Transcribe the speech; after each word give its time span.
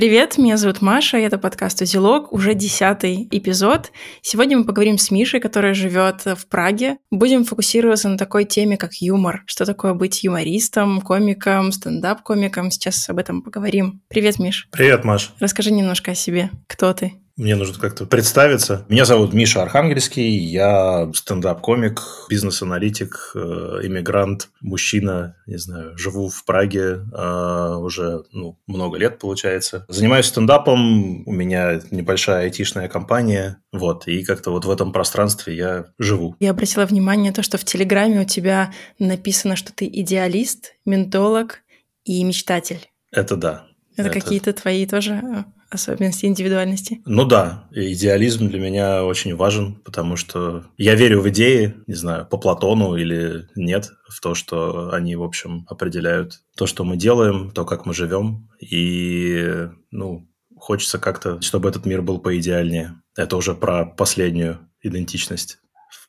Привет, 0.00 0.38
меня 0.38 0.56
зовут 0.56 0.80
Маша, 0.80 1.18
и 1.18 1.22
это 1.24 1.36
подкаст 1.36 1.82
«Узелок», 1.82 2.32
уже 2.32 2.54
десятый 2.54 3.28
эпизод. 3.30 3.92
Сегодня 4.22 4.56
мы 4.56 4.64
поговорим 4.64 4.96
с 4.96 5.10
Мишей, 5.10 5.40
которая 5.40 5.74
живет 5.74 6.24
в 6.24 6.48
Праге. 6.48 6.96
Будем 7.10 7.44
фокусироваться 7.44 8.08
на 8.08 8.16
такой 8.16 8.46
теме, 8.46 8.78
как 8.78 8.94
юмор. 8.94 9.42
Что 9.44 9.66
такое 9.66 9.92
быть 9.92 10.24
юмористом, 10.24 11.02
комиком, 11.02 11.70
стендап-комиком. 11.70 12.70
Сейчас 12.70 13.10
об 13.10 13.18
этом 13.18 13.42
поговорим. 13.42 14.00
Привет, 14.08 14.38
Миш. 14.38 14.68
Привет, 14.72 15.04
Маш. 15.04 15.34
Расскажи 15.38 15.70
немножко 15.70 16.12
о 16.12 16.14
себе. 16.14 16.48
Кто 16.66 16.94
ты? 16.94 17.12
Мне 17.40 17.56
нужно 17.56 17.78
как-то 17.78 18.04
представиться. 18.04 18.84
Меня 18.90 19.06
зовут 19.06 19.32
Миша 19.32 19.62
Архангельский, 19.62 20.28
я 20.28 21.10
стендап-комик, 21.14 22.02
бизнес-аналитик, 22.28 23.32
э, 23.34 23.38
иммигрант, 23.84 24.50
мужчина, 24.60 25.36
не 25.46 25.56
знаю, 25.56 25.96
живу 25.96 26.28
в 26.28 26.44
Праге 26.44 26.98
э, 27.10 27.76
уже 27.80 28.24
ну, 28.32 28.58
много 28.66 28.98
лет, 28.98 29.18
получается. 29.18 29.86
Занимаюсь 29.88 30.26
стендапом, 30.26 31.26
у 31.26 31.32
меня 31.32 31.80
небольшая 31.90 32.42
айтишная 32.42 32.88
компания, 32.88 33.56
вот, 33.72 34.06
и 34.06 34.22
как-то 34.22 34.50
вот 34.50 34.66
в 34.66 34.70
этом 34.70 34.92
пространстве 34.92 35.56
я 35.56 35.86
живу. 35.98 36.36
Я 36.40 36.50
обратила 36.50 36.84
внимание 36.84 37.30
на 37.30 37.34
то, 37.34 37.42
что 37.42 37.56
в 37.56 37.64
Телеграме 37.64 38.20
у 38.20 38.24
тебя 38.26 38.70
написано, 38.98 39.56
что 39.56 39.72
ты 39.72 39.86
идеалист, 39.86 40.74
ментолог 40.84 41.60
и 42.04 42.22
мечтатель. 42.22 42.90
Это 43.10 43.36
да. 43.36 43.64
Это, 43.96 44.10
это... 44.10 44.20
какие-то 44.20 44.52
твои 44.52 44.84
тоже 44.84 45.22
э, 45.24 45.44
особенности 45.70 46.26
индивидуальности? 46.26 47.00
Ну 47.06 47.24
да, 47.24 47.68
идеализм 47.70 48.48
для 48.48 48.58
меня 48.58 49.04
очень 49.04 49.36
важен, 49.36 49.76
потому 49.84 50.16
что 50.16 50.66
я 50.76 50.94
верю 50.94 51.20
в 51.20 51.28
идеи, 51.30 51.76
не 51.86 51.94
знаю, 51.94 52.26
по 52.26 52.36
Платону 52.36 52.96
или 52.96 53.46
нет, 53.54 53.90
в 54.08 54.20
то, 54.20 54.34
что 54.34 54.90
они, 54.92 55.16
в 55.16 55.22
общем, 55.22 55.64
определяют 55.68 56.40
то, 56.56 56.66
что 56.66 56.84
мы 56.84 56.96
делаем, 56.96 57.50
то, 57.52 57.64
как 57.64 57.86
мы 57.86 57.94
живем. 57.94 58.50
И, 58.60 59.68
ну, 59.90 60.28
хочется 60.56 60.98
как-то, 60.98 61.40
чтобы 61.40 61.68
этот 61.68 61.86
мир 61.86 62.02
был 62.02 62.18
поидеальнее. 62.18 63.00
Это 63.16 63.36
уже 63.36 63.54
про 63.54 63.86
последнюю 63.86 64.58
идентичность 64.82 65.58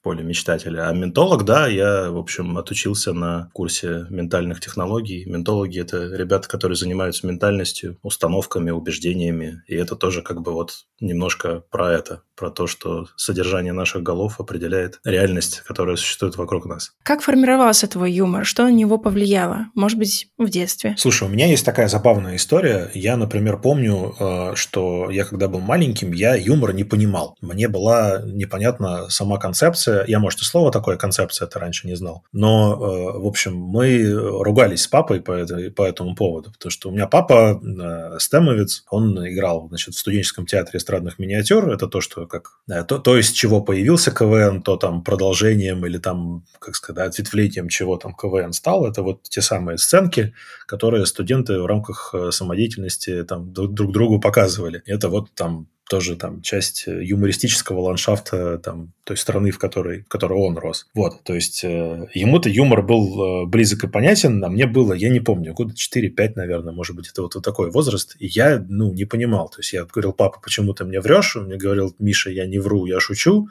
поле 0.02 0.24
мечтателя. 0.24 0.90
А 0.90 0.94
ментолог, 0.94 1.46
да, 1.46 1.68
я, 1.68 2.10
в 2.12 2.18
общем, 2.18 2.58
отучился 2.58 3.14
на 3.14 3.50
курсе 3.54 4.08
ментальных 4.10 4.60
технологий. 4.60 5.26
Ментологи– 5.26 5.80
это 5.82 6.16
ребята, 6.16 6.48
которые 6.48 6.76
занимаются 6.76 7.28
ментальностью, 7.28 7.98
установками, 8.02 8.72
убеждениями. 8.72 9.64
И 9.68 9.76
это 9.76 9.96
тоже 9.96 10.22
как 10.22 10.42
бы 10.42 10.54
вот 10.54 10.86
немножко 11.00 11.64
про 11.70 11.92
это, 11.92 12.24
про 12.42 12.50
то, 12.50 12.66
что 12.66 13.06
содержание 13.18 13.72
наших 13.72 14.02
голов 14.02 14.40
определяет 14.40 15.00
реальность, 15.06 15.62
которая 15.68 15.96
существует 15.96 16.38
вокруг 16.38 16.66
нас. 16.66 16.94
Как 17.04 17.22
формировался 17.22 17.88
твой 17.88 18.12
юмор? 18.12 18.46
Что 18.46 18.64
на 18.64 18.72
него 18.72 18.98
повлияло? 18.98 19.68
Может 19.76 20.00
быть, 20.00 20.28
в 20.40 20.50
детстве? 20.50 20.96
Слушай, 20.98 21.28
у 21.28 21.32
меня 21.32 21.46
есть 21.46 21.64
такая 21.64 21.88
забавная 21.88 22.38
история. 22.38 22.90
Я, 22.96 23.16
например, 23.16 23.60
помню, 23.60 24.16
э, 24.20 24.56
что 24.56 25.12
я, 25.12 25.24
когда 25.24 25.48
был 25.48 25.60
маленьким, 25.60 26.14
я 26.14 26.34
юмор 26.34 26.74
не 26.74 26.84
понимал. 26.84 27.38
Мне 27.42 27.68
была 27.68 28.24
непонятна 28.26 29.08
сама 29.10 29.38
концепция, 29.38 30.04
я, 30.08 30.18
может, 30.18 30.42
и 30.42 30.44
слово 30.44 30.72
такое 30.72 30.98
концепция 30.98 31.46
это 31.46 31.60
раньше 31.60 31.86
не 31.86 31.96
знал, 31.96 32.24
но, 32.32 32.74
э, 32.74 33.20
в 33.20 33.28
общем, 33.28 33.56
мы 33.56 34.14
ругались 34.14 34.82
с 34.82 34.88
папой 34.88 35.22
по, 35.22 35.32
этой, 35.32 35.70
по 35.70 35.84
этому 35.84 36.16
поводу, 36.16 36.52
потому 36.52 36.72
что 36.72 36.90
у 36.90 36.92
меня 36.92 37.06
папа 37.06 37.62
э, 37.62 38.18
стемовец, 38.18 38.84
он 38.90 39.16
играл, 39.28 39.68
значит, 39.70 39.94
в 39.94 40.00
студенческом 40.00 40.48
театре 40.48 40.80
эстрадных 40.80 41.20
миниатюр, 41.20 41.70
это 41.70 41.86
то, 41.86 42.02
что 42.02 42.26
как, 42.32 42.60
э, 42.70 42.84
то, 42.84 42.98
то 42.98 43.18
из 43.18 43.32
чего 43.32 43.62
появился 43.62 44.12
КВН, 44.12 44.62
то 44.62 44.78
там 44.78 45.04
продолжением 45.04 45.86
или 45.86 45.98
там, 45.98 46.46
как 46.60 46.76
сказать, 46.76 47.10
ответвлением 47.10 47.70
чего 47.70 47.98
там 47.98 48.16
КВН 48.16 48.54
стал, 48.54 48.88
это 48.88 49.04
вот 49.04 49.24
те 49.24 49.42
самые 49.42 49.78
сценки, 49.78 50.34
которые 50.66 51.06
студенты 51.06 51.60
в 51.60 51.66
рамках 51.66 52.16
самодеятельности 52.32 53.24
там 53.24 53.54
друг 53.54 53.92
другу 53.92 54.20
показывали. 54.20 54.82
Это 54.86 55.10
вот 55.10 55.34
там 55.36 55.68
тоже 55.92 56.16
там 56.16 56.42
часть 56.42 56.88
э, 56.88 57.04
юмористического 57.04 57.82
ландшафта 57.82 58.58
там, 58.60 58.94
той 59.04 59.18
страны, 59.18 59.52
в 59.52 59.60
которой, 59.60 60.04
в 60.04 60.08
которой 60.08 60.40
он 60.40 60.58
рос. 60.58 60.88
Вот, 60.94 61.24
то 61.24 61.34
есть 61.34 61.64
э, 61.64 62.08
ему-то 62.14 62.50
юмор 62.50 62.82
был 62.84 63.44
э, 63.44 63.46
близок 63.48 63.84
и 63.84 63.88
понятен, 63.88 64.44
а 64.44 64.50
мне 64.50 64.68
было, 64.68 64.94
я 64.94 65.10
не 65.10 65.20
помню, 65.20 65.54
года 65.54 65.74
4-5, 65.74 66.34
наверное, 66.36 66.74
может 66.74 66.96
быть, 66.96 67.10
это 67.10 67.22
вот, 67.24 67.36
вот 67.36 67.44
такой 67.44 67.72
возраст, 67.72 68.16
и 68.20 68.28
я, 68.28 68.64
ну, 68.70 68.94
не 68.94 69.06
понимал. 69.06 69.50
То 69.50 69.60
есть 69.60 69.74
я 69.74 69.86
говорил, 69.86 70.14
папа, 70.14 70.40
почему 70.42 70.74
ты 70.74 70.86
мне 70.86 71.00
врешь? 71.00 71.36
Он 71.36 71.46
мне 71.46 71.58
говорил, 71.58 71.96
Миша, 72.00 72.30
я 72.30 72.46
не 72.46 72.60
вру, 72.60 72.86
я 72.86 73.00
шучу. 73.00 73.48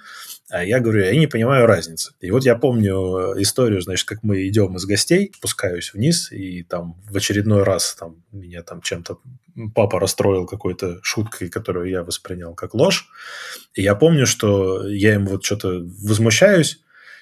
А 0.51 0.65
я 0.65 0.81
говорю, 0.81 1.05
я 1.05 1.15
не 1.15 1.29
понимаю 1.29 1.67
разницы. 1.67 2.13
И 2.21 2.31
вот 2.31 2.45
я 2.45 2.57
помню 2.57 3.41
историю, 3.41 3.81
значит, 3.83 4.09
как 4.09 4.23
мы 4.23 4.49
идем 4.49 4.77
из 4.77 4.85
гостей, 4.85 5.33
спускаюсь 5.37 5.95
вниз, 5.95 6.33
и 6.33 6.65
там 6.65 6.97
в 7.09 7.17
очередной 7.17 7.63
раз 7.63 7.95
там 7.95 8.17
меня 8.33 8.63
там 8.63 8.81
чем-то 8.81 9.19
папа 9.75 10.01
расстроил 10.01 10.47
какой-то 10.47 10.99
шуткой, 11.03 11.49
которую 11.49 11.89
я 11.91 12.03
воспринял 12.03 12.55
как 12.55 12.75
ложь. 12.75 13.09
И 13.75 13.83
я 13.83 13.95
помню, 13.95 14.27
что 14.27 14.87
я 14.89 15.15
ему 15.15 15.31
вот 15.31 15.40
что-то 15.45 15.83
возмущаюсь, 16.03 16.81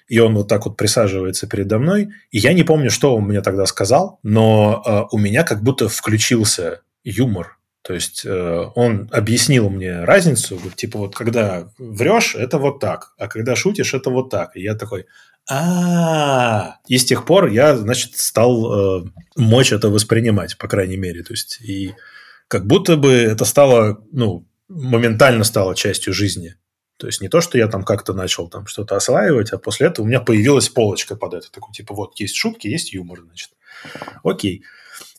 и 0.09 0.19
он 0.19 0.35
вот 0.35 0.49
так 0.49 0.67
вот 0.67 0.77
присаживается 0.77 1.47
передо 1.47 1.79
мной, 1.79 2.09
и 2.31 2.39
я 2.39 2.53
не 2.53 2.65
помню, 2.65 2.91
что 2.91 3.15
он 3.15 3.25
мне 3.25 3.43
тогда 3.43 3.67
сказал, 3.67 4.21
но 4.23 4.83
э, 4.85 5.15
у 5.15 5.19
меня 5.19 5.45
как 5.45 5.63
будто 5.63 5.89
включился 5.89 6.81
юмор 7.05 7.59
то 7.89 7.95
есть 7.95 8.23
э, 8.27 8.65
он 8.75 9.09
объяснил 9.13 9.71
мне 9.71 10.05
разницу, 10.05 10.57
говорит, 10.57 10.77
типа 10.77 10.99
вот 10.99 11.15
когда 11.17 11.71
врешь, 11.79 12.35
это 12.35 12.59
вот 12.59 12.81
так, 12.81 13.15
а 13.17 13.29
когда 13.29 13.57
шутишь, 13.57 13.95
это 13.95 14.11
вот 14.11 14.29
так. 14.29 14.55
И 14.57 14.61
я 14.61 14.75
такой, 14.75 15.07
а, 15.51 16.77
и 16.87 16.99
с 16.99 17.07
тех 17.07 17.25
пор 17.25 17.47
я, 17.47 17.79
значит, 17.79 18.19
стал 18.19 19.05
э, 19.05 19.05
мочь 19.37 19.73
это 19.73 19.89
воспринимать, 19.89 20.59
по 20.59 20.69
крайней 20.69 20.99
мере. 20.99 21.23
То 21.23 21.33
есть 21.33 21.63
и 21.63 21.95
как 22.47 22.67
будто 22.67 22.99
бы 22.99 23.11
это 23.11 23.47
стало, 23.47 24.05
ну, 24.13 24.47
моментально 24.69 25.45
стало 25.45 25.75
частью 25.75 26.13
жизни. 26.13 26.57
То 26.99 27.07
есть 27.07 27.21
не 27.21 27.29
то, 27.29 27.41
что 27.41 27.57
я 27.57 27.69
там 27.69 27.85
как-то 27.85 28.13
начал 28.13 28.49
там 28.49 28.67
что-то 28.67 28.97
осваивать, 28.97 29.53
а 29.53 29.59
после 29.59 29.87
этого 29.87 30.05
у 30.05 30.09
меня 30.09 30.21
появилась 30.21 30.69
полочка 30.69 31.15
под 31.17 31.35
это. 31.35 31.51
Такой, 31.51 31.73
типа, 31.73 31.95
вот 31.95 32.19
есть 32.19 32.35
шутки, 32.35 32.67
есть 32.67 32.93
юмор, 32.93 33.21
значит. 33.21 33.51
Окей. 34.25 34.65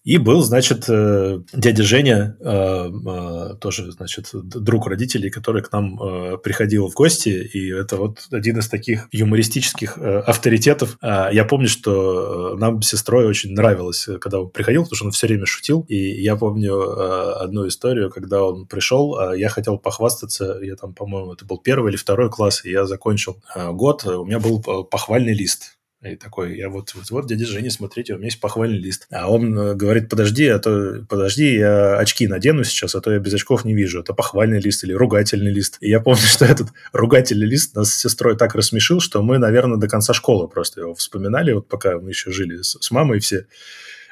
И 0.03 0.17
был, 0.17 0.41
значит, 0.41 0.85
э, 0.87 1.41
дядя 1.53 1.83
Женя, 1.83 2.37
э, 2.39 2.89
э, 2.89 3.55
тоже, 3.59 3.91
значит, 3.91 4.29
друг 4.33 4.87
родителей, 4.87 5.29
который 5.29 5.61
к 5.61 5.71
нам 5.71 5.99
приходил 6.41 6.87
в 6.89 6.93
гости, 6.93 7.29
и 7.29 7.69
это 7.71 7.97
вот 7.97 8.27
один 8.31 8.59
из 8.59 8.69
таких 8.69 9.07
юмористических 9.11 9.97
авторитетов. 9.97 10.97
А, 11.01 11.29
я 11.31 11.43
помню, 11.43 11.67
что 11.67 12.55
нам 12.57 12.81
сестрой 12.81 13.25
очень 13.25 13.53
нравилось, 13.53 14.07
когда 14.21 14.39
он 14.41 14.49
приходил, 14.49 14.83
потому 14.83 14.95
что 14.95 15.05
он 15.05 15.11
все 15.11 15.27
время 15.27 15.45
шутил, 15.45 15.85
и 15.87 15.95
я 15.95 16.35
помню 16.35 17.39
одну 17.41 17.67
историю, 17.67 18.09
когда 18.09 18.43
он 18.43 18.65
пришел, 18.67 19.17
а 19.17 19.35
я 19.35 19.49
хотел 19.49 19.77
похвастаться, 19.77 20.59
я 20.61 20.75
там, 20.75 20.93
по-моему, 20.93 21.33
это 21.33 21.45
был 21.45 21.57
первый 21.57 21.91
или 21.91 21.97
второй 21.97 22.29
класс, 22.29 22.63
и 22.65 22.71
я 22.71 22.85
закончил 22.85 23.41
год, 23.55 24.05
у 24.05 24.25
меня 24.25 24.39
был 24.39 24.61
похвальный 24.61 25.33
лист 25.33 25.78
и 26.01 26.15
такой, 26.15 26.55
я 26.55 26.69
вот, 26.69 26.93
вот, 26.95 27.09
вот, 27.09 27.27
дядя 27.27 27.45
Женя, 27.45 27.69
смотрите, 27.69 28.13
у 28.13 28.17
меня 28.17 28.27
есть 28.27 28.39
похвальный 28.39 28.77
лист. 28.77 29.05
А 29.11 29.29
он 29.29 29.57
э, 29.57 29.75
говорит, 29.75 30.07
подожди, 30.07 30.47
а 30.47 30.57
то, 30.57 31.05
подожди, 31.09 31.55
я 31.55 31.97
очки 31.97 32.25
надену 32.25 32.63
сейчас, 32.63 32.95
а 32.95 33.01
то 33.01 33.11
я 33.11 33.19
без 33.19 33.33
очков 33.33 33.65
не 33.65 33.73
вижу. 33.73 33.99
Это 33.99 34.13
похвальный 34.13 34.61
лист 34.61 34.85
или 34.85 34.93
ругательный 34.93 35.51
лист. 35.51 35.77
И 35.81 35.89
я 35.89 35.99
помню, 35.99 36.21
что 36.23 36.45
этот 36.45 36.69
ругательный 36.93 37.47
лист 37.47 37.75
нас 37.75 37.93
с 37.93 37.99
сестрой 37.99 38.37
так 38.37 38.55
рассмешил, 38.55 39.01
что 39.01 39.21
мы, 39.21 39.39
наверное, 39.39 39.77
до 39.77 39.89
конца 39.89 40.13
школы 40.13 40.47
просто 40.47 40.81
его 40.81 40.95
вспоминали, 40.95 41.51
вот 41.51 41.67
пока 41.67 41.99
мы 41.99 42.11
еще 42.11 42.31
жили 42.31 42.61
с, 42.61 42.77
с 42.79 42.91
мамой 42.91 43.19
все. 43.19 43.47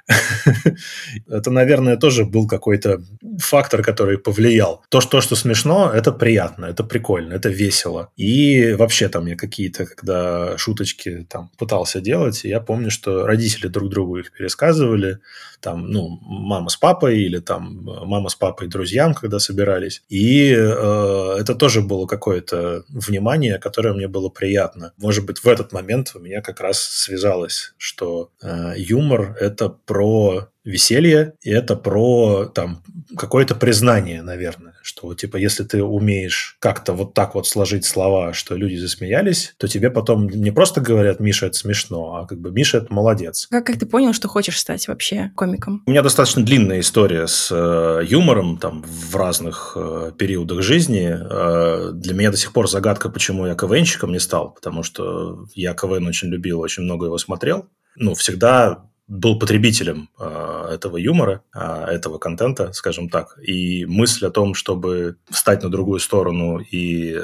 это, 1.27 1.51
наверное, 1.51 1.97
тоже 1.97 2.25
был 2.25 2.47
какой-то 2.47 3.01
фактор, 3.39 3.83
который 3.83 4.17
повлиял. 4.17 4.83
То, 4.89 5.01
что, 5.01 5.21
что 5.21 5.35
смешно, 5.35 5.91
это 5.93 6.11
приятно, 6.11 6.65
это 6.65 6.83
прикольно, 6.83 7.33
это 7.33 7.49
весело. 7.49 8.11
И 8.15 8.73
вообще 8.73 9.09
там 9.09 9.25
я 9.25 9.35
какие-то, 9.35 9.85
когда 9.85 10.57
шуточки 10.57 11.25
там 11.29 11.51
пытался 11.57 11.99
делать, 11.99 12.43
я 12.43 12.59
помню, 12.61 12.89
что 12.89 13.25
родители 13.25 13.67
друг 13.67 13.89
другу 13.89 14.17
их 14.17 14.31
пересказывали, 14.31 15.19
там, 15.59 15.89
ну, 15.89 16.19
мама 16.21 16.69
с 16.69 16.77
папой 16.77 17.19
или 17.19 17.39
там 17.39 17.83
мама 17.83 18.29
с 18.29 18.35
папой 18.35 18.67
друзьям, 18.67 19.13
когда 19.13 19.39
собирались. 19.39 20.03
И 20.07 20.51
э, 20.51 21.35
это 21.39 21.55
тоже 21.55 21.81
было 21.81 22.05
какое-то 22.05 22.83
внимание, 22.89 23.57
которое 23.57 23.93
мне 23.93 24.07
было 24.07 24.29
приятно. 24.29 24.93
Может 24.97 25.25
быть, 25.25 25.39
в 25.39 25.47
этот 25.47 25.73
момент 25.73 26.11
у 26.15 26.19
меня 26.19 26.41
как 26.41 26.61
раз 26.61 26.79
связалось, 26.79 27.73
что 27.77 28.31
э, 28.41 28.73
юмор– 28.77 29.35
это 29.39 29.69
про 29.97 30.49
веселье, 30.63 31.33
и 31.41 31.49
это 31.49 31.75
про 31.75 32.45
там 32.53 32.83
какое-то 33.17 33.55
признание, 33.55 34.21
наверное, 34.21 34.75
что 34.83 35.11
типа 35.15 35.37
если 35.37 35.63
ты 35.63 35.81
умеешь 35.81 36.57
как-то 36.59 36.93
вот 36.93 37.15
так 37.15 37.33
вот 37.33 37.47
сложить 37.47 37.83
слова, 37.83 38.31
что 38.33 38.55
люди 38.55 38.75
засмеялись, 38.75 39.55
то 39.57 39.67
тебе 39.67 39.89
потом 39.89 40.27
не 40.27 40.51
просто 40.51 40.79
говорят 40.79 41.19
«Миша, 41.19 41.47
это 41.47 41.57
смешно», 41.57 42.17
а 42.17 42.27
как 42.27 42.39
бы 42.39 42.51
«Миша, 42.51 42.77
это 42.77 42.93
молодец». 42.93 43.47
Как, 43.49 43.65
как 43.65 43.79
ты 43.79 43.87
понял, 43.87 44.13
что 44.13 44.27
хочешь 44.27 44.59
стать 44.59 44.87
вообще 44.87 45.31
комиком? 45.35 45.81
У 45.87 45.89
меня 45.89 46.03
достаточно 46.03 46.43
длинная 46.43 46.81
история 46.81 47.25
с 47.25 47.49
э, 47.51 48.05
юмором 48.05 48.59
там 48.59 48.83
в 48.83 49.15
разных 49.15 49.73
э, 49.75 50.11
периодах 50.15 50.61
жизни. 50.61 51.09
Э, 51.11 51.89
для 51.91 52.13
меня 52.13 52.29
до 52.29 52.37
сих 52.37 52.53
пор 52.53 52.69
загадка, 52.69 53.09
почему 53.09 53.47
я 53.47 53.55
КВНщиком 53.55 54.11
не 54.11 54.19
стал, 54.19 54.51
потому 54.51 54.83
что 54.83 55.47
я 55.55 55.73
КВН 55.73 56.05
очень 56.05 56.27
любил, 56.27 56.59
очень 56.59 56.83
много 56.83 57.07
его 57.07 57.17
смотрел. 57.17 57.65
Ну, 57.95 58.13
всегда 58.13 58.83
был 59.07 59.39
потребителем 59.39 60.09
э, 60.19 60.69
этого 60.73 60.97
юмора, 60.97 61.43
этого 61.53 62.17
контента, 62.17 62.73
скажем 62.73 63.09
так. 63.09 63.37
И 63.41 63.85
мысль 63.85 64.25
о 64.25 64.31
том, 64.31 64.53
чтобы 64.53 65.17
встать 65.29 65.63
на 65.63 65.69
другую 65.69 65.99
сторону 65.99 66.59
и 66.59 67.17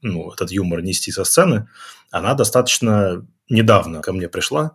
ну, 0.00 0.32
этот 0.32 0.50
юмор 0.50 0.82
нести 0.82 1.12
со 1.12 1.24
сцены, 1.24 1.68
она 2.10 2.34
достаточно 2.34 3.26
недавно 3.50 4.00
ко 4.00 4.12
мне 4.12 4.28
пришла, 4.28 4.72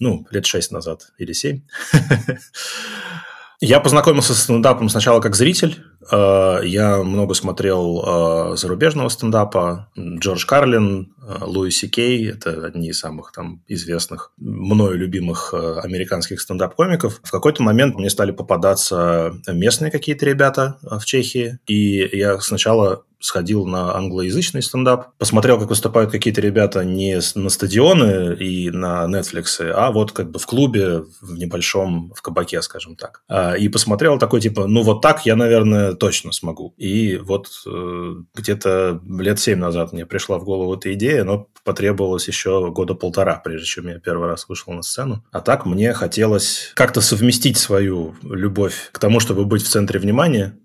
ну, 0.00 0.26
лет 0.30 0.46
шесть 0.46 0.72
назад 0.72 1.12
или 1.18 1.32
семь. 1.32 1.62
Я 3.66 3.80
познакомился 3.80 4.34
с 4.34 4.42
стендапом 4.42 4.90
сначала 4.90 5.20
как 5.20 5.34
зритель. 5.34 5.78
Э, 6.12 6.60
я 6.64 6.98
много 6.98 7.32
смотрел 7.32 8.52
э, 8.52 8.56
зарубежного 8.58 9.08
стендапа. 9.08 9.88
Джордж 9.96 10.44
Карлин, 10.44 11.14
э, 11.26 11.38
Луи 11.40 11.70
Си 11.70 11.88
Кей– 11.88 12.28
это 12.30 12.66
одни 12.66 12.88
из 12.90 12.98
самых 12.98 13.32
там 13.32 13.62
известных, 13.66 14.32
мною 14.36 14.98
любимых 14.98 15.54
американских 15.54 16.42
стендап-комиков. 16.42 17.20
В 17.22 17.30
какой-то 17.30 17.62
момент 17.62 17.96
мне 17.96 18.10
стали 18.10 18.32
попадаться 18.32 19.32
местные 19.48 19.90
какие-то 19.90 20.26
ребята 20.26 20.76
в 20.82 21.02
Чехии. 21.06 21.58
И 21.66 22.18
я 22.18 22.38
сначала 22.40 23.04
сходил 23.24 23.64
на 23.64 23.96
англоязычный 23.96 24.62
стендап, 24.62 25.16
посмотрел, 25.18 25.58
как 25.58 25.70
выступают 25.70 26.10
какие-то 26.10 26.42
ребята 26.42 26.84
не 26.84 27.20
на 27.34 27.48
стадионы 27.48 28.34
и 28.34 28.70
на 28.70 29.06
Netflix, 29.06 29.62
а 29.62 29.90
вот 29.90 30.12
как 30.12 30.30
бы 30.30 30.38
в 30.38 30.46
клубе, 30.46 31.04
в 31.22 31.38
небольшом, 31.38 32.12
в 32.14 32.20
кабаке, 32.20 32.60
скажем 32.60 32.96
так. 32.96 33.22
А, 33.28 33.54
и 33.54 33.68
посмотрел 33.68 34.18
такой, 34.18 34.42
типа, 34.42 34.66
ну 34.66 34.82
вот 34.82 35.00
так 35.00 35.24
я, 35.24 35.36
наверное, 35.36 35.94
точно 35.94 36.32
смогу. 36.32 36.74
И 36.76 37.16
вот 37.16 37.48
э, 37.66 38.14
где-то 38.34 39.00
лет 39.08 39.40
семь 39.40 39.58
назад 39.58 39.92
мне 39.92 40.04
пришла 40.04 40.38
в 40.38 40.44
голову 40.44 40.74
эта 40.74 40.92
идея, 40.92 41.24
но 41.24 41.48
потребовалось 41.64 42.28
еще 42.28 42.70
года 42.70 42.94
полтора, 42.94 43.40
прежде 43.42 43.66
чем 43.66 43.88
я 43.88 43.98
первый 44.00 44.28
раз 44.28 44.48
вышел 44.48 44.72
на 44.74 44.82
сцену. 44.82 45.24
А 45.32 45.40
так 45.40 45.64
мне 45.64 45.94
хотелось 45.94 46.72
как-то 46.74 47.00
совместить 47.00 47.56
свою 47.56 48.14
любовь 48.22 48.90
к 48.92 48.98
тому, 48.98 49.18
чтобы 49.18 49.46
быть 49.46 49.62
в 49.62 49.68
центре 49.68 49.98
внимания, 49.98 50.58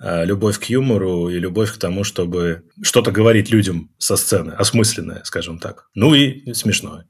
любовь 0.00 0.58
к 0.58 0.64
юмору 0.64 1.28
и 1.28 1.38
любовь 1.38 1.72
к 1.72 1.78
тому, 1.78 2.04
чтобы 2.04 2.64
что-то 2.82 3.10
говорить 3.12 3.50
людям 3.50 3.90
со 3.98 4.16
сцены, 4.16 4.52
осмысленное, 4.52 5.22
скажем 5.24 5.58
так. 5.58 5.88
Ну 5.94 6.14
и 6.14 6.52
смешное. 6.52 7.06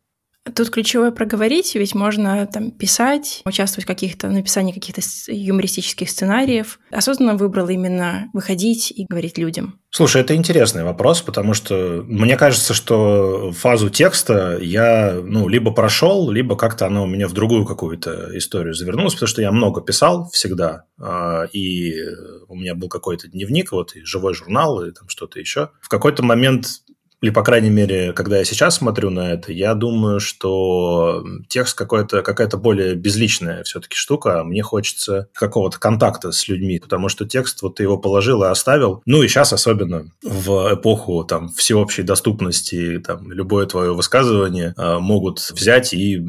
Тут 0.53 0.71
ключевое 0.71 1.11
проговорить, 1.11 1.75
ведь 1.75 1.95
можно 1.95 2.47
там 2.47 2.71
писать, 2.71 3.41
участвовать 3.47 3.85
в 3.85 3.89
каких-то 3.89 4.29
написании 4.29 4.73
каких-то 4.73 5.01
юмористических 5.29 6.11
сценариев. 6.11 6.79
Осознанно 6.91 7.37
выбрал 7.37 7.69
именно 7.69 8.29
выходить 8.35 8.91
и 8.91 9.07
говорить 9.09 9.39
людям. 9.39 9.81
Слушай, 9.91 10.23
это 10.23 10.35
интересный 10.35 10.83
вопрос, 10.83 11.23
потому 11.23 11.55
что 11.55 12.05
мне 12.09 12.37
кажется, 12.37 12.75
что 12.75 13.53
фазу 13.53 13.91
текста 13.91 14.59
я 14.61 15.15
ну, 15.23 15.47
либо 15.47 15.71
прошел, 15.71 16.31
либо 16.31 16.57
как-то 16.57 16.87
она 16.87 17.03
у 17.03 17.07
меня 17.07 17.29
в 17.29 17.33
другую 17.33 17.65
какую-то 17.65 18.37
историю 18.37 18.75
завернулась, 18.75 19.15
потому 19.15 19.29
что 19.29 19.41
я 19.41 19.53
много 19.53 19.81
писал 19.81 20.29
всегда, 20.33 20.87
а, 20.99 21.45
и 21.53 21.95
у 22.49 22.57
меня 22.57 22.75
был 22.75 22.89
какой-то 22.89 23.29
дневник, 23.29 23.71
вот, 23.71 23.95
и 23.95 24.05
живой 24.05 24.35
журнал, 24.35 24.85
и 24.85 24.91
там 24.91 25.09
что-то 25.09 25.39
еще. 25.39 25.71
В 25.81 25.89
какой-то 25.89 26.25
момент 26.25 26.67
или, 27.25 27.31
по 27.31 27.43
крайней 27.43 27.71
мере, 27.71 28.13
когда 28.13 28.37
я 28.37 28.45
сейчас 28.45 28.77
смотрю 28.77 29.09
на 29.09 29.33
это, 29.33 29.51
я 29.51 29.75
думаю, 29.75 30.21
что 30.21 31.25
текст 31.49 31.75
какой-то, 31.77 32.21
какая-то 32.21 32.59
более 32.59 32.95
безличная 32.97 33.63
все-таки 33.65 33.97
штука. 33.97 34.41
А 34.41 34.45
мне 34.45 34.63
хочется 34.63 35.29
какого-то 35.33 35.79
контакта 35.79 36.33
с 36.33 36.47
людьми, 36.49 36.79
потому 36.79 37.09
что 37.09 37.25
текст, 37.25 37.63
вот 37.63 37.77
ты 37.77 37.83
его 37.83 37.97
положил 37.97 38.43
и 38.43 38.49
оставил. 38.49 39.03
Ну 39.07 39.23
и 39.23 39.29
сейчас 39.29 39.55
особенно 39.55 40.11
в 40.23 40.75
эпоху 40.75 41.25
там 41.25 41.49
всеобщей 41.49 42.03
доступности, 42.03 42.99
там 42.99 43.33
любое 43.33 43.65
твое 43.65 43.95
высказывание 43.95 44.75
э, 44.77 44.99
могут 44.99 45.39
взять 45.39 45.95
и 45.95 46.23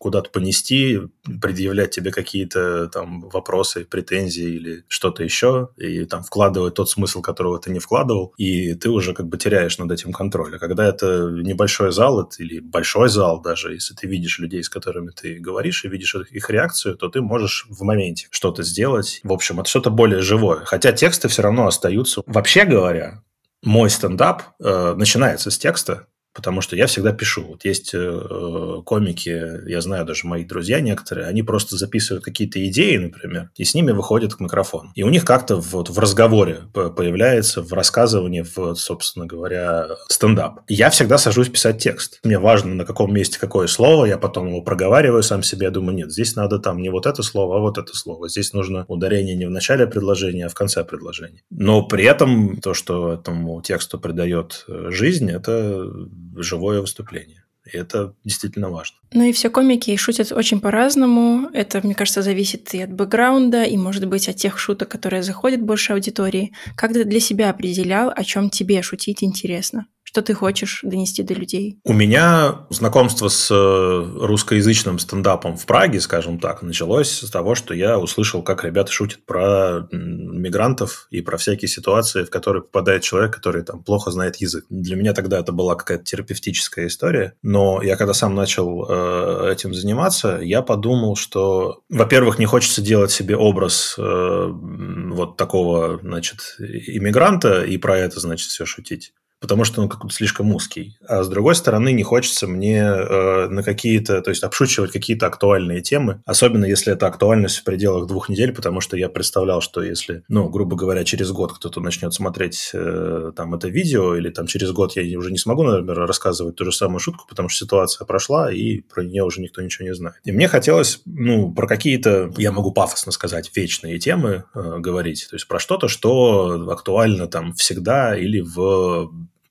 куда-то 0.00 0.30
понести, 0.30 1.02
предъявлять 1.40 1.90
тебе 1.90 2.10
какие-то 2.10 2.88
там 2.88 3.28
вопросы, 3.28 3.84
претензии 3.84 4.56
или 4.56 4.84
что-то 4.88 5.22
еще, 5.22 5.68
и 5.76 6.04
там 6.04 6.24
вкладывать 6.24 6.74
тот 6.74 6.90
смысл, 6.90 7.22
которого 7.22 7.60
ты 7.60 7.70
не 7.70 7.78
вкладывал, 7.78 8.34
и 8.38 8.74
ты 8.74 8.90
уже 8.90 9.14
как 9.14 9.28
бы 9.28 9.38
теряешь 9.38 9.78
над 9.78 9.92
этим 9.92 10.12
контроль 10.12 10.21
контроля. 10.22 10.58
Когда 10.58 10.86
это 10.86 11.30
небольшой 11.30 11.90
зал 11.92 12.30
или 12.38 12.60
большой 12.60 13.08
зал 13.08 13.42
даже, 13.42 13.74
если 13.74 13.94
ты 13.94 14.06
видишь 14.06 14.38
людей, 14.38 14.62
с 14.62 14.68
которыми 14.68 15.10
ты 15.10 15.38
говоришь, 15.40 15.84
и 15.84 15.88
видишь 15.88 16.14
их 16.14 16.50
реакцию, 16.50 16.96
то 16.96 17.08
ты 17.08 17.20
можешь 17.20 17.66
в 17.68 17.82
моменте 17.82 18.28
что-то 18.30 18.62
сделать. 18.62 19.20
В 19.24 19.32
общем, 19.32 19.60
это 19.60 19.68
что-то 19.68 19.90
более 19.90 20.22
живое. 20.22 20.64
Хотя 20.64 20.92
тексты 20.92 21.28
все 21.28 21.42
равно 21.42 21.66
остаются. 21.66 22.22
Вообще 22.26 22.64
говоря, 22.64 23.22
мой 23.64 23.90
стендап 23.90 24.42
э, 24.60 24.94
начинается 24.96 25.50
с 25.50 25.58
текста, 25.58 26.06
потому 26.34 26.60
что 26.60 26.76
я 26.76 26.86
всегда 26.86 27.12
пишу. 27.12 27.42
Вот 27.42 27.64
есть 27.64 27.92
э, 27.94 28.82
комики, 28.84 29.68
я 29.68 29.80
знаю 29.80 30.04
даже 30.04 30.26
мои 30.26 30.44
друзья 30.44 30.80
некоторые, 30.80 31.26
они 31.26 31.42
просто 31.42 31.76
записывают 31.76 32.24
какие-то 32.24 32.64
идеи, 32.68 32.96
например, 32.96 33.50
и 33.56 33.64
с 33.64 33.74
ними 33.74 33.92
выходят 33.92 34.34
к 34.34 34.40
микрофону. 34.40 34.92
И 34.94 35.02
у 35.02 35.10
них 35.10 35.24
как-то 35.24 35.56
вот 35.56 35.90
в 35.90 35.98
разговоре 35.98 36.60
появляется, 36.72 37.62
в 37.62 37.72
рассказывании, 37.72 38.42
в, 38.42 38.74
собственно 38.74 39.26
говоря, 39.26 39.88
стендап. 40.08 40.60
Я 40.68 40.90
всегда 40.90 41.18
сажусь 41.18 41.48
писать 41.48 41.78
текст. 41.78 42.20
Мне 42.24 42.38
важно, 42.38 42.74
на 42.74 42.84
каком 42.84 43.12
месте 43.12 43.38
какое 43.38 43.66
слово, 43.66 44.06
я 44.06 44.18
потом 44.18 44.48
его 44.48 44.62
проговариваю 44.62 45.22
сам 45.22 45.42
себе, 45.42 45.66
я 45.66 45.70
думаю, 45.70 45.96
нет, 45.96 46.12
здесь 46.12 46.36
надо 46.36 46.58
там 46.58 46.80
не 46.80 46.90
вот 46.90 47.06
это 47.06 47.22
слово, 47.22 47.56
а 47.56 47.60
вот 47.60 47.78
это 47.78 47.94
слово. 47.96 48.28
Здесь 48.28 48.52
нужно 48.52 48.84
ударение 48.88 49.34
не 49.34 49.46
в 49.46 49.50
начале 49.50 49.86
предложения, 49.86 50.46
а 50.46 50.48
в 50.48 50.54
конце 50.54 50.84
предложения. 50.84 51.42
Но 51.50 51.86
при 51.86 52.04
этом 52.04 52.60
то, 52.60 52.74
что 52.74 53.12
этому 53.12 53.60
тексту 53.62 53.98
придает 53.98 54.64
э, 54.68 54.90
жизнь, 54.90 55.30
это 55.30 55.90
живое 56.36 56.80
выступление. 56.80 57.44
И 57.64 57.76
это 57.76 58.14
действительно 58.24 58.70
важно. 58.70 58.98
Ну 59.12 59.22
и 59.22 59.32
все 59.32 59.48
комики 59.48 59.94
шутят 59.96 60.32
очень 60.32 60.60
по-разному. 60.60 61.48
Это, 61.52 61.80
мне 61.84 61.94
кажется, 61.94 62.22
зависит 62.22 62.74
и 62.74 62.82
от 62.82 62.92
бэкграунда, 62.92 63.62
и, 63.64 63.76
может 63.76 64.06
быть, 64.08 64.28
от 64.28 64.36
тех 64.36 64.58
шуток, 64.58 64.88
которые 64.88 65.22
заходят 65.22 65.62
больше 65.62 65.92
аудитории. 65.92 66.52
Как 66.76 66.92
ты 66.92 67.04
для 67.04 67.20
себя 67.20 67.50
определял, 67.50 68.12
о 68.14 68.24
чем 68.24 68.50
тебе 68.50 68.82
шутить 68.82 69.22
интересно? 69.22 69.86
Что 70.12 70.20
ты 70.20 70.34
хочешь 70.34 70.80
донести 70.82 71.22
до 71.22 71.32
людей? 71.32 71.78
У 71.84 71.94
меня 71.94 72.66
знакомство 72.68 73.28
с 73.28 73.50
э, 73.50 74.26
русскоязычным 74.26 74.98
стендапом 74.98 75.56
в 75.56 75.64
Праге, 75.64 76.02
скажем 76.02 76.38
так, 76.38 76.60
началось 76.60 77.08
с 77.08 77.30
того, 77.30 77.54
что 77.54 77.72
я 77.72 77.98
услышал, 77.98 78.42
как 78.42 78.62
ребята 78.62 78.92
шутят 78.92 79.24
про 79.24 79.88
мигрантов 79.90 81.06
и 81.10 81.22
про 81.22 81.38
всякие 81.38 81.70
ситуации, 81.70 82.24
в 82.24 82.30
которые 82.30 82.62
попадает 82.62 83.02
человек, 83.02 83.34
который 83.34 83.62
там 83.62 83.82
плохо 83.82 84.10
знает 84.10 84.36
язык. 84.36 84.66
Для 84.68 84.96
меня 84.96 85.14
тогда 85.14 85.38
это 85.38 85.50
была 85.50 85.76
какая-то 85.76 86.04
терапевтическая 86.04 86.88
история. 86.88 87.32
Но 87.40 87.80
я 87.82 87.96
когда 87.96 88.12
сам 88.12 88.34
начал 88.34 88.84
э, 88.86 89.50
этим 89.50 89.72
заниматься, 89.72 90.40
я 90.42 90.60
подумал, 90.60 91.16
что, 91.16 91.84
во-первых, 91.88 92.38
не 92.38 92.44
хочется 92.44 92.82
делать 92.82 93.12
себе 93.12 93.34
образ 93.34 93.94
э, 93.96 94.02
вот 94.02 95.38
такого, 95.38 96.00
значит, 96.02 96.56
иммигранта 96.58 97.64
и 97.64 97.78
про 97.78 97.96
это, 97.96 98.20
значит, 98.20 98.50
все 98.50 98.66
шутить 98.66 99.14
потому 99.42 99.64
что 99.64 99.82
он 99.82 99.88
как-то 99.88 100.08
слишком 100.08 100.54
узкий. 100.54 100.96
А 101.06 101.24
с 101.24 101.28
другой 101.28 101.56
стороны, 101.56 101.92
не 101.92 102.04
хочется 102.04 102.46
мне 102.46 102.78
э, 102.78 103.48
на 103.48 103.64
какие-то, 103.64 104.22
то 104.22 104.30
есть 104.30 104.44
обшучивать 104.44 104.92
какие-то 104.92 105.26
актуальные 105.26 105.82
темы, 105.82 106.22
особенно 106.24 106.64
если 106.64 106.92
это 106.92 107.08
актуальность 107.08 107.58
в 107.58 107.64
пределах 107.64 108.06
двух 108.06 108.28
недель, 108.28 108.54
потому 108.54 108.80
что 108.80 108.96
я 108.96 109.08
представлял, 109.08 109.60
что 109.60 109.82
если, 109.82 110.22
ну, 110.28 110.48
грубо 110.48 110.76
говоря, 110.76 111.02
через 111.04 111.32
год 111.32 111.52
кто-то 111.52 111.80
начнет 111.80 112.14
смотреть 112.14 112.70
э, 112.72 113.32
там 113.34 113.54
это 113.54 113.68
видео, 113.68 114.14
или 114.14 114.30
там 114.30 114.46
через 114.46 114.70
год 114.70 114.94
я 114.96 115.18
уже 115.18 115.32
не 115.32 115.38
смогу, 115.38 115.64
например, 115.64 116.06
рассказывать 116.06 116.54
ту 116.54 116.64
же 116.64 116.72
самую 116.72 117.00
шутку, 117.00 117.26
потому 117.28 117.48
что 117.48 117.64
ситуация 117.64 118.04
прошла, 118.04 118.52
и 118.52 118.78
про 118.78 119.02
нее 119.02 119.24
уже 119.24 119.40
никто 119.40 119.60
ничего 119.60 119.88
не 119.88 119.94
знает. 119.94 120.16
И 120.24 120.30
мне 120.30 120.46
хотелось, 120.46 121.02
ну, 121.04 121.52
про 121.52 121.66
какие-то, 121.66 122.32
я 122.36 122.52
могу 122.52 122.70
пафосно 122.70 123.10
сказать, 123.10 123.50
вечные 123.56 123.98
темы 123.98 124.44
э, 124.54 124.78
говорить, 124.78 125.26
то 125.28 125.34
есть 125.34 125.48
про 125.48 125.58
что-то, 125.58 125.88
что 125.88 126.70
актуально 126.70 127.26
там 127.26 127.54
всегда 127.54 128.16
или 128.16 128.40
в 128.40 129.10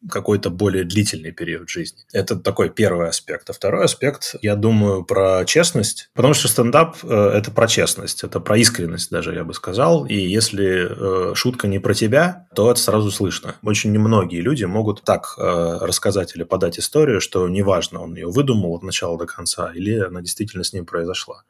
какой-то 0.10 0.50
более 0.50 0.84
длительный 0.84 1.32
период 1.32 1.70
жизни. 1.70 2.00
Это 2.12 2.36
такой 2.36 2.70
первый 2.70 3.08
аспект. 3.08 3.50
А 3.50 3.54
второй 3.54 3.86
аспект, 3.86 4.36
я 4.42 4.56
думаю, 4.56 5.04
про 5.04 5.46
честность, 5.46 6.10
потому 6.14 6.34
что 6.34 6.48
стендап 6.48 6.98
э,– 7.04 7.32
это 7.36 7.52
про 7.52 7.68
честность, 7.68 8.24
это 8.24 8.40
про 8.40 8.58
искренность 8.58 9.12
даже, 9.12 9.34
я 9.34 9.44
бы 9.44 9.54
сказал. 9.54 10.06
И 10.06 10.16
если 10.16 11.32
э, 11.32 11.36
шутка 11.36 11.68
не 11.68 11.80
про 11.80 11.94
тебя, 11.94 12.48
то 12.56 12.72
это 12.72 12.80
сразу 12.80 13.12
слышно. 13.12 13.56
Очень 13.64 13.92
немногие 13.92 14.42
люди 14.42 14.64
могут 14.66 15.04
так 15.04 15.36
э, 15.38 15.78
рассказать 15.82 16.36
или 16.36 16.44
подать 16.44 16.80
историю, 16.80 17.22
что 17.22 17.48
неважно, 17.48 18.02
он 18.02 18.16
ее 18.16 18.28
выдумал 18.28 18.76
от 18.76 18.84
начала 18.84 19.18
до 19.18 19.26
конца 19.26 19.72
или 19.74 20.00
она 20.00 20.22
действительно 20.22 20.64
с 20.64 20.74
ним 20.74 20.86
произошла. 20.86 21.44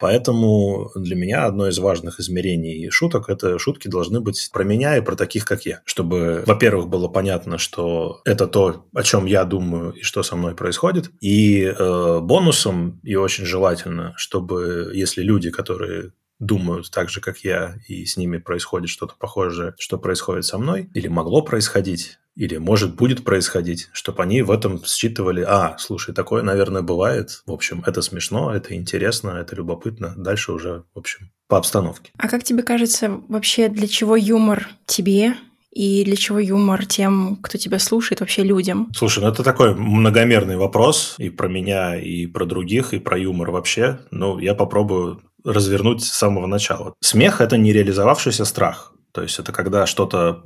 Поэтому 0.00 0.90
для 0.94 1.14
меня 1.14 1.44
одно 1.44 1.68
из 1.68 1.78
важных 1.78 2.20
измерений 2.20 2.90
шуток– 2.90 3.28
это 3.28 3.58
шутки 3.58 3.88
должны 3.88 4.20
быть 4.20 4.50
про 4.52 4.64
меня 4.64 4.96
и 4.96 5.02
про 5.02 5.14
таких, 5.14 5.44
как 5.44 5.66
я. 5.66 5.82
Чтобы, 5.84 6.42
во-первых, 6.46 6.88
было 6.88 7.08
понятно, 7.08 7.58
что 7.58 8.22
это 8.24 8.46
то, 8.46 8.86
о 8.94 9.02
чем 9.02 9.26
я 9.26 9.44
думаю 9.44 9.92
и 9.92 10.02
что 10.02 10.22
со 10.22 10.36
мной 10.36 10.54
происходит. 10.54 11.10
И 11.20 11.64
э, 11.64 12.20
бонусом, 12.20 13.00
и 13.02 13.14
очень 13.16 13.44
желательно, 13.44 14.14
чтобы 14.16 14.90
если 14.94 15.22
люди, 15.22 15.50
которые 15.50 16.12
думают 16.38 16.90
так 16.90 17.10
же, 17.10 17.20
как 17.20 17.38
я, 17.40 17.74
и 17.86 18.06
с 18.06 18.16
ними 18.16 18.38
происходит 18.38 18.88
что-то 18.88 19.14
похожее, 19.18 19.74
что 19.78 19.98
происходит 19.98 20.46
со 20.46 20.56
мной, 20.58 20.90
или 20.94 21.06
могло 21.06 21.42
происходить, 21.42 22.18
или, 22.34 22.56
может, 22.56 22.94
будет 22.94 23.24
происходить, 23.24 23.88
чтобы 23.92 24.22
они 24.22 24.42
в 24.42 24.50
этом 24.50 24.82
считывали, 24.84 25.44
а, 25.46 25.76
слушай, 25.78 26.14
такое, 26.14 26.42
наверное, 26.42 26.82
бывает. 26.82 27.42
В 27.46 27.52
общем, 27.52 27.82
это 27.86 28.02
смешно, 28.02 28.54
это 28.54 28.74
интересно, 28.74 29.30
это 29.30 29.56
любопытно. 29.56 30.14
Дальше 30.16 30.52
уже, 30.52 30.84
в 30.94 30.98
общем, 30.98 31.30
по 31.48 31.58
обстановке. 31.58 32.12
А 32.16 32.28
как 32.28 32.44
тебе 32.44 32.62
кажется, 32.62 33.20
вообще 33.28 33.68
для 33.68 33.88
чего 33.88 34.16
юмор 34.16 34.68
тебе 34.86 35.34
и 35.70 36.04
для 36.04 36.16
чего 36.16 36.38
юмор 36.38 36.84
тем, 36.86 37.36
кто 37.42 37.58
тебя 37.58 37.78
слушает, 37.78 38.20
вообще 38.20 38.42
людям? 38.42 38.90
Слушай, 38.94 39.20
ну 39.20 39.28
это 39.28 39.42
такой 39.42 39.74
многомерный 39.74 40.56
вопрос 40.56 41.14
и 41.18 41.30
про 41.30 41.48
меня, 41.48 41.96
и 41.96 42.26
про 42.26 42.44
других, 42.44 42.92
и 42.92 42.98
про 42.98 43.18
юмор 43.18 43.50
вообще. 43.50 44.00
Ну, 44.10 44.38
я 44.38 44.54
попробую 44.54 45.22
развернуть 45.44 46.02
с 46.02 46.10
самого 46.10 46.46
начала. 46.46 46.94
Смех– 47.00 47.40
это 47.42 47.56
нереализовавшийся 47.56 48.44
страх. 48.44 48.94
То 49.12 49.22
есть 49.22 49.38
это 49.38 49.52
когда 49.52 49.86
что-то 49.86 50.42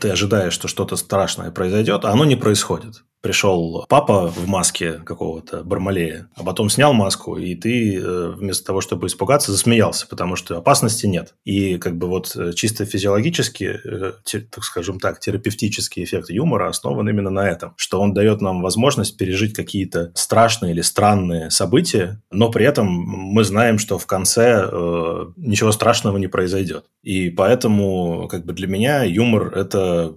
ты 0.00 0.10
ожидаешь, 0.10 0.52
что 0.52 0.68
что-то 0.68 0.96
страшное 0.96 1.50
произойдет, 1.50 2.04
а 2.04 2.10
оно 2.10 2.24
не 2.24 2.36
происходит 2.36 3.04
пришел 3.22 3.86
папа 3.88 4.26
в 4.26 4.46
маске 4.48 4.94
какого-то 4.94 5.62
Бармалея, 5.62 6.28
а 6.34 6.42
потом 6.42 6.68
снял 6.68 6.92
маску, 6.92 7.38
и 7.38 7.54
ты 7.54 7.96
э, 7.96 8.28
вместо 8.36 8.66
того, 8.66 8.80
чтобы 8.80 9.06
испугаться, 9.06 9.52
засмеялся, 9.52 10.06
потому 10.08 10.36
что 10.36 10.58
опасности 10.58 11.06
нет. 11.06 11.34
И 11.44 11.78
как 11.78 11.96
бы 11.96 12.08
вот 12.08 12.34
э, 12.36 12.52
чисто 12.52 12.84
физиологически, 12.84 13.80
э, 13.84 14.12
так 14.50 14.64
скажем 14.64 14.98
так, 14.98 15.20
терапевтический 15.20 16.02
эффект 16.02 16.30
юмора 16.30 16.68
основан 16.68 17.08
именно 17.08 17.30
на 17.30 17.48
этом, 17.48 17.74
что 17.76 18.00
он 18.00 18.12
дает 18.12 18.40
нам 18.40 18.60
возможность 18.60 19.16
пережить 19.16 19.54
какие-то 19.54 20.10
страшные 20.14 20.72
или 20.72 20.80
странные 20.80 21.50
события, 21.50 22.20
но 22.32 22.50
при 22.50 22.66
этом 22.66 22.88
мы 22.88 23.44
знаем, 23.44 23.78
что 23.78 23.98
в 23.98 24.06
конце 24.06 24.68
ничего 25.36 25.70
страшного 25.70 26.18
не 26.18 26.26
произойдет. 26.26 26.86
И 27.02 27.30
поэтому 27.30 28.26
как 28.28 28.44
бы 28.44 28.52
для 28.52 28.66
меня 28.66 29.04
юмор– 29.04 29.52
это 29.56 30.14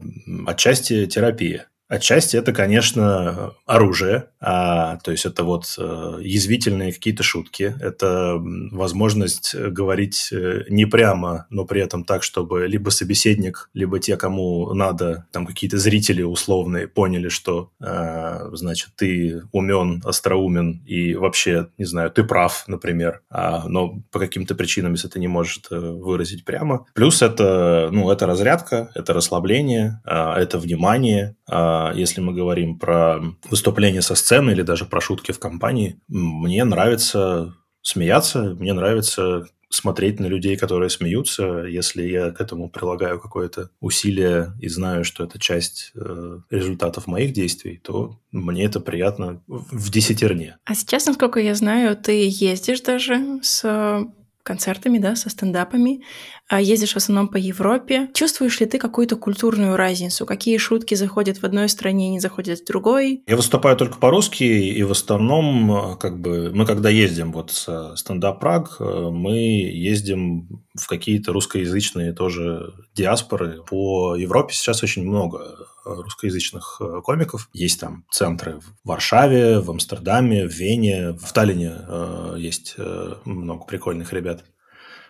отчасти 0.48 1.06
терапия. 1.06 1.68
Отчасти 1.88 2.36
это, 2.36 2.52
конечно, 2.52 3.54
оружие, 3.68 4.30
а, 4.40 4.98
то 4.98 5.12
есть 5.12 5.26
это 5.26 5.44
вот 5.44 5.66
э, 5.78 6.18
язвительные 6.22 6.92
какие-то 6.92 7.22
шутки, 7.22 7.76
это 7.80 8.38
возможность 8.72 9.54
говорить 9.56 10.30
э, 10.32 10.64
не 10.70 10.86
прямо, 10.86 11.46
но 11.52 11.66
при 11.66 11.82
этом 11.82 12.04
так, 12.04 12.24
чтобы 12.24 12.66
либо 12.66 12.90
собеседник, 12.90 13.70
либо 13.76 14.00
те, 14.00 14.18
кому 14.18 14.74
надо, 14.74 15.28
там 15.32 15.46
какие-то 15.46 15.78
зрители 15.78 16.24
условные 16.24 16.88
поняли, 16.88 17.30
что, 17.30 17.70
э, 17.80 18.50
значит, 18.54 18.90
ты 18.96 19.44
умен, 19.52 20.02
остроумен 20.04 20.82
и 20.88 21.14
вообще, 21.14 21.68
не 21.78 21.86
знаю, 21.86 22.10
ты 22.10 22.24
прав, 22.24 22.64
например, 22.68 23.22
а, 23.30 23.68
но 23.68 24.02
по 24.12 24.18
каким-то 24.18 24.56
причинам, 24.56 24.94
если 24.94 25.08
ты 25.08 25.20
не 25.20 25.28
можешь 25.28 25.62
выразить 25.70 26.46
прямо. 26.46 26.88
Плюс 26.96 27.22
это, 27.22 27.90
ну, 27.92 28.10
это 28.10 28.26
разрядка, 28.26 28.90
это 28.96 29.14
расслабление, 29.14 30.02
а, 30.04 30.40
это 30.40 30.58
внимание, 30.58 31.36
а, 31.48 31.76
а 31.76 31.85
если 31.94 32.22
мы 32.22 32.34
говорим 32.34 32.80
про 32.80 33.20
выступление 33.50 34.02
со 34.02 34.16
сцены 34.16 34.52
или 34.52 34.62
даже 34.62 34.86
про 34.86 35.02
шутки 35.02 35.32
в 35.32 35.40
компании, 35.40 36.00
мне 36.08 36.64
нравится 36.64 37.56
смеяться, 37.82 38.56
мне 38.60 38.74
нравится 38.74 39.46
смотреть 39.70 40.20
на 40.20 40.28
людей, 40.28 40.58
которые 40.58 40.90
смеются, 40.90 41.66
если 41.66 42.04
я 42.04 42.32
к 42.32 42.40
этому 42.40 42.70
прилагаю 42.70 43.20
какое-то 43.20 43.70
усилие 43.80 44.54
и 44.60 44.70
знаю, 44.70 45.04
что 45.04 45.24
это 45.24 45.40
часть 45.40 45.92
э, 45.96 46.40
результатов 46.50 47.08
моих 47.08 47.34
действий, 47.34 47.82
то 47.84 48.20
мне 48.32 48.66
это 48.66 48.80
приятно 48.80 49.42
в 49.48 49.92
десятерне. 49.92 50.58
А 50.66 50.76
сейчас, 50.76 51.06
насколько 51.06 51.40
я 51.40 51.56
знаю, 51.56 51.98
ты 51.98 52.28
ездишь 52.30 52.82
даже 52.82 53.40
с 53.42 54.08
концертами, 54.46 55.00
да, 55.00 55.16
со 55.16 55.30
стендапами, 55.30 56.04
а 56.48 56.62
ездишь 56.62 56.94
в 56.94 56.98
основном 56.98 57.28
по 57.28 57.38
Европе. 57.38 58.10
Чувствуешь 58.14 58.60
ли 58.60 58.68
ты 58.68 58.78
какую-то 58.78 59.16
культурную 59.18 59.76
разницу? 59.76 60.26
Какие 60.26 60.58
шутки 60.58 60.94
заходят 60.96 61.38
в 61.38 61.44
одной 61.44 61.68
стране 61.68 62.10
не 62.10 62.20
заходят 62.20 62.60
в 62.60 62.66
другой? 62.66 63.24
Я 63.28 63.36
выступаю 63.36 63.76
только 63.76 63.98
по-русски, 63.98 64.44
и 64.44 64.84
в 64.84 64.92
основном, 64.92 65.98
как 65.98 66.20
бы, 66.20 66.52
мы 66.54 66.66
когда 66.66 66.90
ездим 66.90 67.32
вот 67.32 67.52
с 67.52 67.96
стендап 67.96 68.40
Праг, 68.40 68.78
мы 68.80 69.38
ездим 69.38 70.64
в 70.78 70.88
какие-то 70.88 71.34
русскоязычные 71.34 72.14
тоже 72.14 72.74
диаспоры. 72.94 73.64
По 73.68 74.16
Европе 74.16 74.54
сейчас 74.54 74.84
очень 74.84 75.04
много 75.04 75.68
русскоязычных 75.86 76.82
э, 76.82 77.02
комиков. 77.04 77.50
Есть 77.54 77.80
там 77.80 78.06
центры 78.12 78.60
в 78.60 78.88
Варшаве, 78.88 79.60
в 79.60 79.70
Амстердаме, 79.70 80.48
в 80.48 80.52
Вене, 80.52 81.12
в 81.12 81.32
Таллине 81.32 81.74
э, 81.88 82.36
есть 82.40 82.76
э, 82.78 83.14
много 83.26 83.66
прикольных 83.66 84.12
ребят. 84.12 84.35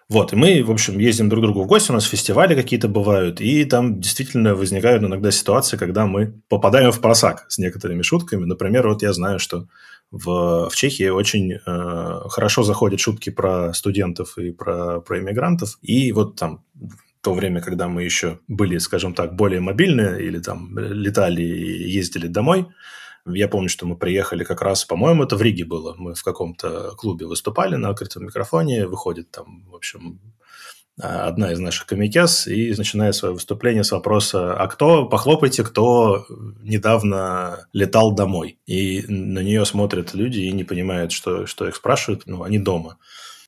Вот, 0.08 0.34
и 0.34 0.36
мы, 0.36 0.64
в 0.64 0.70
общем, 0.70 1.00
ездим 1.00 1.30
друг 1.30 1.44
к 1.44 1.46
другу 1.46 1.64
в 1.64 1.68
гости, 1.68 1.90
у 1.90 1.94
нас 1.96 2.06
фестивали 2.06 2.54
какие-то 2.54 2.88
бывают, 2.88 3.42
и 3.42 3.66
там 3.66 4.00
действительно 4.00 4.54
возникают 4.54 5.04
иногда 5.04 5.32
ситуации, 5.32 5.78
когда 5.78 6.06
мы 6.06 6.40
попадаем 6.48 6.92
в 6.92 7.02
просак 7.02 7.46
с 7.48 7.58
некоторыми 7.58 8.04
шутками. 8.04 8.46
Например, 8.46 8.88
вот 8.88 9.02
я 9.02 9.14
знаю, 9.14 9.40
что 9.40 9.68
в, 10.12 10.70
в 10.70 10.76
Чехии 10.76 11.10
очень 11.10 11.54
э, 11.54 11.60
хорошо 12.30 12.62
заходят 12.62 13.00
шутки 13.00 13.32
про 13.32 13.74
студентов 13.74 14.38
и 14.38 14.52
про, 14.52 15.02
про 15.02 15.20
иммигрантов, 15.20 15.80
и 15.82 16.12
вот 16.12 16.36
там 16.36 16.64
то 17.26 17.34
время, 17.34 17.60
когда 17.60 17.88
мы 17.88 18.04
еще 18.04 18.40
были, 18.48 18.78
скажем 18.78 19.16
так, 19.16 19.36
более 19.36 19.60
мобильные 19.60 20.24
или 20.24 20.38
там 20.38 20.78
летали 20.78 21.42
и 21.42 21.90
ездили 21.90 22.28
домой, 22.28 22.68
я 23.26 23.48
помню, 23.48 23.70
что 23.70 23.86
мы 23.86 23.98
приехали 23.98 24.44
как 24.44 24.62
раз, 24.62 24.86
по-моему, 24.86 25.24
это 25.24 25.36
в 25.36 25.42
Риге 25.42 25.66
было. 25.66 25.96
Мы 25.98 26.14
в 26.14 26.24
каком-то 26.24 26.92
клубе 26.98 27.26
выступали 27.26 27.76
на 27.76 27.90
открытом 27.90 28.26
микрофоне. 28.26 28.88
Выходит 28.88 29.32
там, 29.32 29.66
в 29.70 29.76
общем, 29.76 30.20
одна 30.98 31.52
из 31.52 31.60
наших 31.60 31.88
комикес 31.88 32.48
и 32.48 32.74
начинает 32.78 33.16
свое 33.16 33.34
выступление 33.34 33.84
с 33.84 33.92
вопроса 33.92 34.54
«А 34.54 34.68
кто, 34.68 35.06
похлопайте, 35.06 35.64
кто 35.64 36.26
недавно 36.62 37.68
летал 37.74 38.14
домой?» 38.14 38.60
И 38.66 39.04
на 39.08 39.40
нее 39.40 39.66
смотрят 39.66 40.14
люди 40.14 40.40
и 40.42 40.52
не 40.52 40.64
понимают, 40.64 41.12
что, 41.12 41.46
что 41.46 41.68
их 41.68 41.76
спрашивают. 41.76 42.24
Ну, 42.28 42.44
они 42.44 42.60
дома. 42.60 42.98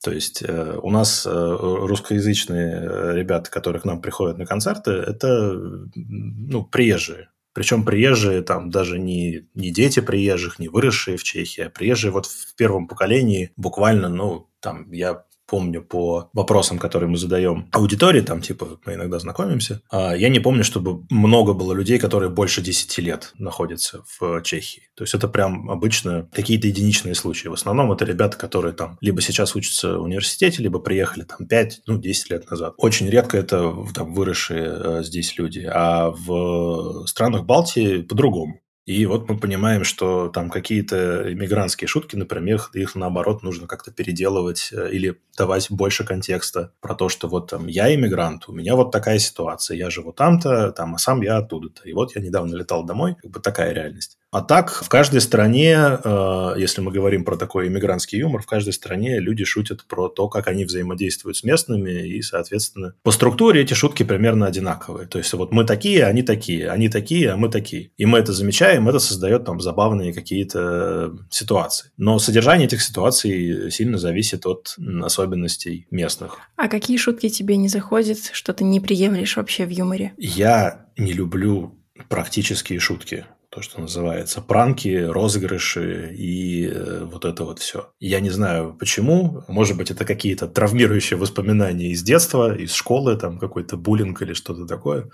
То 0.03 0.12
есть 0.12 0.43
э, 0.46 0.79
у 0.81 0.91
нас 0.91 1.25
э, 1.25 1.29
русскоязычные 1.31 2.81
э, 2.81 3.13
ребята, 3.15 3.50
которые 3.50 3.81
к 3.81 3.86
нам 3.86 4.01
приходят 4.01 4.38
на 4.38 4.46
концерты, 4.46 4.91
это 4.91 5.53
ну, 5.96 6.63
приезжие. 6.63 7.29
Причем 7.57 7.83
приезжие 7.83 8.43
там 8.43 8.69
даже 8.69 8.99
не, 8.99 9.47
не 9.55 9.71
дети 9.71 9.99
приезжих, 9.99 10.59
не 10.59 10.67
выросшие 10.67 11.17
в 11.17 11.23
Чехии, 11.23 11.61
а 11.61 11.71
приезжие 11.71 12.11
вот 12.11 12.27
в 12.27 12.53
первом 12.53 12.87
поколении 12.87 13.51
буквально, 13.57 14.09
ну, 14.09 14.47
там, 14.59 14.91
я 14.91 15.23
помню 15.48 15.82
по 15.82 16.30
вопросам, 16.34 16.77
которые 16.77 17.10
мы 17.10 17.18
задаем 17.18 17.68
аудитории, 17.72 18.22
там, 18.22 18.42
типа, 18.42 18.80
мы 18.86 18.94
иногда 18.94 19.20
знакомимся, 19.20 19.82
а 19.89 20.16
я 20.16 20.30
не 20.30 20.39
помню, 20.39 20.63
чтобы 20.63 21.06
много 21.10 21.54
было 21.54 21.74
людей, 21.74 22.00
которые 22.00 22.30
больше 22.30 22.62
10 22.62 22.98
лет 23.00 23.34
находятся 23.38 24.04
в 24.20 24.42
Чехии. 24.44 24.84
То 24.96 25.04
есть 25.04 25.13
это 25.13 25.27
прям 25.27 25.70
обычно 25.70 26.27
какие-то 26.34 26.68
единичные 26.68 27.16
случаи. 27.16 27.48
В 27.48 27.54
основном 27.54 27.92
это 27.92 28.06
ребята, 28.06 28.38
которые 28.38 28.74
там 28.74 28.98
либо 29.01 29.22
сейчас 29.22 29.56
учатся 29.56 29.98
в 29.98 30.04
университете, 30.04 30.62
либо 30.62 30.80
приехали 30.80 31.24
там 31.24 31.48
5, 31.48 31.82
ну, 31.88 31.98
10 31.98 32.30
лет 32.30 32.50
назад. 32.50 32.74
Очень 32.77 33.10
редко 33.10 33.38
это 33.38 33.74
там 33.94 34.13
выросшие 34.13 34.66
э, 34.68 35.04
здесь 35.04 35.38
люди. 35.38 35.70
А 35.72 36.10
в 36.10 37.06
странах 37.08 37.46
Балтии 37.46 38.01
по-другому. 38.01 38.62
И 38.88 39.06
вот 39.06 39.27
мы 39.27 39.38
понимаем, 39.38 39.84
что 39.84 40.29
там 40.29 40.50
какие-то 40.50 41.34
иммигрантские 41.34 41.89
шутки, 41.89 42.15
например, 42.15 42.70
их 42.74 42.96
наоборот 42.96 43.44
нужно 43.44 43.67
как-то 43.67 43.91
переделывать 43.91 44.70
э, 44.72 44.89
или 44.91 45.20
давать 45.38 45.70
больше 45.70 46.06
контекста 46.06 46.72
про 46.79 46.96
то, 46.96 47.10
что 47.10 47.27
вот 47.27 47.50
там 47.50 47.67
я 47.67 47.94
иммигрант, 47.94 48.48
у 48.48 48.53
меня 48.53 48.77
вот 48.77 48.91
такая 48.91 49.20
ситуация, 49.20 49.75
я 49.75 49.89
живу 49.89 50.13
там-то, 50.13 50.72
там, 50.72 50.96
а 50.96 51.00
сам 51.00 51.22
я 51.22 51.36
оттуда-то. 51.36 51.84
И 51.84 51.91
вот 51.91 52.15
я 52.15 52.22
недавно 52.22 52.56
летал 52.56 52.86
домой, 52.86 53.17
как 53.22 53.29
бы 53.29 53.41
такая 53.41 53.74
реальность. 53.74 54.17
А 54.29 54.41
так, 54.41 54.72
в 54.72 54.89
каждой 54.89 55.22
стране, 55.22 55.77
э, 55.77 56.53
если 56.57 56.81
мы 56.81 56.91
говорим 56.91 57.24
про 57.24 57.38
такой 57.38 57.67
иммигрантский 57.67 58.19
юмор, 58.19 58.41
в 58.41 58.46
каждой 58.46 58.74
стране 58.74 59.19
люди 59.19 59.46
шутят 59.46 59.86
про 59.86 60.10
то, 60.10 60.27
как 60.27 60.48
они 60.48 60.65
взаимодействуют 60.65 61.38
с 61.38 61.43
местными, 61.43 62.07
и, 62.07 62.22
соответственно, 62.22 62.93
по 63.03 63.12
структуре 63.12 63.62
эти 63.62 63.74
шутки 63.74 64.03
примерно 64.03 64.46
одинаковые. 64.46 65.07
То 65.07 65.17
есть, 65.17 65.31
вот 65.34 65.53
мы 65.53 65.63
такие, 65.63 66.03
они 66.03 66.24
такие, 66.24 66.69
они 66.69 66.89
такие, 66.89 67.31
а 67.31 67.38
мы 67.38 67.50
такие. 67.50 67.91
И 67.96 68.05
мы 68.05 68.19
это 68.19 68.34
замечаем, 68.34 68.89
это 68.89 69.00
создает 69.00 69.46
там 69.46 69.62
забавные 69.62 70.13
какие-то 70.13 71.15
ситуации. 71.29 71.91
Но 71.96 72.19
содержание 72.19 72.67
этих 72.67 72.81
ситуаций 72.81 73.72
сильно 73.72 73.98
зависит 73.98 74.46
от 74.46 74.75
особенностей 75.03 75.88
местных. 75.89 76.38
А 76.57 76.67
какие 76.67 76.98
шутки 76.98 77.29
тебе 77.29 77.55
не 77.55 77.69
заходят, 77.69 78.17
что 78.34 78.53
ты 78.53 78.65
не 78.65 78.81
приемлешь 78.81 79.38
вообще 79.38 79.65
в 79.65 79.69
юморе? 79.69 80.13
Я 80.17 80.88
не 80.98 81.13
люблю 81.13 81.79
практические 82.10 82.79
шутки 82.79 83.25
то, 83.57 83.63
что 83.63 83.81
называется, 83.81 84.39
пранки, 84.39 85.03
розыгрыши 85.03 86.13
и 86.15 86.67
э, 86.67 87.07
вот 87.11 87.25
это 87.25 87.43
вот 87.43 87.57
все. 87.57 87.89
Я 87.99 88.19
не 88.19 88.29
знаю 88.29 88.75
почему, 88.79 89.43
может 89.47 89.75
быть, 89.75 89.89
это 89.89 90.05
какие-то 90.05 90.47
травмирующие 90.47 91.17
воспоминания 91.17 91.87
из 91.87 92.03
детства, 92.03 92.55
из 92.55 92.71
школы, 92.71 93.15
там 93.17 93.39
какой-то 93.39 93.75
буллинг 93.75 94.21
или 94.21 94.33
что-то 94.33 94.67
такое. 94.67 95.09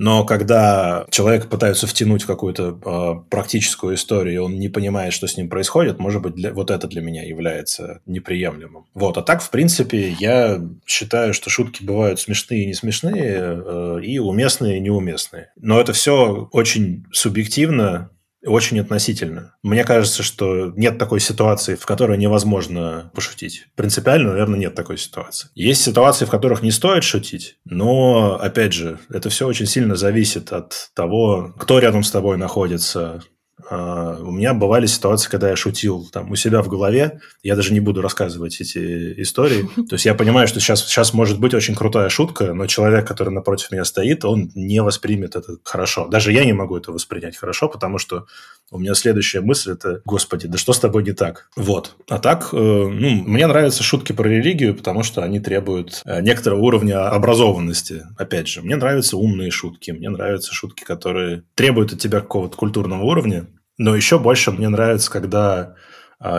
Но 0.00 0.24
когда 0.24 1.04
человека 1.10 1.46
пытаются 1.46 1.86
втянуть 1.86 2.22
в 2.22 2.26
какую-то 2.26 2.78
э, 2.82 3.28
практическую 3.28 3.96
историю, 3.96 4.34
и 4.34 4.38
он 4.38 4.58
не 4.58 4.70
понимает, 4.70 5.12
что 5.12 5.26
с 5.26 5.36
ним 5.36 5.50
происходит, 5.50 5.98
может 5.98 6.22
быть, 6.22 6.34
для, 6.34 6.54
вот 6.54 6.70
это 6.70 6.88
для 6.88 7.02
меня 7.02 7.22
является 7.22 8.00
неприемлемым. 8.06 8.86
Вот. 8.94 9.18
А 9.18 9.22
так, 9.22 9.42
в 9.42 9.50
принципе, 9.50 10.16
я 10.18 10.58
считаю, 10.86 11.34
что 11.34 11.50
шутки 11.50 11.84
бывают 11.84 12.18
смешные 12.18 12.62
и 12.62 12.66
не 12.68 12.72
смешные, 12.72 13.60
э, 13.62 14.00
и 14.02 14.18
уместные 14.18 14.78
и 14.78 14.80
неуместные. 14.80 15.52
Но 15.56 15.78
это 15.78 15.92
все 15.92 16.48
очень 16.50 17.04
субъективно, 17.12 18.08
очень 18.44 18.80
относительно. 18.80 19.54
Мне 19.62 19.84
кажется, 19.84 20.22
что 20.22 20.72
нет 20.76 20.98
такой 20.98 21.20
ситуации, 21.20 21.74
в 21.74 21.86
которой 21.86 22.18
невозможно 22.18 23.10
пошутить. 23.14 23.66
Принципиально, 23.74 24.30
наверное, 24.30 24.58
нет 24.58 24.74
такой 24.74 24.98
ситуации. 24.98 25.48
Есть 25.54 25.82
ситуации, 25.82 26.24
в 26.24 26.30
которых 26.30 26.62
не 26.62 26.70
стоит 26.70 27.04
шутить, 27.04 27.58
но, 27.64 28.38
опять 28.40 28.72
же, 28.72 28.98
это 29.10 29.28
все 29.30 29.46
очень 29.46 29.66
сильно 29.66 29.96
зависит 29.96 30.52
от 30.52 30.90
того, 30.94 31.54
кто 31.58 31.78
рядом 31.78 32.02
с 32.02 32.10
тобой 32.10 32.36
находится, 32.36 33.22
у 33.70 34.30
меня 34.32 34.52
бывали 34.52 34.86
ситуации, 34.86 35.30
когда 35.30 35.48
я 35.48 35.56
шутил 35.56 36.08
там 36.12 36.30
у 36.30 36.36
себя 36.36 36.60
в 36.62 36.68
голове. 36.68 37.20
Я 37.42 37.54
даже 37.54 37.72
не 37.72 37.80
буду 37.80 38.02
рассказывать 38.02 38.60
эти 38.60 39.22
истории. 39.22 39.68
То 39.88 39.94
есть 39.94 40.06
я 40.06 40.14
понимаю, 40.14 40.48
что 40.48 40.58
сейчас, 40.60 40.84
сейчас 40.84 41.14
может 41.14 41.38
быть 41.38 41.54
очень 41.54 41.74
крутая 41.74 42.08
шутка, 42.08 42.52
но 42.52 42.66
человек, 42.66 43.06
который 43.06 43.30
напротив 43.30 43.70
меня 43.70 43.84
стоит, 43.84 44.24
он 44.24 44.50
не 44.54 44.82
воспримет 44.82 45.36
это 45.36 45.56
хорошо. 45.62 46.08
Даже 46.08 46.32
я 46.32 46.44
не 46.44 46.52
могу 46.52 46.76
это 46.76 46.90
воспринять 46.90 47.36
хорошо, 47.36 47.68
потому 47.68 47.98
что 47.98 48.26
у 48.72 48.78
меня 48.78 48.94
следующая 48.94 49.40
мысль– 49.40 49.72
это 49.72 50.00
«Господи, 50.04 50.46
да 50.46 50.56
что 50.56 50.72
с 50.72 50.78
тобой 50.78 51.02
не 51.02 51.12
так?» 51.12 51.48
Вот. 51.56 51.96
А 52.08 52.18
так, 52.18 52.50
э, 52.52 52.56
ну, 52.56 53.10
мне 53.26 53.46
нравятся 53.46 53.82
шутки 53.82 54.12
про 54.12 54.28
религию, 54.28 54.76
потому 54.76 55.02
что 55.02 55.22
они 55.22 55.40
требуют 55.40 56.02
э, 56.04 56.20
некоторого 56.20 56.60
уровня 56.60 57.08
образованности. 57.08 58.04
Опять 58.16 58.46
же, 58.46 58.62
мне 58.62 58.76
нравятся 58.76 59.16
умные 59.16 59.50
шутки, 59.50 59.90
мне 59.90 60.08
нравятся 60.08 60.54
шутки, 60.54 60.84
которые 60.84 61.42
требуют 61.54 61.92
от 61.92 61.98
тебя 61.98 62.20
какого-то 62.20 62.56
культурного 62.56 63.02
уровня, 63.02 63.46
но 63.80 63.96
еще 63.96 64.18
больше 64.18 64.50
мне 64.50 64.68
нравится, 64.68 65.10
когда 65.10 65.72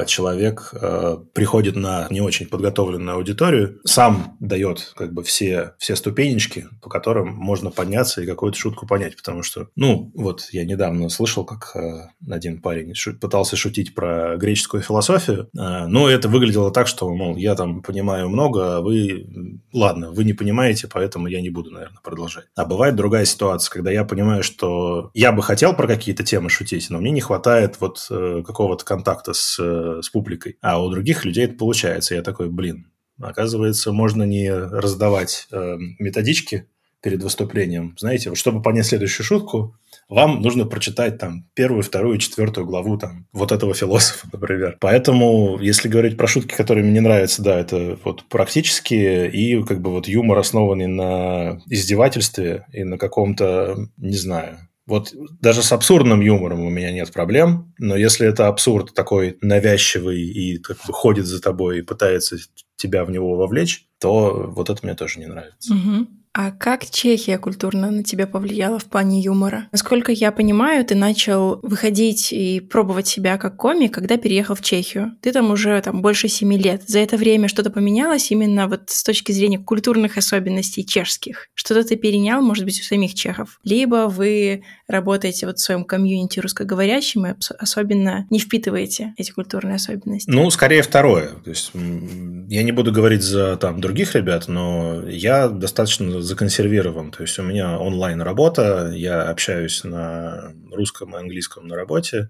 человек 0.06 0.74
а, 0.74 1.18
приходит 1.34 1.76
на 1.76 2.08
не 2.10 2.22
очень 2.22 2.48
подготовленную 2.48 3.18
аудиторию, 3.18 3.80
сам 3.86 4.38
дает 4.40 4.94
как 4.96 5.14
бы 5.14 5.24
все, 5.24 5.74
все 5.78 5.96
ступенечки, 5.96 6.68
по 6.82 6.90
которым 6.90 7.34
можно 7.34 7.72
подняться 7.72 8.22
и 8.22 8.26
какую-то 8.26 8.58
шутку 8.58 8.88
понять. 8.88 9.16
Потому 9.16 9.44
что, 9.44 9.70
ну, 9.76 10.12
вот 10.16 10.50
я 10.52 10.66
недавно 10.66 11.10
слышал, 11.10 11.46
как 11.46 11.76
а, 11.76 12.12
один 12.30 12.62
парень 12.62 12.94
пытался 13.20 13.56
шутить 13.56 13.96
про 13.96 14.38
греческую 14.38 14.84
философию, 14.84 15.50
но 15.54 16.10
это 16.10 16.28
выглядело 16.28 16.72
так, 16.72 16.88
что, 16.88 17.10
мол, 17.14 17.36
я 17.36 17.56
там 17.56 17.82
понимаю 17.82 18.30
много, 18.30 18.78
а 18.78 18.82
вы... 18.82 19.28
Ладно, 19.74 20.12
вы 20.12 20.24
не 20.24 20.34
понимаете, 20.34 20.88
поэтому 20.92 21.28
я 21.28 21.42
не 21.42 21.50
буду, 21.50 21.72
наверное, 21.72 22.00
продолжать. 22.04 22.46
А 22.56 22.66
бывает 22.66 22.96
другая 22.96 23.26
ситуация, 23.26 23.72
когда 23.72 23.92
я 23.92 24.04
понимаю, 24.04 24.44
что 24.44 25.12
я 25.14 25.32
бы 25.32 25.42
хотел 25.42 25.74
про 25.74 25.88
какие-то 25.88 26.24
темы 26.24 26.50
шутить, 26.50 26.90
но 26.90 27.00
мне 27.00 27.12
не 27.12 27.22
хватает 27.22 27.78
вот 27.80 28.06
э, 28.10 28.44
какого-то 28.46 28.86
контакта 28.86 29.34
с 29.34 29.60
с 30.02 30.10
публикой. 30.10 30.58
А 30.62 30.84
у 30.84 30.90
других 30.90 31.26
людей 31.26 31.46
это 31.46 31.56
получается. 31.56 32.16
Я 32.16 32.22
такой, 32.22 32.50
блин, 32.50 32.88
оказывается, 33.20 33.92
можно 33.92 34.24
не 34.24 34.52
раздавать 34.52 35.48
э, 35.52 35.78
методички 36.00 36.68
перед 37.02 37.24
выступлением. 37.24 37.96
Знаете, 37.98 38.30
вот 38.30 38.38
чтобы 38.38 38.62
понять 38.62 38.86
следующую 38.86 39.26
шутку, 39.26 39.76
вам 40.08 40.42
нужно 40.42 40.66
прочитать 40.66 41.18
там 41.18 41.48
первую, 41.54 41.84
вторую, 41.84 42.18
четвертую 42.18 42.68
главу 42.68 42.98
там 42.98 43.28
вот 43.32 43.52
этого 43.52 43.74
философа, 43.74 44.28
например. 44.34 44.78
Поэтому, 44.80 45.58
если 45.60 45.88
говорить 45.88 46.18
про 46.18 46.28
шутки, 46.28 46.54
которые 46.54 46.84
мне 46.84 46.94
не 46.94 47.00
нравятся, 47.00 47.42
да, 47.42 47.60
это 47.60 47.98
вот 48.04 48.26
практические 48.26 49.32
и 49.32 49.64
как 49.64 49.82
бы 49.82 49.92
вот 49.92 50.08
юмор, 50.08 50.38
основанный 50.38 50.88
на 50.88 51.62
издевательстве 51.68 52.66
и 52.72 52.84
на 52.84 52.98
каком-то, 52.98 53.88
не 53.98 54.18
знаю, 54.18 54.60
вот 54.92 55.14
даже 55.40 55.64
с 55.64 55.72
абсурдным 55.72 56.20
юмором 56.20 56.60
у 56.66 56.70
меня 56.70 56.92
нет 56.92 57.14
проблем, 57.14 57.74
но 57.80 57.96
если 57.96 58.28
это 58.28 58.48
абсурд 58.48 58.94
такой 58.94 59.38
навязчивый 59.42 60.22
и 60.22 60.58
как 60.58 60.78
бы 60.86 60.92
ходит 60.92 61.26
за 61.26 61.42
тобой 61.42 61.80
и 61.80 61.82
пытается 61.82 62.36
тебя 62.76 63.06
в 63.06 63.10
него 63.10 63.38
вовлечь, 63.38 63.88
то 64.00 64.52
вот 64.54 64.70
это 64.70 64.82
мне 64.84 64.94
тоже 64.94 65.20
не 65.20 65.28
нравится. 65.28 65.74
Угу. 65.74 66.08
А 66.34 66.52
как 66.52 66.90
Чехия 66.90 67.38
культурно 67.38 67.92
на 67.92 68.04
тебя 68.04 68.26
повлияла 68.26 68.80
в 68.80 68.86
плане 68.86 69.20
юмора? 69.20 69.68
Насколько 69.74 70.14
я 70.14 70.32
понимаю, 70.32 70.86
ты 70.86 70.96
начал 70.96 71.60
выходить 71.62 72.32
и 72.32 72.62
пробовать 72.62 73.08
себя 73.08 73.38
как 73.38 73.58
комик, 73.58 73.94
когда 73.94 74.16
переехал 74.16 74.56
в 74.56 74.62
Чехию. 74.62 75.18
Ты 75.22 75.34
там 75.34 75.52
уже 75.52 75.80
там 75.82 76.02
больше 76.02 76.30
семи 76.30 76.58
лет. 76.58 76.84
За 76.88 77.00
это 77.00 77.18
время 77.18 77.50
что-то 77.50 77.70
поменялось 77.70 78.32
именно 78.32 78.70
вот 78.70 78.84
с 78.88 79.04
точки 79.04 79.34
зрения 79.34 79.60
культурных 79.60 80.18
особенностей 80.18 80.86
чешских? 80.86 81.48
Что-то 81.54 81.84
ты 81.84 81.98
перенял, 81.98 82.42
может 82.42 82.64
быть, 82.64 82.80
у 82.80 82.84
самих 82.84 83.14
чехов? 83.14 83.60
Либо 83.66 84.08
вы 84.08 84.64
работаете 84.88 85.48
вот 85.48 85.58
в 85.60 85.62
своем 85.62 85.84
комьюнити 85.84 86.40
русскоговорящим 86.40 87.26
и 87.26 87.34
особенно 87.60 88.26
не 88.30 88.40
впитываете 88.40 89.14
эти 89.18 89.32
культурные 89.32 89.76
особенности? 89.76 90.30
Ну, 90.30 90.50
скорее 90.50 90.82
второе. 90.82 91.28
То 91.44 91.50
есть 91.50 91.72
я 91.74 92.64
не 92.64 92.72
буду 92.72 92.94
говорить 92.94 93.22
за 93.22 93.58
там 93.58 93.82
других 93.82 94.16
ребят, 94.16 94.48
но 94.48 95.04
я 95.10 95.50
достаточно 95.50 96.21
законсервирован. 96.22 97.12
То 97.12 97.24
есть 97.24 97.38
у 97.40 97.44
меня 97.44 97.78
онлайн 97.78 98.22
работа, 98.22 98.92
я 98.94 99.24
общаюсь 99.24 99.84
на 99.84 100.54
русском 100.72 101.16
и 101.16 101.20
английском 101.20 101.68
на 101.68 101.76
работе, 101.76 102.30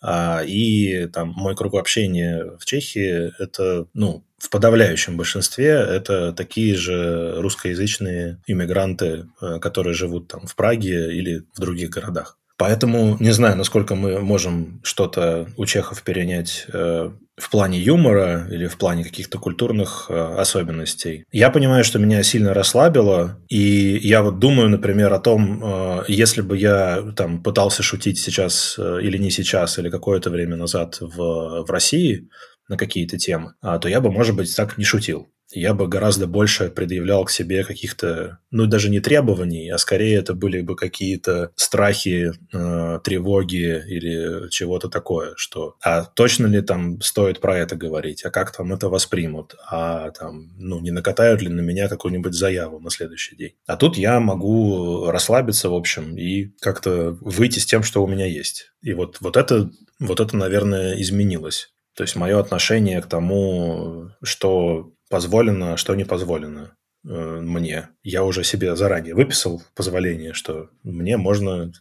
а, 0.00 0.42
и 0.44 1.06
там 1.06 1.32
мой 1.36 1.56
круг 1.56 1.74
общения 1.74 2.56
в 2.58 2.64
Чехии 2.64 3.32
это, 3.42 3.86
ну, 3.94 4.24
в 4.38 4.50
подавляющем 4.50 5.16
большинстве 5.16 5.70
это 5.70 6.32
такие 6.32 6.76
же 6.76 7.40
русскоязычные 7.40 8.40
иммигранты, 8.46 9.26
э, 9.40 9.58
которые 9.58 9.94
живут 9.94 10.28
там 10.28 10.46
в 10.46 10.54
Праге 10.54 11.12
или 11.12 11.44
в 11.54 11.60
других 11.60 11.90
городах. 11.90 12.38
Поэтому 12.58 13.16
не 13.20 13.30
знаю, 13.30 13.56
насколько 13.56 13.94
мы 13.94 14.18
можем 14.18 14.80
что-то 14.82 15.48
у 15.56 15.64
чехов 15.64 16.02
перенять 16.02 16.66
э, 16.72 17.10
в 17.36 17.50
плане 17.50 17.78
юмора 17.78 18.48
или 18.50 18.66
в 18.66 18.76
плане 18.76 19.04
каких-то 19.04 19.38
культурных 19.38 20.06
э, 20.08 20.14
особенностей. 20.36 21.24
Я 21.30 21.50
понимаю, 21.50 21.84
что 21.84 22.00
меня 22.00 22.20
сильно 22.24 22.52
расслабило, 22.52 23.38
и 23.48 24.00
я 24.02 24.22
вот 24.22 24.40
думаю, 24.40 24.70
например, 24.70 25.12
о 25.12 25.20
том, 25.20 25.62
э, 25.62 26.04
если 26.08 26.40
бы 26.40 26.58
я 26.58 27.12
там 27.16 27.44
пытался 27.44 27.84
шутить 27.84 28.18
сейчас 28.18 28.74
э, 28.76 29.02
или 29.02 29.18
не 29.18 29.30
сейчас, 29.30 29.78
или 29.78 29.88
какое-то 29.88 30.28
время 30.30 30.56
назад 30.56 30.98
в, 31.00 31.64
в 31.64 31.70
России 31.70 32.28
на 32.68 32.76
какие-то 32.76 33.18
темы, 33.18 33.54
а, 33.62 33.78
то 33.78 33.88
я 33.88 34.00
бы, 34.00 34.10
может 34.10 34.34
быть, 34.34 34.54
так 34.54 34.78
не 34.78 34.84
шутил 34.84 35.28
я 35.52 35.74
бы 35.74 35.88
гораздо 35.88 36.26
больше 36.26 36.68
предъявлял 36.68 37.24
к 37.24 37.30
себе 37.30 37.64
каких-то, 37.64 38.38
ну, 38.50 38.66
даже 38.66 38.90
не 38.90 39.00
требований, 39.00 39.70
а 39.70 39.78
скорее 39.78 40.16
это 40.16 40.34
были 40.34 40.60
бы 40.60 40.76
какие-то 40.76 41.52
страхи, 41.56 42.32
э, 42.52 43.00
тревоги 43.02 43.82
или 43.86 44.48
чего-то 44.50 44.88
такое, 44.88 45.32
что 45.36 45.76
а 45.82 46.04
точно 46.04 46.46
ли 46.46 46.60
там 46.60 47.00
стоит 47.00 47.40
про 47.40 47.58
это 47.58 47.76
говорить, 47.76 48.24
а 48.24 48.30
как 48.30 48.54
там 48.54 48.72
это 48.72 48.88
воспримут, 48.88 49.54
а 49.70 50.10
там, 50.10 50.52
ну, 50.58 50.80
не 50.80 50.90
накатают 50.90 51.42
ли 51.42 51.48
на 51.48 51.60
меня 51.60 51.88
какую-нибудь 51.88 52.34
заяву 52.34 52.80
на 52.80 52.90
следующий 52.90 53.36
день. 53.36 53.52
А 53.66 53.76
тут 53.76 53.96
я 53.96 54.20
могу 54.20 55.06
расслабиться, 55.10 55.70
в 55.70 55.74
общем, 55.74 56.16
и 56.16 56.52
как-то 56.60 57.16
выйти 57.20 57.58
с 57.58 57.66
тем, 57.66 57.82
что 57.82 58.02
у 58.02 58.06
меня 58.06 58.26
есть. 58.26 58.72
И 58.82 58.92
вот, 58.92 59.18
вот 59.20 59.36
это, 59.36 59.70
вот 59.98 60.20
это, 60.20 60.36
наверное, 60.36 61.00
изменилось. 61.00 61.70
То 61.94 62.04
есть 62.04 62.14
мое 62.14 62.38
отношение 62.38 63.02
к 63.02 63.06
тому, 63.06 64.10
что 64.22 64.92
позволено, 65.08 65.76
что 65.76 65.94
не 65.94 66.04
позволено 66.04 66.76
э, 67.06 67.40
мне. 67.40 67.88
Я 68.02 68.24
уже 68.24 68.44
себе 68.44 68.76
заранее 68.76 69.14
выписал 69.14 69.62
позволение, 69.74 70.32
что 70.32 70.70
мне 70.82 71.16
можно 71.16 71.72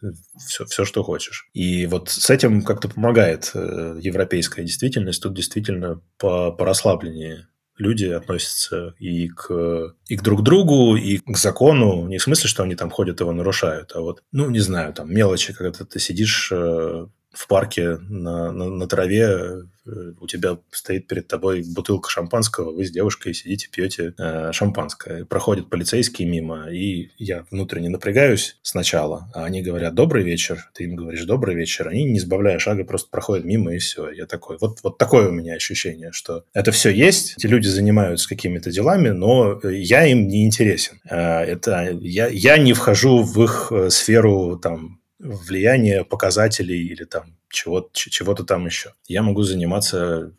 все, 0.46 0.66
все 0.66 0.86
что 0.86 1.04
хочешь. 1.04 1.50
И 1.54 1.86
вот 1.86 2.10
с 2.10 2.30
этим 2.30 2.62
как-то 2.64 2.90
помогает 2.90 3.52
э, 3.54 4.00
европейская 4.02 4.64
действительность. 4.64 5.22
Тут 5.22 5.34
действительно 5.34 6.02
по, 6.18 6.52
по 6.52 6.66
расслабленнее 6.66 7.48
люди 7.78 8.06
относятся 8.06 8.96
и 8.98 9.30
к, 9.30 9.96
и 10.08 10.18
к 10.18 10.24
друг 10.24 10.44
другу, 10.44 10.96
и 10.96 11.18
к 11.20 11.38
закону. 11.38 12.08
Не 12.08 12.18
в 12.18 12.24
смысле, 12.24 12.50
что 12.50 12.64
они 12.64 12.76
там 12.76 12.90
ходят, 12.90 13.20
его 13.20 13.32
нарушают, 13.32 13.92
а 13.96 14.02
вот, 14.02 14.24
ну, 14.32 14.50
не 14.50 14.60
знаю, 14.60 14.94
там 14.94 15.14
мелочи, 15.14 15.54
когда 15.54 15.86
ты 15.86 16.00
сидишь 16.00 16.50
э, 16.52 17.08
в 17.32 17.48
парке 17.48 17.98
на, 18.10 18.52
на, 18.52 18.70
на 18.70 18.88
траве, 18.88 19.64
Э, 19.88 20.14
у 20.20 20.28
тебя 20.28 20.58
стоит 20.72 21.08
перед 21.08 21.28
тобой 21.28 21.64
бутылка 21.64 22.10
шампанского, 22.10 22.72
вы 22.72 22.86
с 22.86 22.92
девушкой 22.92 23.34
сидите, 23.34 23.70
пьете 23.72 24.14
э, 24.18 24.52
шампанское. 24.52 25.26
Проходят 25.26 25.70
полицейские 25.70 26.28
мимо, 26.28 26.70
и 26.72 27.10
я 27.18 27.46
внутренне 27.52 27.90
напрягаюсь 27.90 28.58
сначала, 28.62 29.32
а 29.34 29.46
они 29.46 29.62
говорят 29.62 29.94
«добрый 29.94 30.24
вечер», 30.24 30.70
ты 30.74 30.84
им 30.86 30.96
говоришь 30.96 31.24
«добрый 31.24 31.56
вечер», 31.56 31.88
они, 31.88 32.04
не 32.04 32.20
сбавляя 32.20 32.60
шага, 32.60 32.84
просто 32.84 33.10
проходят 33.10 33.46
мимо, 33.46 33.74
и 33.74 33.78
все. 33.80 34.10
Я 34.10 34.26
такой, 34.26 34.58
вот, 34.60 34.80
вот 34.84 34.98
такое 34.98 35.30
у 35.30 35.32
меня 35.32 35.54
ощущение, 35.54 36.12
что 36.12 36.44
это 36.54 36.72
все 36.72 36.90
есть, 36.90 37.36
эти 37.38 37.48
люди 37.48 37.68
занимаются 37.68 38.28
какими-то 38.28 38.72
делами, 38.72 39.10
но 39.10 39.60
я 39.64 40.06
им 40.06 40.28
не 40.28 40.46
интересен. 40.46 41.00
Э, 41.10 41.42
это, 41.44 41.98
я, 42.02 42.28
я 42.28 42.58
не 42.58 42.74
вхожу 42.74 43.24
в 43.24 43.42
их 43.42 43.72
э, 43.72 43.90
сферу 43.90 44.58
там 44.58 45.00
влияние 45.20 46.06
показателей 46.06 46.88
или 46.88 47.04
там 47.04 47.36
чего-то 47.50 47.90
чего 47.94 48.34
там 48.34 48.66
еще. 48.66 48.94
Я 49.08 49.24
могу 49.24 49.44
заниматься 49.44 50.34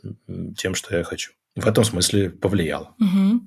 тем, 0.57 0.75
что 0.75 0.97
я 0.97 1.05
хочу. 1.05 1.33
в 1.57 1.67
этом 1.67 1.85
смысле 1.85 2.31
повлияло. 2.31 2.95
Угу. 3.01 3.41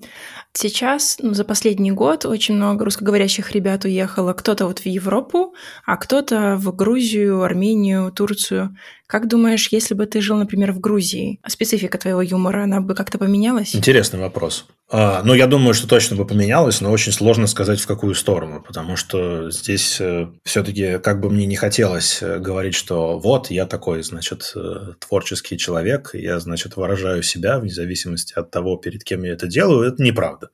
Сейчас, 0.53 1.17
ну, 1.21 1.33
за 1.33 1.45
последний 1.45 1.91
год, 1.91 2.25
очень 2.25 2.55
много 2.55 2.83
русскоговорящих 2.85 3.51
ребят 3.51 3.85
уехало. 3.85 4.33
Кто-то 4.33 4.67
вот 4.67 4.79
в 4.79 4.85
Европу, 4.85 5.55
а 5.85 5.95
кто-то 5.97 6.57
в 6.57 6.75
Грузию, 6.75 7.41
Армению, 7.43 8.11
Турцию. 8.11 8.75
Как 9.11 9.27
думаешь, 9.27 9.67
если 9.71 9.93
бы 9.93 10.05
ты 10.05 10.21
жил, 10.21 10.37
например, 10.37 10.71
в 10.71 10.79
Грузии, 10.79 11.41
а 11.43 11.49
специфика 11.49 11.97
твоего 11.97 12.21
юмора, 12.21 12.63
она 12.63 12.79
бы 12.79 12.95
как-то 12.95 13.17
поменялась? 13.17 13.75
Интересный 13.75 14.21
вопрос. 14.21 14.67
А, 14.89 15.21
ну, 15.25 15.33
я 15.33 15.47
думаю, 15.47 15.73
что 15.73 15.85
точно 15.85 16.15
бы 16.15 16.25
поменялось, 16.25 16.79
но 16.79 16.89
очень 16.89 17.11
сложно 17.11 17.47
сказать, 17.47 17.81
в 17.81 17.87
какую 17.87 18.15
сторону, 18.15 18.63
потому 18.65 18.95
что 18.95 19.51
здесь 19.51 19.99
э, 19.99 20.29
все-таки, 20.45 20.97
как 20.99 21.19
бы 21.19 21.29
мне 21.29 21.45
не 21.45 21.57
хотелось 21.57 22.23
э, 22.23 22.39
говорить, 22.39 22.73
что 22.73 23.19
вот, 23.19 23.51
я 23.51 23.65
такой, 23.65 24.01
значит, 24.01 24.53
э, 24.55 24.93
творческий 25.05 25.57
человек, 25.57 26.11
я, 26.13 26.39
значит, 26.39 26.77
выражаю 26.77 27.21
себя 27.21 27.59
вне 27.59 27.73
зависимости 27.73 28.33
от 28.33 28.49
того, 28.49 28.77
перед 28.77 29.03
кем 29.03 29.23
я 29.23 29.33
это 29.33 29.45
делаю, 29.45 29.89
это 29.89 30.01
неправда 30.01 30.51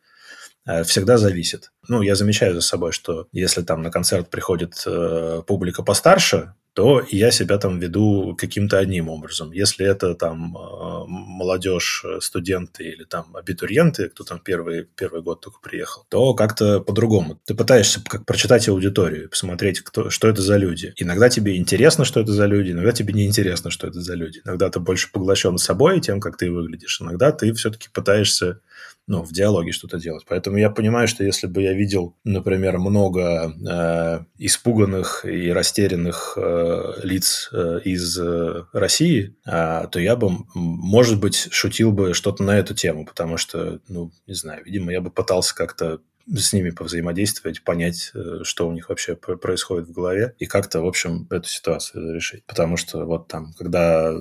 всегда 0.83 1.17
зависит. 1.17 1.71
Ну, 1.87 2.01
я 2.01 2.15
замечаю 2.15 2.53
за 2.53 2.59
собой, 2.59 2.91
что 2.91 3.27
если 3.31 3.61
там 3.61 3.81
на 3.83 3.89
концерт 3.89 4.29
приходит 4.29 4.83
э, 4.85 5.41
публика 5.47 5.81
постарше, 5.81 6.55
то 6.77 7.03
я 7.09 7.31
себя 7.31 7.57
там 7.57 7.79
веду 7.79 8.35
каким-то 8.37 8.77
одним 8.77 9.09
образом. 9.09 9.51
Если 9.51 9.83
это 9.83 10.13
там 10.13 10.55
э, 10.55 11.05
молодежь, 11.07 12.05
студенты 12.19 12.83
или 12.83 13.03
там 13.03 13.35
абитуриенты, 13.35 14.09
кто 14.09 14.23
там 14.23 14.39
первый, 14.39 14.87
первый 14.95 15.23
год 15.23 15.41
только 15.41 15.59
приехал, 15.59 16.05
то 16.07 16.35
как-то 16.35 16.79
по-другому. 16.79 17.41
Ты 17.45 17.55
пытаешься 17.55 18.03
как 18.03 18.27
прочитать 18.27 18.69
аудиторию, 18.69 19.27
посмотреть, 19.27 19.81
кто, 19.81 20.11
что 20.11 20.27
это 20.27 20.43
за 20.43 20.57
люди. 20.57 20.93
Иногда 20.97 21.29
тебе 21.29 21.57
интересно, 21.57 22.05
что 22.05 22.19
это 22.19 22.31
за 22.31 22.45
люди, 22.45 22.73
иногда 22.73 22.91
тебе 22.91 23.11
не 23.11 23.25
интересно, 23.25 23.71
что 23.71 23.87
это 23.87 23.99
за 23.99 24.13
люди. 24.13 24.41
Иногда 24.45 24.69
ты 24.69 24.79
больше 24.79 25.11
поглощен 25.11 25.57
собой, 25.57 25.99
тем, 25.99 26.19
как 26.19 26.37
ты 26.37 26.51
выглядишь. 26.51 27.01
Иногда 27.01 27.31
ты 27.31 27.53
все-таки 27.53 27.87
пытаешься 27.91 28.59
ну, 29.07 29.23
в 29.23 29.31
диалоге 29.31 29.71
что-то 29.71 29.97
делать. 29.97 30.25
Поэтому 30.27 30.57
я 30.57 30.69
понимаю, 30.69 31.07
что 31.07 31.23
если 31.23 31.47
бы 31.47 31.61
я 31.61 31.73
видел, 31.73 32.15
например, 32.25 32.77
много 32.77 33.53
э, 33.53 34.25
испуганных 34.37 35.25
и 35.25 35.49
растерянных 35.49 36.37
э, 36.37 36.93
лиц 37.03 37.49
э, 37.53 37.79
из 37.85 38.19
э, 38.19 38.65
России, 38.73 39.35
э, 39.45 39.87
то 39.89 39.99
я 39.99 40.17
бы, 40.17 40.29
может 40.53 41.21
быть, 41.21 41.47
шутил 41.51 41.93
бы 41.93 42.13
что-то 42.13 42.43
на 42.43 42.57
эту 42.57 42.75
тему, 42.75 43.05
потому 43.05 43.37
что, 43.37 43.79
ну, 43.87 44.11
не 44.27 44.33
знаю, 44.33 44.63
видимо, 44.65 44.91
я 44.91 44.99
бы 44.99 45.09
пытался 45.09 45.55
как-то 45.55 45.99
с 46.35 46.53
ними 46.53 46.71
повзаимодействовать, 46.71 47.63
понять, 47.63 48.11
э, 48.13 48.39
что 48.43 48.67
у 48.67 48.71
них 48.71 48.89
вообще 48.89 49.15
происходит 49.15 49.87
в 49.87 49.91
голове, 49.93 50.35
и 50.39 50.45
как-то, 50.45 50.81
в 50.81 50.87
общем, 50.87 51.27
эту 51.29 51.47
ситуацию 51.47 52.13
решить. 52.13 52.43
Потому 52.45 52.77
что 52.77 53.05
вот 53.05 53.27
там, 53.27 53.53
когда 53.57 54.13